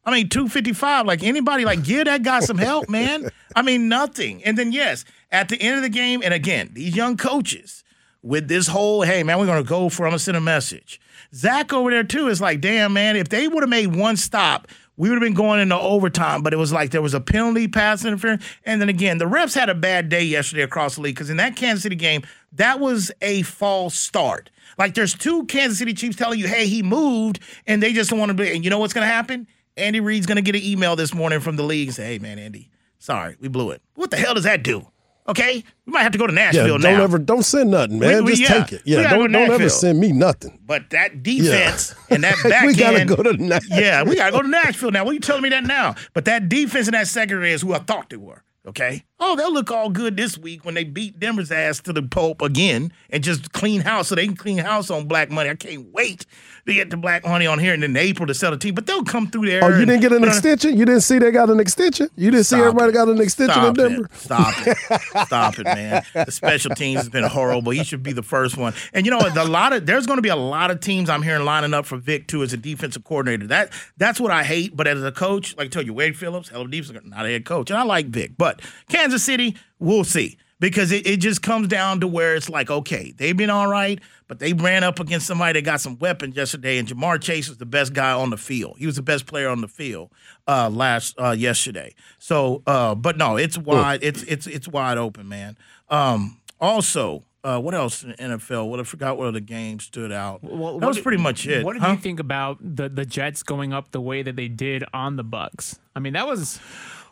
I 0.04 0.12
mean, 0.12 0.28
255. 0.28 1.06
Like 1.06 1.22
anybody, 1.22 1.64
like 1.64 1.82
give 1.82 2.04
that 2.04 2.22
guy 2.22 2.40
some 2.40 2.58
help, 2.58 2.88
man. 2.88 3.28
I 3.56 3.62
mean, 3.62 3.88
nothing. 3.88 4.44
And 4.44 4.56
then 4.56 4.72
yes, 4.72 5.04
at 5.32 5.48
the 5.48 5.60
end 5.60 5.76
of 5.76 5.82
the 5.82 5.88
game, 5.88 6.22
and 6.24 6.32
again, 6.32 6.70
these 6.72 6.94
young 6.94 7.16
coaches 7.16 7.82
with 8.22 8.48
this 8.48 8.68
whole, 8.68 9.02
hey 9.02 9.22
man, 9.22 9.38
we're 9.38 9.46
gonna 9.46 9.64
go 9.64 9.88
for 9.88 10.04
I'm 10.06 10.10
gonna 10.10 10.20
send 10.20 10.36
a 10.36 10.40
message. 10.40 11.00
Zach 11.34 11.72
over 11.72 11.90
there 11.90 12.04
too 12.04 12.28
is 12.28 12.40
like, 12.40 12.60
damn 12.60 12.92
man, 12.92 13.16
if 13.16 13.28
they 13.28 13.48
would 13.48 13.62
have 13.62 13.70
made 13.70 13.96
one 13.96 14.16
stop, 14.16 14.68
we 14.96 15.08
would 15.08 15.16
have 15.16 15.22
been 15.22 15.34
going 15.34 15.60
into 15.60 15.78
overtime. 15.78 16.42
But 16.42 16.52
it 16.52 16.56
was 16.56 16.72
like 16.72 16.90
there 16.90 17.02
was 17.02 17.14
a 17.14 17.20
penalty, 17.20 17.68
pass 17.68 18.04
interference, 18.04 18.44
and 18.64 18.80
then 18.80 18.88
again, 18.88 19.18
the 19.18 19.26
refs 19.26 19.54
had 19.54 19.68
a 19.68 19.74
bad 19.74 20.08
day 20.08 20.22
yesterday 20.22 20.62
across 20.62 20.94
the 20.94 21.02
league 21.02 21.16
because 21.16 21.30
in 21.30 21.36
that 21.38 21.56
Kansas 21.56 21.82
City 21.82 21.96
game, 21.96 22.22
that 22.52 22.80
was 22.80 23.10
a 23.20 23.42
false 23.42 23.94
start. 23.94 24.50
Like 24.78 24.94
there's 24.94 25.14
two 25.14 25.44
Kansas 25.46 25.78
City 25.78 25.94
Chiefs 25.94 26.16
telling 26.16 26.38
you, 26.38 26.46
hey, 26.46 26.66
he 26.66 26.82
moved, 26.82 27.40
and 27.66 27.82
they 27.82 27.92
just 27.92 28.10
don't 28.10 28.18
want 28.18 28.30
to 28.30 28.34
be. 28.34 28.54
And 28.54 28.64
you 28.64 28.70
know 28.70 28.78
what's 28.78 28.92
gonna 28.92 29.06
happen? 29.06 29.46
Andy 29.76 30.00
Reid's 30.00 30.24
going 30.26 30.36
to 30.36 30.42
get 30.42 30.54
an 30.56 30.62
email 30.62 30.96
this 30.96 31.12
morning 31.14 31.38
from 31.40 31.56
the 31.56 31.62
league 31.62 31.88
and 31.88 31.94
say, 31.94 32.06
hey, 32.06 32.18
man, 32.18 32.38
Andy, 32.38 32.70
sorry, 32.98 33.36
we 33.40 33.48
blew 33.48 33.72
it. 33.72 33.82
What 33.94 34.10
the 34.10 34.16
hell 34.16 34.32
does 34.32 34.44
that 34.44 34.62
do? 34.62 34.86
Okay, 35.28 35.62
we 35.84 35.92
might 35.92 36.02
have 36.02 36.12
to 36.12 36.18
go 36.18 36.26
to 36.26 36.32
Nashville 36.32 36.62
yeah, 36.62 36.78
don't 36.78 36.82
now. 36.82 37.02
ever 37.02 37.18
don't 37.18 37.42
send 37.42 37.72
nothing, 37.72 37.98
man. 37.98 38.24
We- 38.24 38.30
we- 38.30 38.36
Just 38.36 38.42
yeah, 38.42 38.62
take 38.64 38.72
it. 38.72 38.82
Yeah, 38.86 39.10
don't 39.10 39.26
to 39.26 39.32
don't 39.38 39.50
ever 39.50 39.68
send 39.68 39.98
me 40.00 40.12
nothing. 40.12 40.60
But 40.64 40.88
that 40.90 41.22
defense 41.24 41.94
and 42.08 42.22
that 42.24 42.36
back 42.48 42.64
we 42.64 42.74
gotta 42.74 43.00
end, 43.00 43.08
go 43.10 43.22
to 43.22 43.32
Nashville. 43.36 43.78
yeah, 43.80 44.02
we 44.04 44.14
gotta 44.14 44.30
go 44.32 44.40
to 44.40 44.48
Nashville 44.48 44.92
now. 44.92 45.04
What 45.04 45.10
are 45.10 45.14
you 45.14 45.20
telling 45.20 45.42
me 45.42 45.48
that 45.48 45.64
now? 45.64 45.96
But 46.14 46.26
that 46.26 46.48
defense 46.48 46.86
and 46.86 46.94
that 46.94 47.08
secondary 47.08 47.52
is 47.52 47.60
who 47.62 47.74
I 47.74 47.80
thought 47.80 48.08
they 48.08 48.16
were. 48.16 48.44
Okay. 48.66 49.04
Oh, 49.18 49.34
they'll 49.34 49.52
look 49.52 49.70
all 49.70 49.88
good 49.88 50.16
this 50.16 50.36
week 50.36 50.64
when 50.66 50.74
they 50.74 50.84
beat 50.84 51.18
Denver's 51.18 51.50
ass 51.50 51.80
to 51.80 51.92
the 51.92 52.02
Pope 52.02 52.42
again 52.42 52.92
and 53.08 53.24
just 53.24 53.52
clean 53.52 53.80
house 53.80 54.08
so 54.08 54.14
they 54.14 54.26
can 54.26 54.36
clean 54.36 54.58
house 54.58 54.90
on 54.90 55.06
black 55.06 55.30
money. 55.30 55.48
I 55.48 55.54
can't 55.54 55.90
wait 55.92 56.26
to 56.66 56.74
get 56.74 56.90
the 56.90 56.98
black 56.98 57.24
money 57.24 57.46
on 57.46 57.58
here 57.58 57.72
and 57.72 57.82
in 57.82 57.96
April 57.96 58.26
to 58.26 58.34
sell 58.34 58.50
the 58.50 58.58
team. 58.58 58.74
But 58.74 58.86
they'll 58.86 59.04
come 59.04 59.28
through 59.28 59.46
there. 59.46 59.64
Oh, 59.64 59.68
you 59.68 59.86
didn't 59.86 60.02
get 60.02 60.12
an 60.12 60.22
extension? 60.22 60.76
You 60.76 60.84
didn't 60.84 61.00
see 61.00 61.18
they 61.18 61.30
got 61.30 61.48
an 61.48 61.60
extension? 61.60 62.10
You 62.16 62.30
didn't 62.30 62.44
see 62.44 62.56
everybody 62.56 62.90
it. 62.90 62.92
got 62.92 63.08
an 63.08 63.20
extension 63.20 63.54
Stop 63.54 63.68
in 63.68 63.74
Denver? 63.74 64.04
It. 64.04 64.16
Stop 64.16 64.66
it. 64.66 64.76
Stop 65.26 65.58
it, 65.60 65.64
man. 65.64 66.04
The 66.12 66.30
special 66.30 66.74
teams 66.74 67.00
has 67.00 67.08
been 67.08 67.24
horrible. 67.24 67.72
He 67.72 67.84
should 67.84 68.02
be 68.02 68.12
the 68.12 68.22
first 68.22 68.58
one. 68.58 68.74
And 68.92 69.06
you 69.06 69.10
know 69.10 69.18
what? 69.18 69.34
A 69.34 69.44
lot 69.44 69.72
of 69.72 69.86
there's 69.86 70.06
going 70.06 70.18
to 70.18 70.22
be 70.22 70.28
a 70.28 70.36
lot 70.36 70.70
of 70.70 70.80
teams 70.80 71.08
I'm 71.08 71.22
hearing 71.22 71.44
lining 71.44 71.72
up 71.72 71.86
for 71.86 71.96
Vic 71.96 72.26
too 72.28 72.42
as 72.42 72.52
a 72.52 72.58
defensive 72.58 73.04
coordinator. 73.04 73.46
That 73.46 73.72
that's 73.96 74.20
what 74.20 74.30
I 74.30 74.44
hate. 74.44 74.76
But 74.76 74.86
as 74.86 75.02
a 75.02 75.12
coach, 75.12 75.56
like 75.56 75.66
I 75.66 75.68
told 75.68 75.86
you, 75.86 75.94
Wade 75.94 76.18
Phillips, 76.18 76.50
hell 76.50 76.60
of 76.60 76.68
a 76.68 76.70
defense, 76.70 77.00
not 77.04 77.24
a 77.24 77.30
head 77.30 77.46
coach, 77.46 77.70
and 77.70 77.78
I 77.78 77.82
like 77.84 78.06
Vic. 78.08 78.32
But 78.36 78.60
Kansas 79.06 79.22
City, 79.22 79.54
we'll 79.78 80.02
see. 80.02 80.36
Because 80.58 80.90
it, 80.90 81.06
it 81.06 81.18
just 81.18 81.42
comes 81.42 81.68
down 81.68 82.00
to 82.00 82.08
where 82.08 82.34
it's 82.34 82.48
like, 82.48 82.70
okay, 82.70 83.12
they've 83.16 83.36
been 83.36 83.50
all 83.50 83.68
right, 83.68 84.00
but 84.26 84.40
they 84.40 84.52
ran 84.52 84.82
up 84.82 84.98
against 84.98 85.26
somebody 85.26 85.52
that 85.60 85.64
got 85.64 85.80
some 85.80 85.96
weapons 85.98 86.34
yesterday, 86.34 86.78
and 86.78 86.88
Ja'Marr 86.88 87.20
Chase 87.20 87.48
was 87.48 87.58
the 87.58 87.66
best 87.66 87.92
guy 87.92 88.10
on 88.10 88.30
the 88.30 88.36
field. 88.36 88.76
He 88.78 88.86
was 88.86 88.96
the 88.96 89.02
best 89.02 89.26
player 89.26 89.48
on 89.48 89.60
the 89.60 89.68
field 89.68 90.10
uh, 90.48 90.68
last 90.70 91.14
uh, 91.20 91.32
yesterday. 91.32 91.94
So, 92.18 92.62
uh, 92.66 92.96
but 92.96 93.16
no, 93.16 93.36
it's 93.36 93.56
wide. 93.56 94.02
It's 94.02 94.22
it's 94.22 94.46
it's 94.46 94.66
wide 94.66 94.96
open, 94.96 95.28
man. 95.28 95.58
Um, 95.90 96.40
also, 96.58 97.22
uh, 97.44 97.60
what 97.60 97.74
else 97.74 98.02
in 98.02 98.08
the 98.10 98.16
NFL? 98.16 98.68
What 98.68 98.80
I 98.80 98.84
forgot 98.84 99.18
what 99.18 99.28
other 99.28 99.40
games 99.40 99.84
stood 99.84 100.10
out. 100.10 100.42
Well, 100.42 100.52
that 100.52 100.80
what 100.80 100.88
was 100.88 100.96
did- 100.96 101.02
pretty 101.02 101.22
much 101.22 101.46
it. 101.46 101.64
What 101.66 101.74
did 101.74 101.82
huh? 101.82 101.92
you 101.92 101.98
think 101.98 102.18
about 102.18 102.58
the 102.60 102.88
the 102.88 103.04
Jets 103.04 103.42
going 103.42 103.74
up 103.74 103.92
the 103.92 104.00
way 104.00 104.22
that 104.22 104.36
they 104.36 104.48
did 104.48 104.84
on 104.94 105.16
the 105.16 105.22
Bucks? 105.22 105.78
I 105.94 106.00
mean, 106.00 106.14
that 106.14 106.26
was 106.26 106.58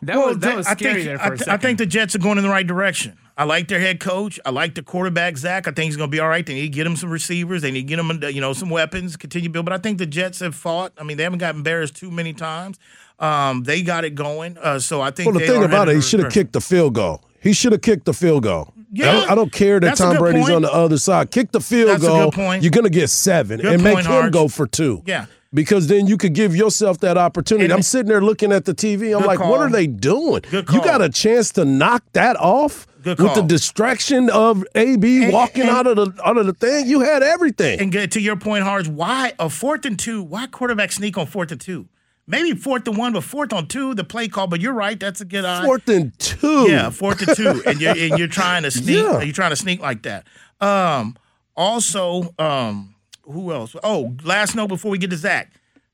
that 0.05 0.17
was 0.17 0.37
that 0.39 0.41
that- 0.49 0.57
was 0.57 0.67
I 0.67 0.73
scary 0.73 0.93
think, 1.03 1.05
there 1.05 1.17
for 1.19 1.23
I, 1.31 1.33
a 1.33 1.37
second. 1.37 1.53
I 1.53 1.57
think 1.57 1.77
the 1.77 1.85
Jets 1.85 2.15
are 2.15 2.19
going 2.19 2.37
in 2.37 2.43
the 2.43 2.49
right 2.49 2.65
direction. 2.65 3.17
I 3.37 3.43
like 3.43 3.67
their 3.67 3.81
head 3.81 3.99
coach. 3.99 4.39
I 4.45 4.51
like 4.51 4.75
the 4.75 4.81
quarterback 4.81 5.35
Zach. 5.37 5.67
I 5.67 5.71
think 5.71 5.87
he's 5.87 5.97
going 5.97 6.09
to 6.09 6.11
be 6.11 6.21
all 6.21 6.29
right. 6.29 6.45
They 6.45 6.53
need 6.53 6.61
to 6.61 6.69
get 6.69 6.87
him 6.87 6.95
some 6.95 7.09
receivers. 7.09 7.61
They 7.61 7.69
need 7.71 7.81
to 7.81 7.87
get 7.87 7.99
him, 7.99 8.23
you 8.33 8.39
know, 8.39 8.53
some 8.53 8.69
weapons. 8.69 9.17
Continue 9.17 9.49
to 9.49 9.51
build. 9.51 9.65
But 9.65 9.73
I 9.73 9.77
think 9.77 9.97
the 9.97 10.05
Jets 10.05 10.39
have 10.39 10.55
fought. 10.55 10.93
I 10.97 11.03
mean, 11.03 11.17
they 11.17 11.23
haven't 11.23 11.39
got 11.39 11.53
embarrassed 11.53 11.97
too 11.97 12.09
many 12.11 12.31
times. 12.31 12.79
Um, 13.19 13.63
they 13.63 13.81
got 13.81 14.05
it 14.05 14.15
going. 14.15 14.57
Uh, 14.57 14.79
so 14.79 15.01
I 15.01 15.11
think. 15.11 15.25
Well, 15.27 15.33
the 15.33 15.39
they 15.39 15.47
thing 15.51 15.61
are 15.63 15.65
about 15.65 15.89
it, 15.89 15.95
he 15.95 16.01
should 16.01 16.21
have 16.21 16.31
kicked 16.31 16.53
the 16.53 16.61
field 16.61 16.93
goal. 16.95 17.21
He 17.41 17.51
should 17.51 17.73
have 17.73 17.81
kicked 17.81 18.05
the 18.05 18.13
field 18.13 18.43
goal. 18.43 18.73
Yeah. 18.93 19.09
I, 19.09 19.11
don't, 19.11 19.31
I 19.31 19.35
don't 19.35 19.51
care 19.51 19.79
that 19.81 19.97
Tom 19.97 20.15
Brady's 20.17 20.43
point. 20.43 20.55
on 20.55 20.61
the 20.61 20.71
other 20.71 20.97
side. 20.97 21.29
Kick 21.29 21.51
the 21.51 21.59
field 21.59 21.89
That's 21.89 22.03
a 22.03 22.07
goal. 22.07 22.25
good 22.29 22.33
point. 22.35 22.63
You're 22.63 22.71
going 22.71 22.85
to 22.85 22.89
get 22.89 23.09
seven 23.09 23.59
Good 23.59 23.73
and 23.73 23.83
make 23.83 23.97
him 23.99 24.05
Hardge. 24.05 24.31
go 24.31 24.47
for 24.47 24.65
two. 24.65 25.03
Yeah. 25.05 25.25
Because 25.55 25.87
then 25.87 26.05
you 26.05 26.17
could 26.17 26.33
give 26.33 26.55
yourself 26.55 26.99
that 26.99 27.17
opportunity. 27.17 27.65
And- 27.65 27.73
I'm 27.73 27.81
sitting 27.81 28.09
there 28.09 28.21
looking 28.21 28.51
at 28.51 28.65
the 28.65 28.73
TV. 28.75 29.17
I'm 29.17 29.25
like, 29.25 29.39
call. 29.39 29.49
what 29.49 29.61
are 29.61 29.69
they 29.69 29.87
doing? 29.87 30.43
You 30.51 30.61
got 30.63 31.01
a 31.01 31.09
chance 31.09 31.51
to 31.53 31.65
knock 31.65 32.03
that 32.13 32.35
off 32.37 32.85
with 33.05 33.17
the 33.17 33.41
distraction 33.47 34.29
of 34.29 34.63
AB 34.75 35.23
And- 35.23 35.33
walking 35.33 35.61
and- 35.63 35.71
out 35.71 35.87
of 35.87 35.95
the 35.95 36.27
out 36.27 36.37
of 36.37 36.45
the 36.45 36.53
thing. 36.53 36.87
You 36.87 36.99
had 36.99 37.23
everything. 37.23 37.79
And 37.79 37.91
get 37.91 38.11
to 38.11 38.19
your 38.21 38.35
point, 38.35 38.63
Hardge, 38.65 38.87
why 38.87 39.33
a 39.39 39.49
fourth 39.49 39.85
and 39.85 39.97
two? 39.97 40.21
Why 40.21 40.45
quarterback 40.47 40.91
sneak 40.91 41.17
on 41.17 41.25
fourth 41.25 41.51
and 41.51 41.61
two? 41.61 41.87
Maybe 42.27 42.53
fourth 42.57 42.87
and 42.87 42.97
one, 42.97 43.13
but 43.13 43.23
fourth 43.23 43.53
on 43.53 43.67
two, 43.67 43.93
the 43.93 44.03
play 44.03 44.27
call. 44.27 44.47
But 44.47 44.59
you're 44.59 44.73
right, 44.73 44.99
that's 44.99 45.21
a 45.21 45.25
good 45.25 45.45
eye. 45.45 45.63
Fourth 45.63 45.87
and 45.87 46.17
two. 46.17 46.65
Yeah, 46.69 46.89
fourth 46.89 47.21
and 47.27 47.37
two, 47.37 47.61
and 47.67 47.79
you're 47.79 47.91
and 47.95 48.17
you're 48.17 48.27
trying 48.27 48.63
to 48.63 48.71
sneak. 48.81 48.97
Yeah. 48.97 49.21
You're 49.21 49.31
trying 49.31 49.51
to 49.51 49.55
sneak 49.55 49.79
like 49.79 50.01
that. 50.03 50.25
Um, 50.59 51.15
also, 51.55 52.33
um, 52.39 52.94
who 53.25 53.51
else? 53.51 53.75
Oh, 53.83 54.15
last 54.23 54.55
note 54.55 54.67
before 54.67 54.91
we 54.91 54.97
get 54.97 55.09
to 55.09 55.17
Zach. 55.17 55.51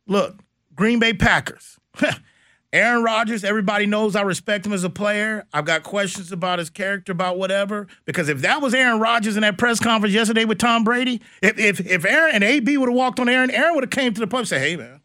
Look, 0.08 0.40
Green 0.76 1.00
Bay 1.00 1.14
Packers. 1.14 1.78
Aaron 2.74 3.04
Rodgers. 3.04 3.44
Everybody 3.44 3.86
knows 3.86 4.16
I 4.16 4.22
respect 4.22 4.66
him 4.66 4.72
as 4.72 4.84
a 4.84 4.90
player. 4.90 5.46
I've 5.52 5.66
got 5.66 5.84
questions 5.84 6.32
about 6.32 6.60
his 6.60 6.70
character, 6.70 7.12
about 7.12 7.38
whatever. 7.38 7.88
Because 8.06 8.30
if 8.30 8.42
that 8.42 8.62
was 8.62 8.74
Aaron 8.74 9.00
Rodgers 9.00 9.36
in 9.36 9.42
that 9.42 9.58
press 9.58 9.80
conference 9.80 10.16
yesterday 10.16 10.46
with 10.46 10.58
Tom 10.58 10.84
Brady, 10.84 11.22
if 11.42 11.60
if 11.60 11.80
if 11.86 12.06
Aaron 12.06 12.36
and 12.36 12.44
AB 12.44 12.78
would 12.78 12.88
have 12.88 12.96
walked 12.96 13.20
on 13.20 13.28
Aaron, 13.28 13.52
Aaron 13.52 13.76
would 13.76 13.84
have 13.84 13.92
came 13.92 14.14
to 14.14 14.22
the 14.22 14.28
pub 14.28 14.40
and 14.40 14.48
said, 14.48 14.62
"Hey 14.62 14.76
man." 14.76 15.02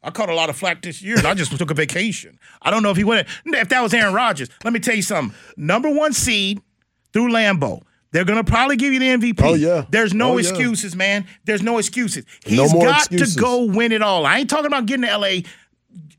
I 0.00 0.10
caught 0.10 0.28
a 0.28 0.34
lot 0.34 0.48
of 0.48 0.56
flack 0.56 0.80
this 0.82 1.02
year, 1.02 1.16
I 1.26 1.34
just 1.34 1.56
took 1.58 1.72
a 1.72 1.74
vacation. 1.74 2.38
I 2.62 2.70
don't 2.70 2.84
know 2.84 2.92
if 2.92 2.96
he 2.96 3.02
went. 3.02 3.26
If 3.44 3.68
that 3.70 3.82
was 3.82 3.92
Aaron 3.92 4.14
Rodgers, 4.14 4.48
let 4.62 4.72
me 4.72 4.78
tell 4.78 4.94
you 4.94 5.02
something. 5.02 5.36
Number 5.56 5.90
one 5.90 6.12
seed 6.12 6.60
through 7.12 7.30
Lambeau. 7.32 7.82
They're 8.10 8.24
gonna 8.24 8.44
probably 8.44 8.76
give 8.76 8.92
you 8.92 8.98
the 9.00 9.06
MVP. 9.08 9.42
Oh, 9.42 9.54
yeah. 9.54 9.84
There's 9.90 10.14
no 10.14 10.32
Oh, 10.34 10.38
yeah. 10.38 10.48
excuses, 10.48 10.96
man. 10.96 11.26
There's 11.44 11.62
no 11.62 11.78
excuses. 11.78 12.24
He's 12.44 12.56
No 12.72 12.80
got 12.80 13.00
excuses. 13.00 13.34
to 13.34 13.40
go 13.40 13.64
win 13.64 13.92
it 13.92 14.00
all. 14.02 14.24
I 14.24 14.38
ain't 14.38 14.48
talking 14.50 14.66
about 14.66 14.86
getting 14.86 15.04
to 15.06 15.16
LA. 15.16 15.40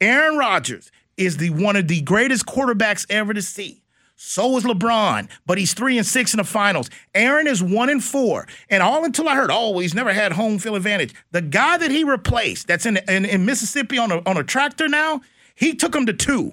Aaron 0.02 0.38
Rodgers 0.38 0.92
is 1.18 1.38
the 1.38 1.50
one 1.50 1.76
of 1.76 1.88
the 1.88 2.02
greatest 2.02 2.46
quarterbacks 2.46 3.06
ever 3.10 3.34
to 3.34 3.42
see. 3.42 3.82
So 4.22 4.58
is 4.58 4.66
LeBron, 4.66 5.30
but 5.46 5.58
he's 5.58 5.74
three 5.74 5.98
and 5.98 6.06
six 6.06 6.34
in 6.34 6.40
the 6.40 6.44
finals. 6.44 6.90
Aaron 7.16 7.48
is 7.48 7.64
one 7.64 7.90
and 7.90 8.04
four, 8.04 8.48
and 8.70 8.84
all 8.84 9.06
until 9.06 9.30
I 9.30 9.36
heard, 9.36 9.50
oh, 9.52 9.80
he's 9.80 9.94
never 9.94 10.12
had 10.12 10.34
home 10.34 10.60
field 10.60 10.76
advantage. 10.76 11.14
The 11.32 11.42
guy 11.42 11.78
that 11.78 11.90
he 11.90 12.04
replaced, 12.04 12.68
that's 12.68 12.86
in 12.86 12.98
in, 13.08 13.24
in 13.26 13.46
Mississippi 13.46 13.98
on 13.98 14.12
a 14.12 14.22
on 14.26 14.36
a 14.36 14.44
tractor 14.44 14.90
now, 14.90 15.22
he 15.56 15.74
took 15.74 15.96
him 15.96 16.06
to 16.06 16.12
two, 16.14 16.52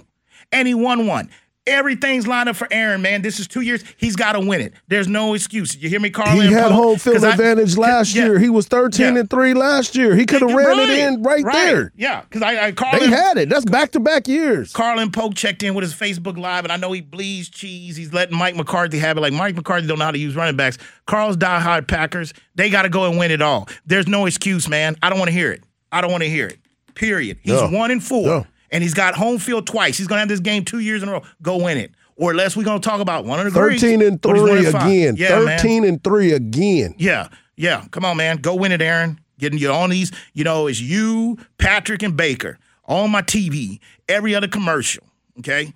and 0.52 0.68
he 0.68 0.74
won 0.74 1.08
one. 1.08 1.28
Everything's 1.66 2.26
lined 2.26 2.48
up 2.48 2.56
for 2.56 2.68
Aaron, 2.70 3.02
man. 3.02 3.22
This 3.22 3.40
is 3.40 3.48
two 3.48 3.60
years. 3.60 3.82
He's 3.96 4.14
got 4.16 4.32
to 4.32 4.40
win 4.40 4.60
it. 4.60 4.72
There's 4.88 5.08
no 5.08 5.34
excuse. 5.34 5.76
You 5.76 5.88
hear 5.88 5.98
me, 6.00 6.10
Carl? 6.10 6.38
He 6.40 6.52
had 6.52 6.70
home 6.70 6.96
field 6.98 7.24
advantage 7.24 7.76
last 7.76 8.14
yeah. 8.14 8.24
year. 8.24 8.38
He 8.38 8.48
was 8.48 8.66
13 8.66 9.14
Yeah. 9.14 9.20
and 9.20 9.30
3 9.30 9.54
last 9.54 9.96
year. 9.96 10.14
He 10.14 10.26
could 10.26 10.42
have 10.42 10.52
ran 10.52 10.66
Right, 10.78 10.88
it 10.90 10.98
in 10.98 11.22
right, 11.22 11.44
there. 11.44 11.92
Yeah, 11.96 12.22
because 12.22 12.42
I, 12.42 12.66
I 12.66 12.72
Carl 12.72 12.98
They 13.00 13.08
had 13.08 13.36
it. 13.38 13.48
That's 13.48 13.64
back 13.64 13.90
to 13.92 14.00
back 14.00 14.28
years. 14.28 14.72
Carlin 14.72 15.10
Polk 15.10 15.34
checked 15.34 15.62
in 15.62 15.74
with 15.74 15.82
his 15.82 15.94
Facebook 15.94 16.38
Live, 16.38 16.64
and 16.64 16.72
I 16.72 16.76
know 16.76 16.92
he 16.92 17.00
bleeds 17.00 17.48
cheese. 17.48 17.96
He's 17.96 18.12
letting 18.12 18.36
Mike 18.36 18.54
McCarthy 18.54 18.98
have 18.98 19.16
it. 19.16 19.20
Like 19.20 19.32
Mike 19.32 19.56
McCarthy 19.56 19.86
don't 19.86 19.98
know 19.98 20.04
how 20.04 20.10
to 20.12 20.18
use 20.18 20.36
running 20.36 20.56
backs. 20.56 20.78
Carl's 21.06 21.36
diehard 21.36 21.88
Packers. 21.88 22.32
They 22.54 22.70
got 22.70 22.82
to 22.82 22.88
go 22.88 23.08
and 23.08 23.18
win 23.18 23.30
it 23.30 23.42
all. 23.42 23.68
There's 23.86 24.06
no 24.06 24.26
excuse, 24.26 24.68
man. 24.68 24.96
I 25.02 25.10
don't 25.10 25.18
want 25.18 25.28
to 25.28 25.34
hear 25.34 25.50
it. 25.52 25.62
I 25.92 26.00
don't 26.00 26.10
want 26.10 26.22
to 26.22 26.30
hear 26.30 26.46
it. 26.46 26.58
Period. 26.94 27.38
He's 27.42 27.52
Yeah. 27.54 27.70
one 27.70 27.90
and 27.90 28.02
four, 28.02 28.26
Yeah. 28.26 28.42
And 28.70 28.82
he's 28.82 28.94
got 28.94 29.14
home 29.14 29.38
field 29.38 29.66
twice. 29.66 29.98
He's 29.98 30.06
gonna 30.06 30.20
have 30.20 30.28
this 30.28 30.40
game 30.40 30.64
two 30.64 30.80
years 30.80 31.02
in 31.02 31.08
a 31.08 31.12
row. 31.12 31.22
Go 31.42 31.56
win 31.64 31.78
it, 31.78 31.92
or 32.16 32.30
unless 32.32 32.56
we're 32.56 32.64
gonna 32.64 32.80
talk 32.80 33.00
about 33.00 33.24
one 33.24 33.38
of 33.38 33.44
the 33.46 33.50
13 33.52 34.02
and 34.02 34.24
or 34.24 34.34
he's 34.34 34.72
one 34.72 34.82
3 34.82 35.04
again. 35.04 35.16
Yeah, 35.16 35.40
man. 35.44 35.58
13 35.58 35.84
and 35.84 36.02
3 36.02 36.32
again. 36.32 36.94
Yeah, 36.98 37.28
yeah. 37.56 37.84
Come 37.90 38.04
on, 38.04 38.16
man. 38.16 38.38
Go 38.38 38.54
win 38.54 38.72
it, 38.72 38.82
Aaron. 38.82 39.20
Getting 39.38 39.58
you 39.58 39.70
on 39.70 39.90
these, 39.90 40.12
you 40.32 40.44
know, 40.44 40.66
it's 40.66 40.80
you, 40.80 41.36
Patrick, 41.58 42.02
and 42.02 42.16
Baker 42.16 42.58
on 42.86 43.10
my 43.10 43.20
TV, 43.22 43.80
every 44.08 44.34
other 44.34 44.48
commercial. 44.48 45.04
Okay? 45.38 45.74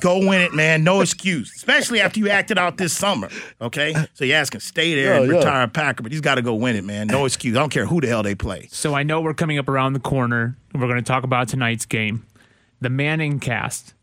Go 0.00 0.18
win 0.26 0.40
it, 0.42 0.54
man. 0.54 0.84
No 0.84 1.00
excuse. 1.00 1.52
Especially 1.54 2.00
after 2.00 2.18
you 2.20 2.28
acted 2.30 2.58
out 2.58 2.76
this 2.76 2.92
summer. 2.92 3.28
Okay? 3.60 3.94
So 4.14 4.24
you 4.24 4.32
ask 4.34 4.54
him, 4.54 4.60
stay 4.60 4.94
there 4.94 5.14
and 5.14 5.26
Yeah, 5.26 5.32
yeah. 5.32 5.38
retire 5.38 5.62
a 5.62 5.68
Packer, 5.68 6.02
but 6.02 6.12
he's 6.12 6.20
got 6.20 6.36
to 6.36 6.42
go 6.42 6.54
win 6.54 6.76
it, 6.76 6.84
man. 6.84 7.06
No 7.06 7.24
excuse. 7.24 7.56
I 7.56 7.60
don't 7.60 7.70
care 7.70 7.86
who 7.86 8.00
the 8.00 8.06
hell 8.08 8.22
they 8.22 8.34
play. 8.34 8.68
So 8.70 8.94
I 8.94 9.02
know 9.02 9.20
we're 9.20 9.34
coming 9.34 9.58
up 9.58 9.68
around 9.68 9.92
the 9.94 10.00
corner. 10.00 10.56
We're 10.74 10.80
going 10.88 10.96
to 10.96 11.02
talk 11.02 11.24
about 11.24 11.48
tonight's 11.48 11.86
game, 11.86 12.26
the 12.80 12.90
Manning 12.90 13.40
cast. 13.40 13.94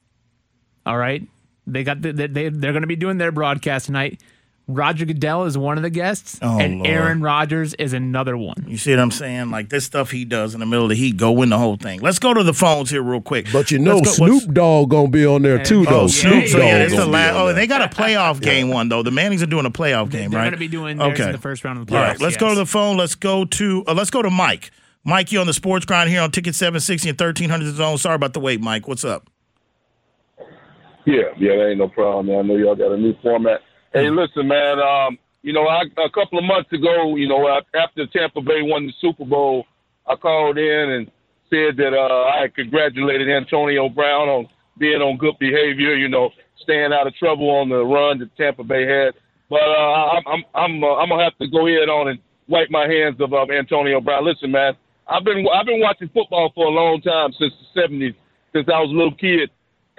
All 0.85 0.97
right, 0.97 1.23
they 1.65 1.83
got 1.83 2.01
the, 2.01 2.11
they 2.13 2.27
they- 2.27 2.49
they're 2.49 2.71
going 2.73 2.83
to 2.83 2.87
be 2.87 2.95
doing 2.95 3.17
their 3.17 3.31
broadcast 3.31 3.87
tonight. 3.87 4.21
Roger 4.67 5.05
Goodell 5.05 5.43
is 5.45 5.57
one 5.57 5.77
of 5.77 5.83
the 5.83 5.91
guests, 5.91 6.39
Oh, 6.41 6.59
and 6.59 6.79
Lord. 6.79 6.89
Aaron 6.89 7.21
Rodgers 7.21 7.75
is 7.75 7.93
another 7.93 8.35
one. 8.35 8.65
You 8.67 8.77
see 8.77 8.89
what 8.91 8.99
I'm 8.99 9.11
saying? 9.11 9.51
Like 9.51 9.69
this 9.69 9.85
stuff 9.85 10.09
he 10.09 10.25
does 10.25 10.55
in 10.55 10.59
the 10.59 10.65
middle 10.65 10.85
of 10.85 10.89
the 10.89 10.95
heat, 10.95 11.17
go 11.17 11.31
win 11.31 11.49
the 11.49 11.57
whole 11.59 11.75
thing. 11.77 11.99
Let's 12.01 12.17
go 12.17 12.33
to 12.33 12.41
the 12.41 12.53
phones 12.53 12.89
here 12.89 13.03
real 13.03 13.21
quick. 13.21 13.45
But 13.53 13.69
you 13.69 13.77
know 13.77 14.01
go- 14.01 14.09
Snoop 14.09 14.51
Dogg 14.53 14.89
going 14.89 15.05
to 15.07 15.11
be 15.11 15.23
on 15.25 15.43
there 15.43 15.63
too, 15.63 15.85
though. 15.85 16.01
Oh, 16.01 16.07
Snoop 16.07 16.31
Snoop. 16.31 16.41
Dogg. 16.45 16.49
So 16.51 16.57
yeah, 16.59 16.77
it's 16.79 16.91
the 16.93 16.97
gonna 16.97 17.09
be 17.09 17.13
last. 17.13 17.35
on 17.35 17.41
Oh, 17.49 17.53
they 17.53 17.67
got 17.67 17.81
a 17.83 17.95
playoff 17.95 18.41
game 18.41 18.69
one 18.69 18.89
though. 18.89 19.03
The 19.03 19.11
Mannings 19.11 19.43
are 19.43 19.47
doing 19.47 19.67
a 19.67 19.71
playoff 19.71 20.09
game, 20.09 20.31
They're 20.31 20.39
right? 20.39 20.45
going 20.45 20.53
to 20.53 20.57
be 20.57 20.67
doing 20.67 20.97
theirs 20.97 21.19
in 21.19 21.31
the 21.31 21.37
first 21.37 21.63
round 21.63 21.77
of 21.79 21.85
the 21.85 21.93
playoffs. 21.93 22.07
right, 22.07 22.21
let's 22.21 22.37
go 22.37 22.49
to 22.49 22.55
the 22.55 22.65
phone. 22.65 22.97
Let's 22.97 23.13
go 23.15 23.45
to 23.45 23.83
uh, 23.87 23.93
let's 23.93 24.09
go 24.09 24.23
to 24.23 24.31
Mike. 24.31 24.71
Mike, 25.03 25.31
you 25.31 25.39
on 25.39 25.45
the 25.45 25.53
sports 25.53 25.85
grind 25.85 26.09
here 26.09 26.21
on 26.21 26.31
Ticket 26.31 26.55
760 26.55 27.09
and 27.09 27.19
1300 27.19 27.75
zone. 27.75 27.99
Sorry 27.99 28.15
about 28.15 28.33
the 28.33 28.39
wait, 28.39 28.59
Mike. 28.61 28.87
What's 28.87 29.05
up? 29.05 29.29
Yeah, 31.05 31.21
yeah, 31.37 31.55
that 31.55 31.67
ain't 31.69 31.77
no 31.77 31.87
problem, 31.87 32.25
man. 32.27 32.39
I 32.39 32.41
know 32.41 32.55
y'all 32.55 32.75
got 32.75 32.91
a 32.91 32.97
new 32.97 33.13
format. 33.21 33.59
Hey, 33.95 34.09
listen, 34.09 34.45
man. 34.45 34.77
Um, 34.79 35.17
you 35.41 35.53
know, 35.53 35.67
I, 35.67 35.83
a 36.03 36.09
couple 36.09 36.37
of 36.37 36.43
months 36.43 36.67
ago, 36.73 37.15
you 37.15 37.29
know, 37.29 37.47
after 37.47 38.05
Tampa 38.07 38.41
Bay 38.41 38.59
won 38.61 38.85
the 38.87 38.93
Super 38.99 39.23
Bowl, 39.23 39.63
I 40.05 40.15
called 40.15 40.57
in 40.57 40.89
and 40.91 41.07
said 41.49 41.77
that 41.77 41.95
uh, 41.95 42.43
I 42.43 42.49
congratulated 42.53 43.29
Antonio 43.29 43.87
Brown 43.87 44.27
on 44.27 44.47
being 44.77 44.99
on 44.99 45.15
good 45.17 45.39
behavior. 45.39 45.95
You 45.95 46.09
know, 46.09 46.29
staying 46.61 46.91
out 46.91 47.07
of 47.07 47.15
trouble 47.15 47.49
on 47.49 47.69
the 47.69 47.85
run 47.85 48.19
that 48.19 48.35
Tampa 48.35 48.65
Bay 48.65 48.83
had. 48.83 49.13
But 49.49 49.63
uh, 49.63 50.19
I'm 50.19 50.23
I'm 50.27 50.43
I'm, 50.53 50.83
uh, 50.83 50.95
I'm 50.99 51.07
gonna 51.07 51.23
have 51.23 51.37
to 51.37 51.47
go 51.47 51.65
ahead 51.67 51.87
on 51.87 52.09
and 52.09 52.19
wipe 52.49 52.69
my 52.69 52.87
hands 52.87 53.15
of 53.21 53.31
uh, 53.31 53.45
Antonio 53.47 54.01
Brown. 54.01 54.25
Listen, 54.25 54.51
man, 54.51 54.73
I've 55.07 55.23
been 55.23 55.45
I've 55.47 55.67
been 55.67 55.79
watching 55.79 56.09
football 56.13 56.51
for 56.53 56.65
a 56.65 56.69
long 56.69 56.99
time 56.99 57.31
since 57.39 57.53
the 57.73 57.81
'70s, 57.81 58.15
since 58.51 58.67
I 58.67 58.81
was 58.81 58.91
a 58.91 58.97
little 58.97 59.15
kid. 59.15 59.49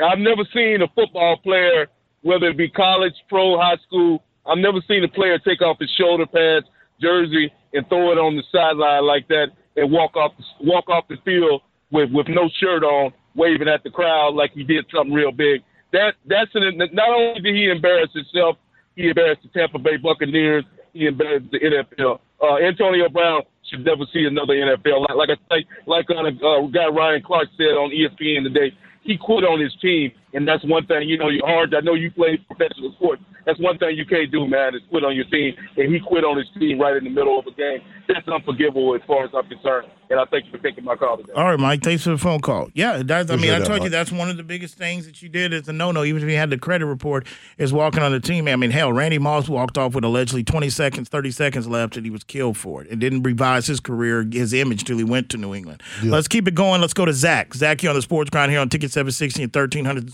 I've 0.05 0.19
never 0.19 0.45
seen 0.53 0.83
a 0.83 0.89
football 0.95 1.39
player, 1.39 1.89
whether 2.27 2.47
it 2.51 2.59
be 2.59 2.69
college, 2.69 3.15
pro, 3.29 3.57
high 3.57 3.79
school. 3.87 4.19
I've 4.45 4.59
never 4.59 4.83
seen 4.89 5.05
a 5.05 5.09
player 5.09 5.39
take 5.39 5.63
off 5.63 5.79
his 5.79 5.91
shoulder 5.97 6.27
pads, 6.27 6.67
jersey, 7.01 7.53
and 7.73 7.87
throw 7.89 8.11
it 8.11 8.19
on 8.19 8.35
the 8.35 8.43
sideline 8.51 9.07
like 9.07 9.29
that, 9.29 9.55
and 9.77 9.93
walk 9.93 10.17
off 10.17 10.33
walk 10.61 10.89
off 10.89 11.05
the 11.09 11.23
field 11.25 11.63
with 11.93 12.11
with 12.11 12.27
no 12.29 12.51
shirt 12.59 12.83
on, 12.83 13.13
waving 13.37 13.69
at 13.69 13.85
the 13.85 13.91
crowd 13.91 14.35
like 14.35 14.51
he 14.53 14.65
did 14.65 14.85
something 14.93 15.15
real 15.15 15.31
big. 15.31 15.63
That 15.93 16.19
that's 16.27 16.51
an, 16.55 16.79
not 16.93 17.11
only 17.15 17.41
did 17.41 17.55
he 17.55 17.71
embarrass 17.71 18.11
himself, 18.13 18.57
he 18.97 19.07
embarrassed 19.07 19.43
the 19.47 19.51
Tampa 19.55 19.79
Bay 19.79 19.97
Buccaneers. 19.97 20.65
He 20.93 21.07
embarrassed 21.07 21.47
the 21.53 21.61
NFL. 21.63 22.19
Uh, 22.43 22.57
Antonio 22.59 23.09
Brown 23.09 23.43
should 23.71 23.85
never 23.85 24.03
see 24.13 24.25
another 24.25 24.55
NFL. 24.55 25.07
Like, 25.07 25.17
like 25.17 25.31
I 25.31 25.39
say, 25.55 25.67
like 25.87 26.11
on 26.11 26.27
a 26.27 26.35
uh, 26.43 26.67
guy 26.75 26.89
Ryan 26.91 27.23
Clark 27.23 27.49
said 27.57 27.79
on 27.79 27.95
ESPN 27.95 28.43
today, 28.43 28.75
he 29.07 29.17
quit 29.17 29.45
on 29.45 29.61
his 29.61 29.73
team, 29.81 30.11
and 30.37 30.47
that's 30.47 30.63
one 30.65 30.87
thing. 30.87 31.09
You 31.09 31.17
know, 31.17 31.29
you're 31.29 31.47
hard. 31.47 31.75
I 31.75 31.81
know 31.81 31.95
you 31.95 32.11
play 32.11 32.37
professional 32.37 32.93
sports. 32.93 33.23
That's 33.47 33.59
one 33.61 33.79
thing 33.79 33.97
you 33.97 34.05
can't 34.05 34.31
do, 34.31 34.47
man, 34.47 34.75
is 34.75 34.83
quit 34.91 35.05
on 35.05 35.15
your 35.15 35.25
team. 35.27 35.55
And 35.77 35.93
he 35.93 36.01
quit 36.01 36.25
on 36.25 36.37
his 36.37 36.47
team 36.59 36.81
right 36.81 36.97
in 36.97 37.05
the 37.05 37.11
middle 37.11 37.39
of 37.39 37.47
a 37.47 37.53
game. 37.53 37.81
That's 38.09 38.27
unforgivable 38.29 38.95
as 38.95 39.01
far 39.07 39.25
as 39.25 39.31
I'm 39.35 39.49
concerned. 39.49 39.89
And 40.11 40.21
I 40.21 40.25
thank 40.27 40.45
you 40.45 40.53
for 40.53 40.59
taking 40.59 40.85
my 40.85 40.95
call 40.95 41.17
today. 41.17 41.33
All 41.35 41.45
right, 41.45 41.59
Mike. 41.59 41.83
Thanks 41.83 42.05
for 42.05 42.11
the 42.11 42.19
phone 42.19 42.41
call. 42.41 42.69
Yeah, 42.75 43.03
that's, 43.05 43.31
I 43.31 43.37
mean, 43.37 43.45
Appreciate 43.45 43.55
I 43.55 43.59
that, 43.59 43.67
told 43.67 43.83
you 43.83 43.89
that's 43.89 44.13
one 44.13 44.31
of 44.31 44.37
the 44.37 44.45
biggest 44.45 44.77
things 44.77 45.07
that 45.07 45.23
you 45.23 45.29
did 45.29 45.53
as 45.53 45.69
a 45.69 45.73
no-no. 45.73 46.05
Even 46.05 46.23
if 46.23 46.29
you 46.29 46.37
had 46.37 46.51
the 46.51 46.59
credit 46.59 46.87
report, 46.87 47.27
is 47.59 47.73
walking 47.73 48.03
on 48.03 48.13
the 48.13 48.21
team. 48.21 48.47
I 48.47 48.57
mean, 48.57 48.71
hell, 48.71 48.93
Randy 48.93 49.19
Moss 49.19 49.49
walked 49.49 49.79
off 49.79 49.95
with 49.95 50.05
allegedly 50.05 50.45
20 50.45 50.69
seconds, 50.71 51.09
30 51.09 51.31
seconds 51.31 51.67
left, 51.67 51.97
and 51.97 52.05
he 52.05 52.11
was 52.11 52.23
killed 52.23 52.57
for 52.57 52.83
it. 52.83 52.91
And 52.91 53.01
didn't 53.01 53.23
revise 53.23 53.67
his 53.67 53.81
career, 53.81 54.25
his 54.31 54.53
image, 54.53 54.85
till 54.85 54.99
he 54.99 55.05
went 55.05 55.29
to 55.31 55.39
New 55.39 55.55
England. 55.55 55.83
Let's 56.05 56.29
keep 56.29 56.47
it 56.47 56.55
going. 56.55 56.81
Let's 56.81 56.95
go 56.95 57.05
to 57.05 57.13
Zach. 57.13 57.55
Zach, 57.55 57.83
you 57.83 57.89
on 57.89 57.97
the 57.97 58.03
sports 58.03 58.31
Grind 58.31 58.51
here 58.51 58.61
on 58.61 58.69
Ticket 58.69 58.93
760 58.93 59.43
and 59.45 59.55
1300 59.55 60.11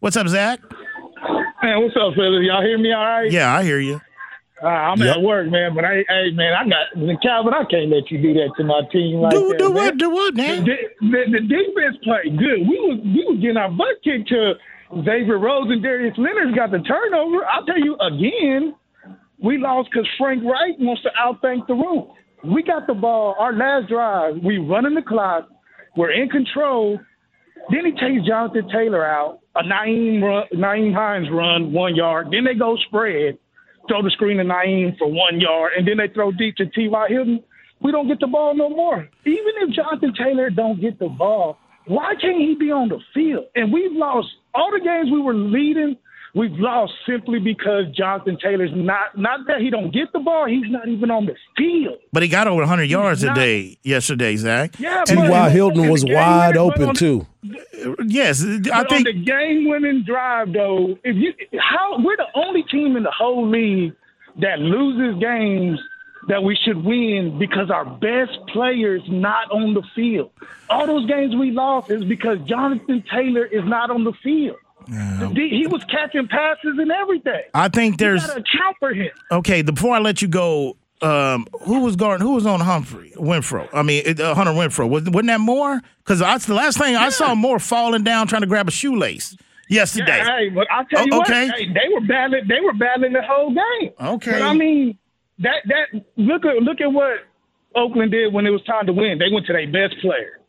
What's 0.00 0.16
up, 0.16 0.28
Zach? 0.28 0.60
Man, 1.62 1.80
what's 1.82 1.96
up, 1.96 2.14
fellas? 2.14 2.42
Y'all 2.44 2.62
hear 2.62 2.78
me 2.78 2.92
all 2.92 3.04
right? 3.04 3.30
Yeah, 3.30 3.54
I 3.54 3.62
hear 3.64 3.78
you. 3.78 4.00
Uh, 4.62 4.66
I'm 4.66 4.98
Yep. 5.00 5.16
at 5.16 5.22
work, 5.22 5.48
man, 5.50 5.74
but 5.74 5.84
I, 5.84 6.04
hey, 6.08 6.30
man, 6.32 6.52
I 6.54 6.64
got 6.68 7.20
Calvin. 7.22 7.52
I 7.52 7.64
can't 7.70 7.90
let 7.90 8.10
you 8.10 8.20
do 8.22 8.32
that 8.34 8.50
to 8.56 8.64
my 8.64 8.82
team 8.92 9.20
like 9.20 9.32
Do 9.32 9.48
that. 9.48 9.58
do 9.58 9.64
man. 9.64 9.74
what? 9.74 9.96
Do 9.98 10.10
what, 10.10 10.34
man? 10.34 10.64
the, 10.64 10.76
the 11.32 11.40
defense 11.40 11.96
played 12.04 12.38
good. 12.38 12.60
We 12.68 12.76
was 12.80 13.00
we 13.04 13.24
was 13.28 13.38
getting 13.40 13.56
our 13.56 13.70
butt 13.70 14.00
kicked 14.04 14.28
to 14.28 14.54
David 15.04 15.34
Rose 15.40 15.68
and 15.70 15.82
Darius 15.82 16.14
Leonard 16.16 16.54
got 16.54 16.70
the 16.70 16.78
turnover. 16.80 17.44
I'll 17.46 17.64
tell 17.66 17.78
you 17.80 17.96
again, 18.00 18.74
we 19.42 19.58
lost 19.58 19.88
because 19.92 20.08
Frank 20.18 20.42
Reich 20.44 20.76
wants 20.78 21.02
to 21.02 21.10
outthink 21.20 21.66
the 21.66 21.74
room. 21.74 22.12
We 22.44 22.62
got 22.62 22.86
the 22.86 22.94
ball. 22.94 23.34
Our 23.38 23.52
last 23.52 23.88
drive, 23.88 24.36
we 24.42 24.58
running 24.58 24.94
the 24.94 25.02
clock. 25.02 25.48
We're 25.96 26.12
in 26.12 26.28
control. 26.28 27.00
Then 27.70 27.86
he 27.86 27.92
takes 27.92 28.26
Jonathan 28.26 28.68
Taylor 28.68 29.04
out. 29.04 29.40
A 29.56 29.62
Nyheim, 29.62 30.22
run, 30.22 30.44
Nyheim 30.54 30.94
Hines 30.94 31.28
run 31.30 31.72
one 31.72 31.94
yard. 31.94 32.28
Then 32.30 32.44
they 32.44 32.54
go 32.54 32.76
spread, 32.88 33.38
throw 33.88 34.02
the 34.02 34.10
screen 34.10 34.38
to 34.38 34.44
Nyheim 34.44 34.98
for 34.98 35.08
one 35.10 35.40
yard, 35.40 35.72
and 35.76 35.86
then 35.86 35.96
they 35.96 36.12
throw 36.12 36.32
deep 36.32 36.56
to 36.56 36.66
T.Y. 36.66 37.06
Hilton. 37.08 37.42
We 37.80 37.92
don't 37.92 38.08
get 38.08 38.20
the 38.20 38.26
ball 38.26 38.54
no 38.54 38.68
more. 38.70 39.08
Even 39.24 39.52
if 39.62 39.74
Jonathan 39.74 40.14
Taylor 40.14 40.50
don't 40.50 40.80
get 40.80 40.98
the 40.98 41.08
ball, 41.08 41.58
why 41.86 42.14
can't 42.20 42.38
he 42.38 42.54
be 42.54 42.70
on 42.70 42.88
the 42.88 42.98
field? 43.12 43.44
And 43.54 43.72
we've 43.72 43.92
lost 43.92 44.28
all 44.54 44.70
the 44.70 44.80
games 44.80 45.10
we 45.12 45.20
were 45.20 45.34
leading. 45.34 45.96
We've 46.34 46.52
lost 46.58 46.92
simply 47.06 47.38
because 47.38 47.84
Jonathan 47.96 48.36
Taylor's 48.42 48.72
not 48.74 49.16
not 49.16 49.46
that 49.46 49.60
he 49.60 49.70
don't 49.70 49.92
get 49.92 50.12
the 50.12 50.18
ball, 50.18 50.46
he's 50.46 50.68
not 50.68 50.88
even 50.88 51.10
on 51.10 51.26
the 51.26 51.36
field. 51.56 51.98
But 52.12 52.24
he 52.24 52.28
got 52.28 52.48
over 52.48 52.62
100 52.62 52.84
yards 52.84 53.22
a 53.22 53.26
not- 53.26 53.36
day 53.36 53.78
yesterday, 53.84 54.34
Zach. 54.34 54.78
Yeah, 54.80 55.04
T.Y. 55.04 55.28
but- 55.28 55.52
Hilton 55.52 55.88
was 55.88 56.02
game 56.02 56.14
wide 56.14 56.56
open, 56.56 56.88
on- 56.88 56.94
too. 56.96 57.26
Yes, 58.06 58.42
I 58.42 58.84
think. 58.84 58.92
on 58.92 59.02
the 59.04 59.12
game-winning 59.12 60.02
drive, 60.04 60.52
though, 60.52 60.98
if 61.04 61.14
you 61.16 61.34
how 61.60 61.98
we're 62.02 62.16
the 62.16 62.26
only 62.34 62.64
team 62.64 62.96
in 62.96 63.04
the 63.04 63.10
whole 63.12 63.46
league 63.48 63.94
that 64.40 64.58
loses 64.58 65.20
games 65.20 65.78
that 66.26 66.42
we 66.42 66.56
should 66.64 66.82
win 66.84 67.38
because 67.38 67.70
our 67.70 67.84
best 67.84 68.38
players 68.48 69.02
not 69.08 69.50
on 69.52 69.74
the 69.74 69.82
field. 69.94 70.30
All 70.70 70.86
those 70.86 71.06
games 71.06 71.36
we 71.36 71.50
lost 71.50 71.90
is 71.90 72.02
because 72.04 72.38
Jonathan 72.46 73.04
Taylor 73.12 73.44
is 73.44 73.62
not 73.66 73.90
on 73.90 74.04
the 74.04 74.12
field. 74.22 74.56
The- 74.88 75.48
He 75.50 75.66
was 75.66 75.82
catching 75.84 76.26
passes 76.28 76.76
and 76.78 76.90
everything. 76.90 77.42
I 77.54 77.68
think 77.68 77.98
there's 77.98 78.24
account 78.24 78.76
for 78.78 78.92
him. 78.92 79.10
okay. 79.30 79.62
Before 79.62 79.94
I 79.94 79.98
let 79.98 80.22
you 80.22 80.28
go, 80.28 80.76
um, 81.02 81.46
who 81.62 81.80
was 81.80 81.96
guarding? 81.96 82.26
Who 82.26 82.34
was 82.34 82.46
on 82.46 82.60
Humphrey 82.60 83.12
Winfro? 83.16 83.68
I 83.72 83.82
mean, 83.82 84.20
uh, 84.20 84.34
Hunter 84.34 84.52
Winfro. 84.52 84.88
Was, 84.88 85.04
wasn't 85.04 85.26
that 85.26 85.40
more? 85.40 85.80
Because 85.98 86.20
that's 86.20 86.46
the 86.46 86.54
last 86.54 86.78
thing 86.78 86.96
I 86.96 87.08
saw. 87.10 87.34
More 87.34 87.58
falling 87.58 88.04
down 88.04 88.26
trying 88.26 88.42
to 88.42 88.46
grab 88.46 88.68
a 88.68 88.70
shoelace 88.70 89.36
yesterday. 89.68 90.20
Hey, 90.20 90.48
but 90.50 90.66
I 90.70 90.84
tell 90.84 91.04
you 91.06 91.12
Oh, 91.12 91.18
what, 91.18 91.28
okay. 91.28 91.48
hey, 91.48 91.66
they 91.66 91.92
were 91.92 92.00
battling. 92.06 92.44
They 92.48 92.60
were 92.60 92.72
battling 92.74 93.12
the 93.12 93.22
whole 93.22 93.48
game. 93.54 93.90
Okay. 94.00 94.32
but 94.32 94.42
I 94.42 94.54
mean 94.54 94.96
that 95.40 95.56
that 95.66 96.04
look 96.16 96.44
at 96.44 96.56
look 96.62 96.80
at 96.80 96.92
what 96.92 97.18
Oakland 97.74 98.12
did 98.12 98.32
when 98.32 98.46
it 98.46 98.50
was 98.50 98.62
time 98.62 98.86
to 98.86 98.92
win. 98.92 99.18
They 99.18 99.30
went 99.32 99.46
to 99.46 99.52
their 99.52 99.66
best 99.66 100.00
player. 100.00 100.40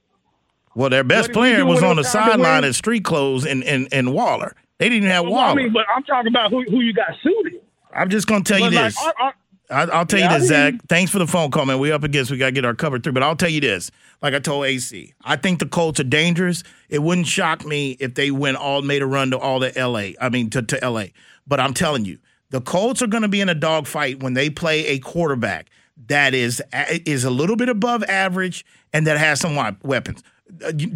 Well, 0.76 0.90
their 0.90 1.04
best 1.04 1.30
What 1.30 1.34
did 1.34 1.36
we 1.36 1.64
player 1.64 1.66
was 1.66 1.84
on 1.84 1.96
the 1.96 2.04
to 2.04 2.10
sideline 2.10 2.64
in 2.64 2.74
street 2.74 3.04
clothes 3.04 3.46
and 3.46 3.64
and 3.64 3.88
and 3.92 4.14
Waller. 4.14 4.56
They 4.78 4.90
didn't 4.90 5.10
have 5.10 5.24
Well, 5.24 5.34
Waller. 5.34 5.52
I 5.52 5.56
mean, 5.56 5.74
but 5.74 5.86
I'm 5.96 6.04
talking 6.04 6.28
about 6.28 6.52
who 6.52 6.64
who 6.70 6.82
you 6.82 6.94
got 6.94 7.10
suited. 7.24 7.62
I'm 7.94 8.10
just 8.10 8.28
gonna 8.28 8.44
tell 8.44 8.60
you 8.60 8.66
like 8.66 8.74
this. 8.74 9.02
our, 9.20 9.34
I, 9.70 9.84
I'll 9.86 10.06
tell 10.06 10.20
Yeah, 10.20 10.34
you 10.34 10.40
this, 10.40 10.50
Zach. 10.50 10.76
Thanks 10.88 11.12
for 11.12 11.20
the 11.20 11.28
phone 11.28 11.50
call, 11.50 11.66
man. 11.66 11.80
We 11.80 11.92
up 11.92 12.04
against. 12.04 12.30
We 12.30 12.38
got 12.38 12.48
to 12.48 12.52
get 12.52 12.66
our 12.66 12.76
cover 12.76 13.00
through. 13.00 13.14
But 13.14 13.24
I'll 13.24 13.36
tell 13.36 13.50
you 13.50 13.62
this. 13.62 13.90
Like 14.22 14.34
I 14.34 14.40
told 14.40 14.66
AC, 14.66 15.14
I 15.24 15.38
think 15.38 15.60
the 15.60 15.66
Colts 15.66 16.00
are 16.00 16.04
dangerous. 16.04 16.64
It 16.90 17.00
wouldn't 17.00 17.28
shock 17.28 17.66
me 17.66 17.92
if 18.00 18.14
they 18.14 18.32
went 18.32 18.58
all 18.58 18.82
made 18.82 19.02
a 19.02 19.08
run 19.08 19.32
to 19.32 19.40
all 19.40 19.60
the 19.60 19.72
LA. 19.76 20.12
I 20.24 20.30
mean 20.30 20.50
to 20.52 20.62
to 20.62 20.90
LA. 20.90 21.06
But 21.48 21.60
I'm 21.60 21.74
telling 21.74 22.06
you, 22.06 22.20
the 22.52 22.62
Colts 22.62 23.02
are 23.02 23.08
going 23.08 23.24
to 23.24 23.28
be 23.30 23.42
in 23.42 23.50
a 23.50 23.56
dogfight 23.56 24.22
when 24.22 24.34
they 24.34 24.50
play 24.50 24.86
a 24.88 25.00
quarterback 25.00 25.70
that 26.08 26.34
is 26.34 26.62
is 27.06 27.24
a 27.24 27.30
little 27.32 27.56
bit 27.56 27.70
above 27.70 28.04
average 28.04 28.66
and 28.94 29.08
that 29.08 29.18
has 29.18 29.40
some 29.40 29.56
weapons. 29.84 30.22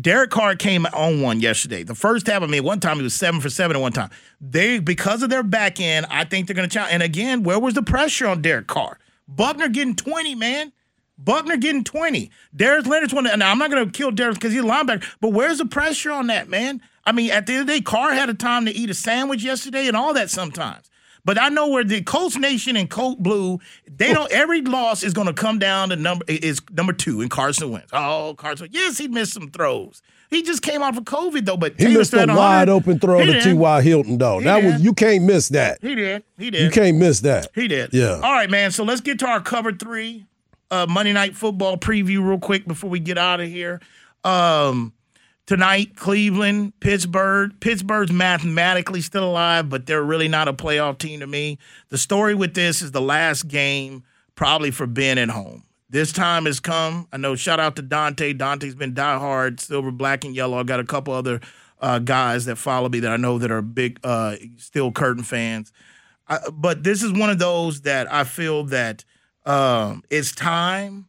Derek 0.02 0.30
Carr 0.30 0.56
came 0.56 0.86
on 0.88 1.22
one 1.22 1.40
yesterday. 1.40 1.84
The 1.84 1.96
first 1.96 2.28
half, 2.28 2.44
I 2.44 2.46
mean, 2.46 2.64
one 2.64 2.80
time 2.80 2.98
he 2.98 3.04
was 3.04 3.16
seven 3.16 3.42
for 3.42 3.50
seven 3.50 3.76
at 3.76 3.82
one 3.82 3.92
time. 3.92 4.12
They 4.40 4.80
because 4.80 5.24
of 5.24 5.30
their 5.30 5.44
back 5.44 5.80
end, 5.80 6.06
I 6.10 6.24
think 6.24 6.48
they're 6.48 6.56
going 6.56 6.70
to 6.70 6.74
challenge. 6.74 6.94
And 6.94 7.04
again, 7.04 7.44
where 7.44 7.60
was 7.60 7.74
the 7.74 7.82
pressure 7.82 8.28
on 8.28 8.42
Derek 8.42 8.68
Carr? 8.68 9.00
Buckner 9.28 9.68
getting 9.68 9.96
twenty, 9.96 10.36
man. 10.36 10.72
Buckner 11.22 11.58
getting 11.58 11.84
20. 11.84 12.32
Darius 12.56 12.88
Leonard's 12.88 13.14
one. 13.14 13.28
And 13.28 13.44
I'm 13.44 13.58
not 13.58 13.70
going 13.70 13.86
to 13.86 13.92
kill 13.92 14.12
Darius 14.12 14.38
because 14.38 14.54
he's 14.54 14.64
a 14.64 14.66
linebacker, 14.66 15.06
but 15.20 15.34
where's 15.34 15.58
the 15.58 15.66
pressure 15.66 16.12
on 16.12 16.28
that, 16.28 16.48
man? 16.48 16.82
I 17.06 17.12
mean, 17.12 17.32
at 17.32 17.46
the 17.46 17.54
end 17.54 17.62
of 17.62 17.68
the 17.68 17.74
day, 17.74 17.82
Carr 17.82 18.14
had 18.14 18.30
a 18.30 18.34
time 18.34 18.66
to 18.66 18.72
eat 18.72 18.90
a 18.90 18.94
sandwich 18.94 19.44
yesterday 19.44 19.88
and 19.88 19.98
all 19.98 20.14
that 20.14 20.30
sometimes. 20.30 20.89
But 21.26 21.40
I 21.40 21.50
know 21.50 21.68
where 21.68 21.84
the 21.84 22.02
Colts 22.02 22.38
Nation 22.38 22.76
and 22.76 22.90
Colt 22.90 23.20
Blue, 23.20 23.60
they 23.90 24.14
don't. 24.14 24.32
Every 24.32 24.62
loss 24.62 25.04
is 25.04 25.14
going 25.14 25.28
to 25.28 25.34
come 25.34 25.60
down 25.60 25.90
to 25.90 25.96
number 25.96 26.26
is 26.28 26.62
number 26.72 26.94
two, 26.94 27.22
and 27.22 27.30
Carson 27.30 27.72
Wentz. 27.72 27.90
Oh, 27.94 28.36
Carson. 28.38 28.70
Yes, 28.72 28.98
he 28.98 29.08
missed 29.08 29.34
some 29.34 29.50
throws. 29.52 30.02
He 30.30 30.44
just 30.44 30.62
came 30.62 30.84
off 30.84 30.96
of 30.98 31.06
COVID 31.06 31.46
though, 31.46 31.58
but 31.58 31.74
He 31.74 31.86
Taylor 31.86 32.00
missed 32.00 32.14
a 32.14 32.26
wide 32.28 32.70
open 32.70 33.00
throw 33.00 33.20
He 33.20 33.34
to. 33.34 33.42
T.Y. 33.42 33.82
Hilton, 33.82 34.18
though. 34.20 34.38
He 34.40 34.46
that 34.46 34.64
was 34.64 34.82
you 34.82 34.94
can't 34.94 35.24
miss 35.24 35.50
that. 35.50 35.80
He 35.82 35.96
did. 35.96 36.24
He 36.38 36.52
did. 36.52 36.62
You 36.62 36.70
can't 36.70 36.98
miss 36.98 37.22
that. 37.22 37.48
He 37.56 37.68
did. 37.68 37.94
Yeah. 37.94 38.20
All 38.24 38.32
right, 38.34 38.50
man. 38.50 38.72
So 38.72 38.84
let's 38.84 39.02
get 39.02 39.20
to 39.20 39.28
our 39.28 39.42
cover 39.42 39.72
three 39.74 40.26
uh, 40.72 40.86
Monday 40.88 41.14
Night 41.14 41.36
Football 41.36 41.78
preview 41.78 42.24
real 42.26 42.38
quick 42.40 42.68
before 42.68 42.90
we 42.90 43.00
get 43.00 43.18
out 43.18 43.40
of 43.42 43.48
here. 43.48 43.82
Um, 44.24 44.94
tonight, 45.50 45.96
Cleveland, 45.96 46.80
Pittsburgh. 46.80 47.60
Pittsburgh's 47.60 48.12
mathematically 48.12 49.02
still 49.02 49.24
alive, 49.24 49.68
but 49.68 49.88
they're 49.88 50.04
really 50.04 50.28
not 50.28 50.48
a 50.48 50.54
playoff 50.54 51.00
team 51.00 51.22
to 51.22 51.28
me. 51.28 51.58
The 51.90 51.98
story 51.98 52.36
with 52.36 52.54
this 52.54 52.84
is 52.84 52.92
the 52.92 53.02
last 53.02 53.48
game, 53.48 54.04
probably 54.36 54.70
for 54.70 54.86
Ben 54.86 55.18
at 55.18 55.30
home. 55.30 55.64
This 55.90 56.12
time 56.12 56.46
has 56.46 56.60
come. 56.60 57.08
I 57.12 57.18
know. 57.18 57.36
Shout 57.36 57.60
out 57.60 57.76
to 57.78 57.82
Dante. 57.82 58.34
Dante's 58.34 58.76
been 58.76 58.94
diehard, 58.94 59.60
silver, 59.60 59.90
black, 59.90 60.24
and 60.24 60.36
yellow. 60.36 60.60
I 60.60 60.64
got 60.64 60.82
a 60.82 60.86
couple 60.86 61.16
other 61.16 61.42
uh, 61.82 61.98
guys 61.98 62.46
that 62.46 62.58
follow 62.58 62.88
me 62.88 63.00
that 63.00 63.12
I 63.12 63.18
know 63.18 63.40
that 63.40 63.50
are 63.50 63.64
big, 63.64 64.00
uh, 64.04 64.36
Steel 64.58 64.92
Curtain 64.92 65.24
fans. 65.24 65.74
I, 66.28 66.38
but 66.54 66.84
this 66.84 67.02
is 67.02 67.12
one 67.12 67.32
of 67.32 67.40
those 67.40 67.82
that 67.82 68.14
I 68.14 68.24
feel 68.24 68.66
that 68.66 69.04
um, 69.48 70.04
it's 70.12 70.32
time. 70.32 71.08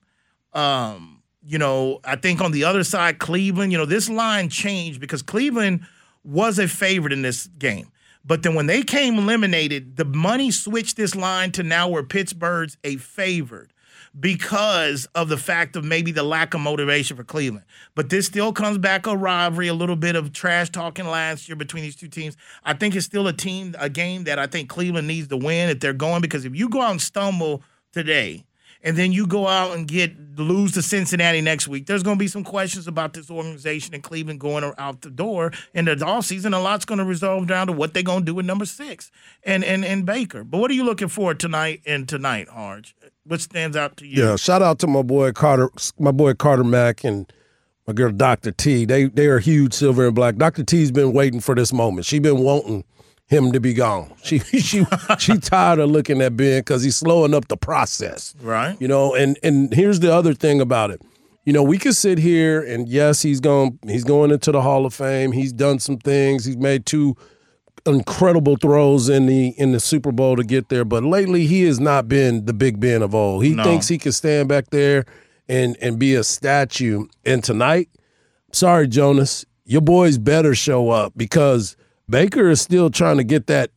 Um, 0.55 1.20
you 1.43 1.59
know, 1.59 2.01
I 2.05 2.17
think 2.17 2.41
on 2.41 2.53
the 2.53 2.65
other 2.65 2.85
side, 2.85 3.19
Cleveland, 3.19 3.73
you 3.73 3.79
know, 3.79 3.87
this 3.87 4.09
line 4.09 4.49
changed 4.49 5.01
because 5.01 5.23
Cleveland 5.23 5.87
was 6.25 6.59
a 6.59 6.69
favorite 6.69 7.13
in 7.13 7.23
this 7.23 7.47
game. 7.47 7.91
But 8.25 8.43
then 8.43 8.55
when 8.55 8.67
they 8.67 8.83
came 8.83 9.17
eliminated, 9.17 9.97
the 9.97 10.05
money 10.05 10.51
switched 10.51 10.97
this 10.97 11.15
line 11.15 11.53
to 11.53 11.63
now 11.63 11.89
where 11.89 12.03
Pittsburgh's 12.03 12.77
a 12.85 12.97
favored 12.97 13.73
because 14.19 15.07
of 15.15 15.29
the 15.29 15.37
fact 15.37 15.77
of 15.77 15.85
maybe 15.85 16.11
the 16.11 16.23
lack 16.23 16.53
of 16.53 16.61
motivation 16.61 17.17
for 17.17 17.25
Cleveland. 17.25 17.65
But 17.95 18.11
this 18.11 18.27
still 18.27 18.53
comes 18.53 18.77
back 18.77 19.07
a 19.07 19.17
rivalry, 19.17 19.69
a 19.69 19.75
little 19.75 19.97
bit 19.97 20.17
of 20.17 20.33
trash 20.33 20.69
talking 20.71 21.07
last 21.07 21.49
year 21.49 21.57
between 21.57 21.83
these 21.83 21.97
two 21.97 22.09
teams. 22.09 22.37
I 22.65 22.75
think 22.75 22.95
it's 22.95 23.07
still 23.07 23.29
a 23.29 23.33
team, 23.33 23.75
a 23.79 23.89
game 23.89 24.25
that 24.25 24.39
I 24.39 24.47
think 24.47 24.69
Cleveland 24.69 25.07
needs 25.07 25.29
to 25.29 25.37
win 25.37 25.71
if 25.71 25.81
they're 25.81 25.93
going 25.93 26.21
because 26.21 26.45
if 26.45 26.55
you 26.55 26.69
go 26.69 26.83
out 26.83 26.91
and 26.91 27.01
stumble 27.01 27.63
today, 27.93 28.45
and 28.83 28.97
then 28.97 29.13
you 29.13 29.27
go 29.27 29.47
out 29.47 29.77
and 29.77 29.87
get 29.87 30.13
lose 30.37 30.73
to 30.73 30.83
Cincinnati 30.83 31.41
next 31.41 31.69
week, 31.69 31.87
there's 31.87 32.03
going 32.03 32.17
to 32.17 32.19
be 32.19 32.29
some 32.29 32.45
questions 32.45 32.87
about 32.89 33.13
this 33.13 33.31
organization 33.31 33.95
in 33.95 34.01
Cleveland 34.01 34.41
going 34.41 34.73
out 34.79 35.03
the 35.03 35.11
door 35.11 35.53
in 35.75 35.85
the 35.85 35.97
offseason. 35.97 36.55
A 36.55 36.59
lot's 36.59 36.85
going 36.85 36.99
to 36.99 37.05
resolve 37.05 37.47
down 37.47 37.67
to 37.67 37.73
what 37.73 37.93
they're 37.93 38.03
going 38.03 38.21
to 38.21 38.27
do 38.27 38.35
with 38.35 38.47
number 38.47 38.65
six 38.65 39.11
and, 39.43 39.65
and 39.65 39.85
and 39.85 40.07
Baker. 40.07 40.45
But 40.45 40.59
what 40.59 40.71
are 40.71 40.75
you 40.75 40.85
looking 40.85 41.09
for 41.09 41.35
tonight 41.35 41.83
and 41.87 42.09
tonight, 42.09 42.49
Hardge? 42.49 42.95
What 43.25 43.41
stands 43.41 43.77
out 43.77 43.97
to 43.99 44.07
you? 44.07 44.25
Yeah, 44.25 44.37
shout 44.37 44.63
out 44.63 44.79
to 44.81 44.87
my 44.87 45.03
boy 45.03 45.33
Carter, 45.33 45.71
my 45.99 46.11
boy 46.11 46.35
Carter 46.35 46.65
Mack, 46.65 47.05
and 47.05 47.31
my 47.87 47.93
girl 47.93 48.13
Dr. 48.13 48.53
T. 48.53 48.85
They 48.85 49.05
they 49.05 49.27
are 49.27 49.39
huge 49.39 49.75
silver 49.75 50.07
and 50.07 50.15
black. 50.15 50.37
Dr. 50.37 50.65
T's 50.65 50.91
been 50.91 51.13
waiting 51.13 51.41
for 51.41 51.55
this 51.55 51.73
moment. 51.73 52.07
She's 52.07 52.21
been 52.21 52.39
wanting 52.39 52.85
him 53.31 53.53
to 53.53 53.61
be 53.61 53.73
gone. 53.73 54.13
She 54.23 54.39
she 54.41 54.85
she 55.19 55.39
tired 55.39 55.79
of 55.79 55.91
looking 55.91 56.21
at 56.21 56.37
Ben 56.37 56.61
because 56.61 56.83
he's 56.83 56.97
slowing 56.97 57.33
up 57.33 57.49
the 57.49 57.57
process. 57.57 58.35
Right. 58.43 58.77
You 58.81 58.89
know, 58.89 59.15
and 59.15 59.39
and 59.43 59.73
here's 59.73 60.01
the 60.01 60.13
other 60.13 60.35
thing 60.35 60.61
about 60.61 60.91
it. 60.91 61.01
You 61.47 61.55
know, 61.55 61.63
we 61.63 61.79
could 61.79 61.97
sit 61.97 62.19
here 62.19 62.61
and 62.63 62.87
yes, 62.89 63.23
he's 63.23 63.41
going 63.41 63.79
he's 63.87 64.05
going 64.05 64.31
into 64.31 64.53
the 64.53 64.61
Hall 64.63 64.85
of 64.85 64.93
Fame. 64.93 65.33
He's 65.33 65.53
done 65.53 65.79
some 65.79 65.97
things. 65.97 66.45
He's 66.45 66.57
made 66.59 66.85
two 66.87 67.17
incredible 67.87 68.57
throws 68.57 69.09
in 69.09 69.27
the 69.27 69.49
in 69.59 69.73
the 69.73 69.81
Super 69.81 70.13
Bowl 70.13 70.37
to 70.37 70.45
get 70.45 70.69
there, 70.69 70.85
but 70.85 71.03
lately 71.03 71.47
he 71.47 71.63
has 71.63 71.81
not 71.81 72.09
been 72.09 72.45
the 72.45 72.53
Big 72.53 72.79
Ben 72.79 73.01
of 73.03 73.15
old. 73.15 73.43
He 73.45 73.55
No. 73.55 73.65
thinks 73.65 73.89
he 73.89 73.97
can 73.99 74.13
stand 74.13 74.49
back 74.49 74.71
there 74.71 75.07
and 75.49 75.77
and 75.81 75.99
be 75.99 76.15
a 76.15 76.23
statue. 76.25 77.07
And 77.25 77.43
tonight, 77.43 77.89
sorry 78.53 78.87
Jonas, 78.87 79.47
your 79.65 79.81
boys 79.81 80.19
better 80.19 80.55
show 80.55 80.91
up 80.91 81.15
because 81.17 81.77
Baker 82.11 82.51
is 82.51 82.61
still 82.61 82.91
trying 82.91 83.17
to 83.19 83.25
get 83.25 83.47
that 83.47 83.71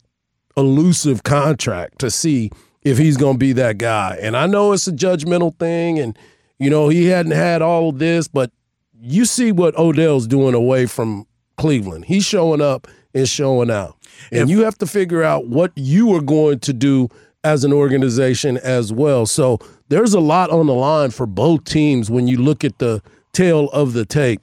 elusive 0.58 1.24
contract 1.24 2.00
to 2.00 2.12
see 2.12 2.52
if 2.82 2.98
he's 2.98 3.18
going 3.18 3.36
to 3.36 3.40
be 3.40 3.54
that 3.54 3.78
guy. 3.78 4.18
And 4.22 4.36
I 4.36 4.48
know 4.48 4.74
it's 4.74 4.88
a 4.88 4.92
judgmental 4.92 5.58
thing 5.58 6.00
and 6.00 6.18
you 6.60 6.70
know, 6.70 6.88
he 6.88 7.08
hadn't 7.08 7.34
had 7.34 7.62
all 7.62 7.90
of 7.90 8.00
this, 8.00 8.28
but 8.28 8.52
you 9.02 9.26
see 9.26 9.52
what 9.52 9.78
Odell's 9.78 10.28
doing 10.28 10.54
away 10.54 10.86
from 10.86 11.26
Cleveland. 11.58 12.06
He's 12.06 12.26
showing 12.26 12.62
up 12.62 12.88
and 13.14 13.28
showing 13.28 13.70
out. 13.70 13.98
And 14.32 14.50
you 14.50 14.64
have 14.64 14.78
to 14.78 14.88
figure 14.88 15.24
out 15.24 15.48
what 15.48 15.72
you 15.76 16.16
are 16.16 16.22
going 16.22 16.60
to 16.60 16.74
do 16.74 17.10
as 17.44 17.64
an 17.66 17.74
organization 17.74 18.58
as 18.58 18.94
well. 18.94 19.26
So 19.26 19.60
there's 19.90 20.14
a 20.14 20.20
lot 20.20 20.52
on 20.52 20.68
the 20.68 20.74
line 20.74 21.12
for 21.12 21.26
both 21.26 21.66
teams 21.66 22.10
when 22.10 22.28
you 22.28 22.38
look 22.38 22.64
at 22.64 22.80
the 22.80 23.02
tail 23.34 23.70
of 23.72 23.94
the 23.94 24.06
tape. 24.06 24.42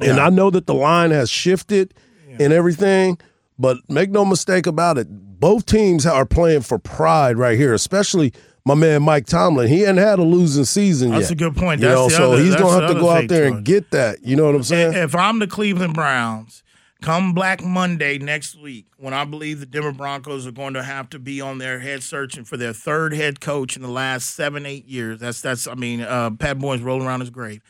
And 0.00 0.18
I 0.18 0.30
know 0.30 0.50
that 0.50 0.66
the 0.66 0.74
line 0.74 1.12
has 1.12 1.30
shifted 1.30 1.94
and 2.40 2.52
everything, 2.52 3.18
but 3.58 3.78
make 3.88 4.10
no 4.10 4.24
mistake 4.24 4.66
about 4.66 4.98
it. 4.98 5.06
Both 5.40 5.66
teams 5.66 6.06
are 6.06 6.24
playing 6.26 6.62
for 6.62 6.78
pride 6.78 7.36
right 7.36 7.58
here, 7.58 7.74
especially 7.74 8.32
my 8.64 8.74
man 8.74 9.02
Mike 9.02 9.26
Tomlin. 9.26 9.68
He 9.68 9.80
hadn't 9.80 9.98
had 9.98 10.18
a 10.18 10.22
losing 10.22 10.64
season 10.64 11.10
That's 11.10 11.24
yet. 11.24 11.32
a 11.32 11.34
good 11.34 11.56
point. 11.56 11.80
You 11.82 11.88
That's 11.88 12.00
know, 12.00 12.08
so 12.08 12.32
other- 12.32 12.42
he's 12.42 12.56
gonna 12.56 12.80
have 12.86 12.94
to 12.94 13.00
go 13.00 13.10
out 13.10 13.28
there 13.28 13.46
and 13.46 13.64
get 13.64 13.90
that. 13.90 14.24
You 14.24 14.36
know 14.36 14.46
what 14.46 14.54
I'm 14.54 14.62
saying? 14.62 14.94
If 14.94 15.14
I'm 15.14 15.38
the 15.38 15.46
Cleveland 15.46 15.92
Browns, 15.94 16.62
come 17.02 17.34
Black 17.34 17.62
Monday 17.62 18.16
next 18.16 18.58
week, 18.58 18.86
when 18.96 19.12
I 19.12 19.26
believe 19.26 19.60
the 19.60 19.66
Denver 19.66 19.92
Broncos 19.92 20.46
are 20.46 20.50
going 20.52 20.72
to 20.72 20.82
have 20.82 21.10
to 21.10 21.18
be 21.18 21.42
on 21.42 21.58
their 21.58 21.80
head 21.80 22.02
searching 22.02 22.44
for 22.44 22.56
their 22.56 22.72
third 22.72 23.12
head 23.12 23.40
coach 23.42 23.76
in 23.76 23.82
the 23.82 23.88
last 23.90 24.30
seven, 24.34 24.64
eight 24.64 24.86
years. 24.86 25.20
That's 25.20 25.42
that's. 25.42 25.66
I 25.68 25.74
mean, 25.74 26.00
uh, 26.00 26.30
Pat 26.30 26.58
Bowlen's 26.58 26.82
rolling 26.82 27.06
around 27.06 27.20
his 27.20 27.28
grave. 27.30 27.60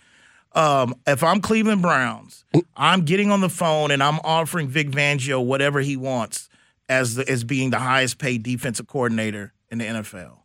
Um, 0.54 0.94
if 1.06 1.24
I'm 1.24 1.40
Cleveland 1.40 1.82
Browns, 1.82 2.44
I'm 2.76 3.02
getting 3.02 3.30
on 3.30 3.40
the 3.40 3.48
phone 3.48 3.90
and 3.90 4.02
I'm 4.02 4.20
offering 4.22 4.68
Vic 4.68 4.90
Fangio 4.90 5.44
whatever 5.44 5.80
he 5.80 5.96
wants 5.96 6.48
as 6.88 7.16
the, 7.16 7.28
as 7.28 7.42
being 7.42 7.70
the 7.70 7.78
highest 7.78 8.18
paid 8.18 8.42
defensive 8.42 8.86
coordinator 8.86 9.52
in 9.70 9.78
the 9.78 9.84
NFL. 9.84 10.38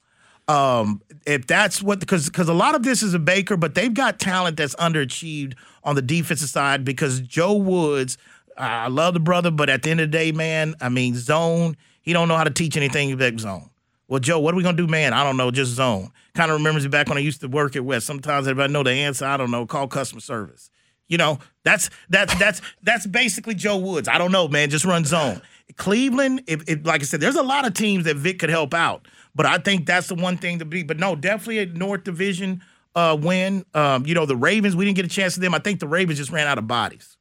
Um, 0.47 1.03
if 1.27 1.45
that's 1.45 1.83
what 1.83 1.99
because 1.99 2.25
because 2.25 2.49
a 2.49 2.53
lot 2.53 2.73
of 2.73 2.81
this 2.81 3.03
is 3.03 3.13
a 3.13 3.19
Baker, 3.19 3.55
but 3.55 3.75
they've 3.75 3.93
got 3.93 4.19
talent 4.19 4.57
that's 4.57 4.73
underachieved 4.75 5.53
on 5.83 5.95
the 5.95 6.01
defensive 6.01 6.49
side 6.49 6.83
because 6.83 7.21
Joe 7.21 7.53
Woods. 7.55 8.17
I 8.57 8.89
love 8.89 9.13
the 9.13 9.21
brother, 9.21 9.51
but 9.51 9.69
at 9.69 9.83
the 9.83 9.89
end 9.89 10.01
of 10.01 10.11
the 10.11 10.17
day, 10.17 10.33
man, 10.33 10.75
I 10.81 10.89
mean 10.89 11.15
zone. 11.15 11.77
He 12.01 12.11
don't 12.11 12.27
know 12.27 12.35
how 12.35 12.43
to 12.43 12.49
teach 12.49 12.75
anything 12.75 13.11
except 13.11 13.39
zone. 13.39 13.69
Well, 14.09 14.19
Joe, 14.19 14.39
what 14.39 14.53
are 14.53 14.57
we 14.57 14.63
gonna 14.63 14.75
do, 14.75 14.87
man? 14.87 15.13
I 15.13 15.23
don't 15.23 15.37
know, 15.37 15.51
just 15.51 15.71
zone. 15.71 16.11
Kind 16.33 16.49
of 16.51 16.57
remembers 16.57 16.83
me 16.83 16.89
back 16.89 17.07
when 17.07 17.17
I 17.17 17.21
used 17.21 17.41
to 17.41 17.47
work 17.47 17.75
at 17.75 17.85
West. 17.85 18.05
Sometimes 18.07 18.47
if 18.47 18.57
I 18.57 18.67
know 18.67 18.81
the 18.83 18.91
answer, 18.91 19.23
I 19.25 19.37
don't 19.37 19.51
know, 19.51 19.65
call 19.67 19.87
customer 19.87 20.19
service. 20.19 20.71
You 21.07 21.17
know, 21.17 21.39
that's 21.63 21.89
that's 22.09 22.33
that's 22.39 22.61
that's 22.83 23.05
basically 23.07 23.53
Joe 23.53 23.77
Woods. 23.77 24.07
I 24.07 24.17
don't 24.17 24.31
know, 24.31 24.47
man. 24.47 24.69
Just 24.71 24.83
run 24.83 25.05
zone. 25.05 25.41
Cleveland, 25.77 26.41
if, 26.47 26.63
like 26.85 27.01
I 27.01 27.05
said, 27.05 27.21
there's 27.21 27.35
a 27.35 27.43
lot 27.43 27.65
of 27.67 27.73
teams 27.75 28.05
that 28.05 28.17
Vic 28.17 28.39
could 28.39 28.49
help 28.49 28.73
out, 28.73 29.07
but 29.35 29.45
I 29.45 29.59
think 29.59 29.85
that's 29.85 30.07
the 30.07 30.15
one 30.15 30.37
thing 30.37 30.59
to 30.59 30.65
be. 30.65 30.81
But 30.83 30.97
no, 30.99 31.15
definitely 31.15 31.59
a 31.59 31.65
North 31.67 32.03
Division 32.03 32.61
uh, 32.95 33.15
win. 33.19 33.63
Um, 33.75 34.05
you 34.07 34.15
know, 34.15 34.25
the 34.25 34.35
Ravens, 34.35 34.75
we 34.75 34.85
didn't 34.85 34.95
get 34.97 35.05
a 35.05 35.09
chance 35.09 35.35
to 35.35 35.39
them. 35.39 35.53
I 35.53 35.59
think 35.59 35.79
the 35.79 35.87
Ravens 35.87 36.17
just 36.17 36.31
ran 36.31 36.47
out 36.47 36.57
of 36.57 36.67
bodies. 36.67 37.15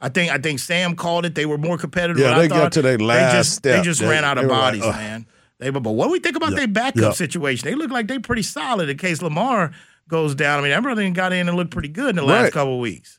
I 0.00 0.08
think 0.08 0.32
I 0.32 0.38
think 0.38 0.58
Sam 0.58 0.96
called 0.96 1.26
it. 1.26 1.34
They 1.34 1.46
were 1.46 1.58
more 1.58 1.76
competitive. 1.78 2.18
Yeah, 2.18 2.28
than 2.30 2.34
I 2.38 2.42
they 2.42 2.48
got 2.48 2.56
thought. 2.60 2.72
to 2.72 2.82
their 2.82 2.96
They 2.98 3.04
last 3.04 3.32
just, 3.34 3.52
step. 3.56 3.76
They 3.78 3.82
just 3.84 4.00
They- 4.00 4.08
ran 4.08 4.24
out 4.24 4.38
of 4.38 4.44
were 4.44 4.50
like, 4.50 4.60
bodies, 4.80 4.82
man. 4.82 5.26
They, 5.62 5.70
but 5.70 5.82
what 5.92 6.06
do 6.06 6.12
we 6.12 6.20
think 6.20 6.36
about 6.36 6.54
their 6.54 6.68
backup 6.68 7.02
yeah. 7.02 7.10
situation? 7.12 7.68
They 7.68 7.74
look 7.74 7.90
like 7.90 8.08
they 8.08 8.18
pretty 8.18 8.42
solid 8.42 8.88
in 8.88 8.98
case 8.98 9.22
Lamar 9.22 9.72
goes 10.08 10.34
down. 10.34 10.58
I 10.58 10.62
mean, 10.62 10.70
that 10.72 10.82
brother 10.82 11.08
got 11.10 11.32
in 11.32 11.48
and 11.48 11.56
looked 11.56 11.70
pretty 11.70 11.88
good 11.88 12.10
in 12.10 12.16
the 12.16 12.24
last 12.24 12.44
Right. 12.44 12.52
couple 12.52 12.74
of 12.74 12.80
weeks. 12.80 13.18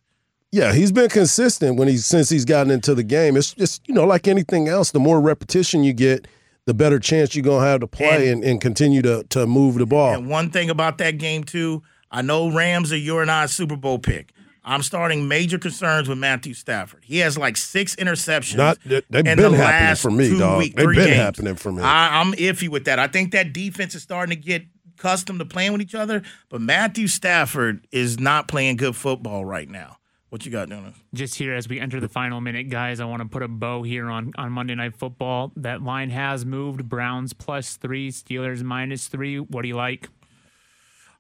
Yeah, 0.52 0.74
he's 0.74 0.92
been 0.92 1.10
consistent 1.10 1.78
when 1.78 1.88
he's 1.88 2.06
since 2.06 2.30
he's 2.30 2.46
gotten 2.46 2.72
into 2.72 2.94
the 2.94 3.02
game. 3.02 3.36
It's 3.36 3.54
just 3.54 3.82
you 3.88 3.96
know 3.96 4.06
like 4.06 4.28
anything 4.28 4.68
else. 4.68 4.92
The 4.92 5.00
more 5.00 5.20
repetition 5.20 5.84
you 5.84 5.94
get, 5.94 6.28
the 6.66 6.76
better 6.76 7.00
chance 7.00 7.36
you're 7.36 7.44
gonna 7.44 7.66
have 7.66 7.80
to 7.80 7.88
play 7.88 8.30
and, 8.30 8.44
and, 8.44 8.62
continue 8.62 9.02
to 9.02 9.24
to 9.30 9.48
move 9.48 9.76
the 9.76 9.88
ball. 9.88 10.14
And 10.14 10.30
one 10.30 10.52
thing 10.52 10.70
about 10.70 11.00
that 11.00 11.18
game 11.18 11.44
too, 11.44 11.82
I 12.12 12.22
know 12.22 12.52
Rams 12.52 12.94
are 12.94 12.98
your 12.98 13.24
and 13.24 13.32
I 13.32 13.48
Super 13.48 13.76
Bowl 13.76 13.98
pick. 13.98 14.32
I'm 14.66 14.82
starting 14.82 15.28
major 15.28 15.58
concerns 15.58 16.08
with 16.08 16.18
Matthew 16.18 16.54
Stafford. 16.54 17.04
He 17.04 17.20
has 17.20 17.38
like 17.38 17.58
six 17.58 17.96
interceptions. 17.96 18.58
Not 18.58 18.78
they've 18.86 19.08
been 19.10 19.38
the 19.38 19.58
happening 19.58 19.96
for 19.96 20.12
me, 20.12 20.40
dog. 20.40 20.58
Week, 20.60 20.76
they've 20.76 20.86
been 20.86 20.96
games. 20.96 21.16
happening 21.16 21.56
for 21.56 21.72
me. 21.72 21.84
I, 21.84 22.22
I'm 22.22 22.34
iffy 22.34 22.70
with 22.70 22.86
that. 22.86 22.98
I 23.00 23.08
think 23.08 23.32
that 23.34 23.52
defense 23.52 23.94
is 23.96 24.04
starting 24.04 24.36
to 24.36 24.42
get 24.42 24.64
accustomed 24.98 25.40
to 25.40 25.46
playing 25.46 25.74
with 25.74 25.82
each 25.82 25.96
other, 25.96 26.22
but 26.50 26.62
Matthew 26.62 27.08
Stafford 27.08 27.86
is 27.92 28.20
not 28.20 28.48
playing 28.48 28.78
good 28.78 28.96
football 28.96 29.44
right 29.44 29.70
now. 29.70 29.98
What 30.30 30.46
you 30.48 30.52
got, 30.52 30.70
Dennis? 30.70 30.96
Just 31.14 31.36
here 31.36 31.54
as 31.54 31.68
we 31.68 31.80
enter 31.80 32.00
the 32.00 32.10
final 32.10 32.42
minute, 32.42 32.70
guys, 32.70 33.00
I 33.00 33.06
want 33.06 33.22
to 33.22 33.28
put 33.28 33.44
a 33.44 33.48
bow 33.48 33.84
here 33.84 34.10
on, 34.10 34.32
on 34.36 34.52
Monday 34.52 34.74
Night 34.74 34.96
Football. 34.96 35.52
That 35.58 35.84
line 35.84 36.10
has 36.10 36.44
moved. 36.44 36.90
Browns 36.90 37.34
plus 37.34 37.76
three, 37.76 38.10
Steelers 38.10 38.64
minus 38.64 39.08
three. 39.08 39.40
What 39.40 39.62
do 39.62 39.68
you 39.68 39.76
like? 39.76 40.10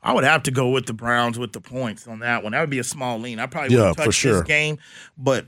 I 0.03 0.13
would 0.13 0.23
have 0.23 0.43
to 0.43 0.51
go 0.51 0.69
with 0.69 0.85
the 0.85 0.93
Browns 0.93 1.39
with 1.39 1.53
the 1.53 1.61
points 1.61 2.07
on 2.07 2.19
that 2.19 2.43
one. 2.43 2.51
That 2.51 2.61
would 2.61 2.69
be 2.69 2.79
a 2.79 2.83
small 2.83 3.19
lean. 3.19 3.39
I 3.39 3.45
probably 3.45 3.75
yeah, 3.75 3.89
wouldn't 3.89 3.97
touch 3.97 4.15
sure. 4.15 4.33
this 4.33 4.43
game, 4.43 4.77
but 5.17 5.45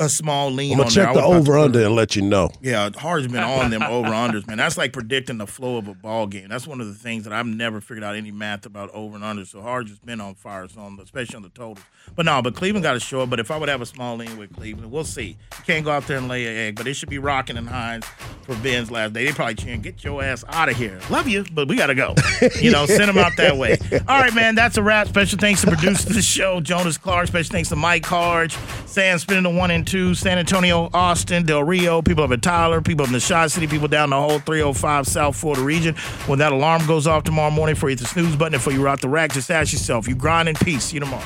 a 0.00 0.08
small 0.08 0.50
lean. 0.50 0.72
I'm 0.72 0.78
gonna 0.78 0.86
on 0.86 0.90
check 0.92 1.14
the 1.14 1.22
over 1.22 1.58
under 1.58 1.84
and 1.84 1.94
let 1.94 2.14
you 2.14 2.22
know. 2.22 2.50
Yeah, 2.62 2.90
Hard's 2.96 3.26
been 3.26 3.42
on 3.42 3.70
them 3.70 3.82
over 3.82 4.08
unders, 4.10 4.46
man. 4.46 4.56
That's 4.58 4.78
like 4.78 4.92
predicting 4.92 5.38
the 5.38 5.46
flow 5.46 5.76
of 5.76 5.88
a 5.88 5.94
ball 5.94 6.26
game. 6.26 6.48
That's 6.48 6.66
one 6.66 6.80
of 6.80 6.86
the 6.86 6.94
things 6.94 7.24
that 7.24 7.32
I've 7.32 7.46
never 7.46 7.80
figured 7.80 8.04
out 8.04 8.14
any 8.14 8.30
math 8.30 8.64
about 8.64 8.90
over 8.90 9.16
and 9.16 9.24
under. 9.24 9.44
So 9.44 9.60
Hard's 9.60 9.90
just 9.90 10.06
been 10.06 10.20
on 10.20 10.34
fire, 10.34 10.68
so 10.68 10.80
on, 10.80 10.98
especially 11.02 11.36
on 11.36 11.42
the 11.42 11.48
totals. 11.48 11.80
But 12.14 12.26
no, 12.26 12.40
but 12.42 12.54
Cleveland 12.54 12.84
got 12.84 12.92
to 12.94 13.00
show 13.00 13.22
it. 13.22 13.30
But 13.30 13.40
if 13.40 13.50
I 13.50 13.56
would 13.56 13.68
have 13.68 13.82
a 13.82 13.86
small 13.86 14.16
lean 14.16 14.38
with 14.38 14.54
Cleveland, 14.54 14.90
we'll 14.90 15.04
see. 15.04 15.36
You 15.58 15.64
can't 15.64 15.84
go 15.84 15.90
out 15.90 16.06
there 16.06 16.18
and 16.18 16.28
lay 16.28 16.46
an 16.46 16.56
egg, 16.56 16.76
but 16.76 16.86
it 16.86 16.94
should 16.94 17.10
be 17.10 17.18
rocking 17.18 17.56
and 17.56 17.68
Heinz 17.68 18.06
for 18.42 18.54
Ben's 18.56 18.90
last 18.90 19.12
day. 19.14 19.24
They 19.24 19.32
probably 19.32 19.56
cheering, 19.56 19.82
"Get 19.82 20.04
your 20.04 20.22
ass 20.22 20.44
out 20.48 20.68
of 20.68 20.76
here." 20.76 21.00
Love 21.10 21.26
you, 21.28 21.44
but 21.52 21.68
we 21.68 21.76
got 21.76 21.86
to 21.88 21.94
go. 21.94 22.14
You 22.62 22.70
know, 22.72 22.86
send 22.86 23.08
them 23.08 23.18
out 23.18 23.36
that 23.36 23.56
way. 23.56 23.76
All 24.08 24.20
right, 24.20 24.34
man. 24.34 24.54
That's 24.54 24.76
a 24.76 24.82
wrap. 24.82 25.08
Special 25.08 25.38
thanks 25.38 25.60
to 25.60 25.66
producer 25.68 26.08
of 26.08 26.14
the 26.14 26.22
show, 26.22 26.60
Jonas 26.60 26.96
Clark. 26.98 27.28
Special 27.28 27.52
thanks 27.52 27.68
to 27.68 27.76
Mike 27.76 28.04
Hardge, 28.04 28.56
Sam 28.88 29.18
spinning 29.18 29.42
the 29.44 29.50
one 29.50 29.70
and 29.70 29.86
two, 29.88 30.14
San 30.14 30.38
Antonio. 30.38 30.90
Austin, 30.92 31.46
Del 31.46 31.64
Rio, 31.64 32.02
people 32.02 32.22
up 32.22 32.30
in 32.30 32.40
Tyler, 32.40 32.80
people 32.82 33.04
up 33.04 33.08
in 33.08 33.14
the 33.14 33.20
Shot 33.20 33.50
City, 33.50 33.66
people 33.66 33.88
down 33.88 34.10
the 34.10 34.16
whole 34.16 34.38
305 34.38 35.06
South 35.06 35.36
Florida 35.36 35.62
region. 35.62 35.94
When 36.26 36.38
that 36.40 36.52
alarm 36.52 36.86
goes 36.86 37.06
off 37.06 37.24
tomorrow 37.24 37.50
morning 37.50 37.74
for 37.74 37.88
you, 37.88 37.96
the 37.96 38.04
snooze 38.04 38.36
button, 38.36 38.54
and 38.54 38.62
for 38.62 38.70
you 38.70 38.86
out 38.86 39.00
the 39.00 39.08
rack, 39.08 39.32
just 39.32 39.50
ask 39.50 39.72
yourself, 39.72 40.06
you 40.06 40.14
grind 40.14 40.48
in 40.48 40.54
peace. 40.56 40.84
See 40.84 40.96
you 40.96 41.00
tomorrow. 41.00 41.24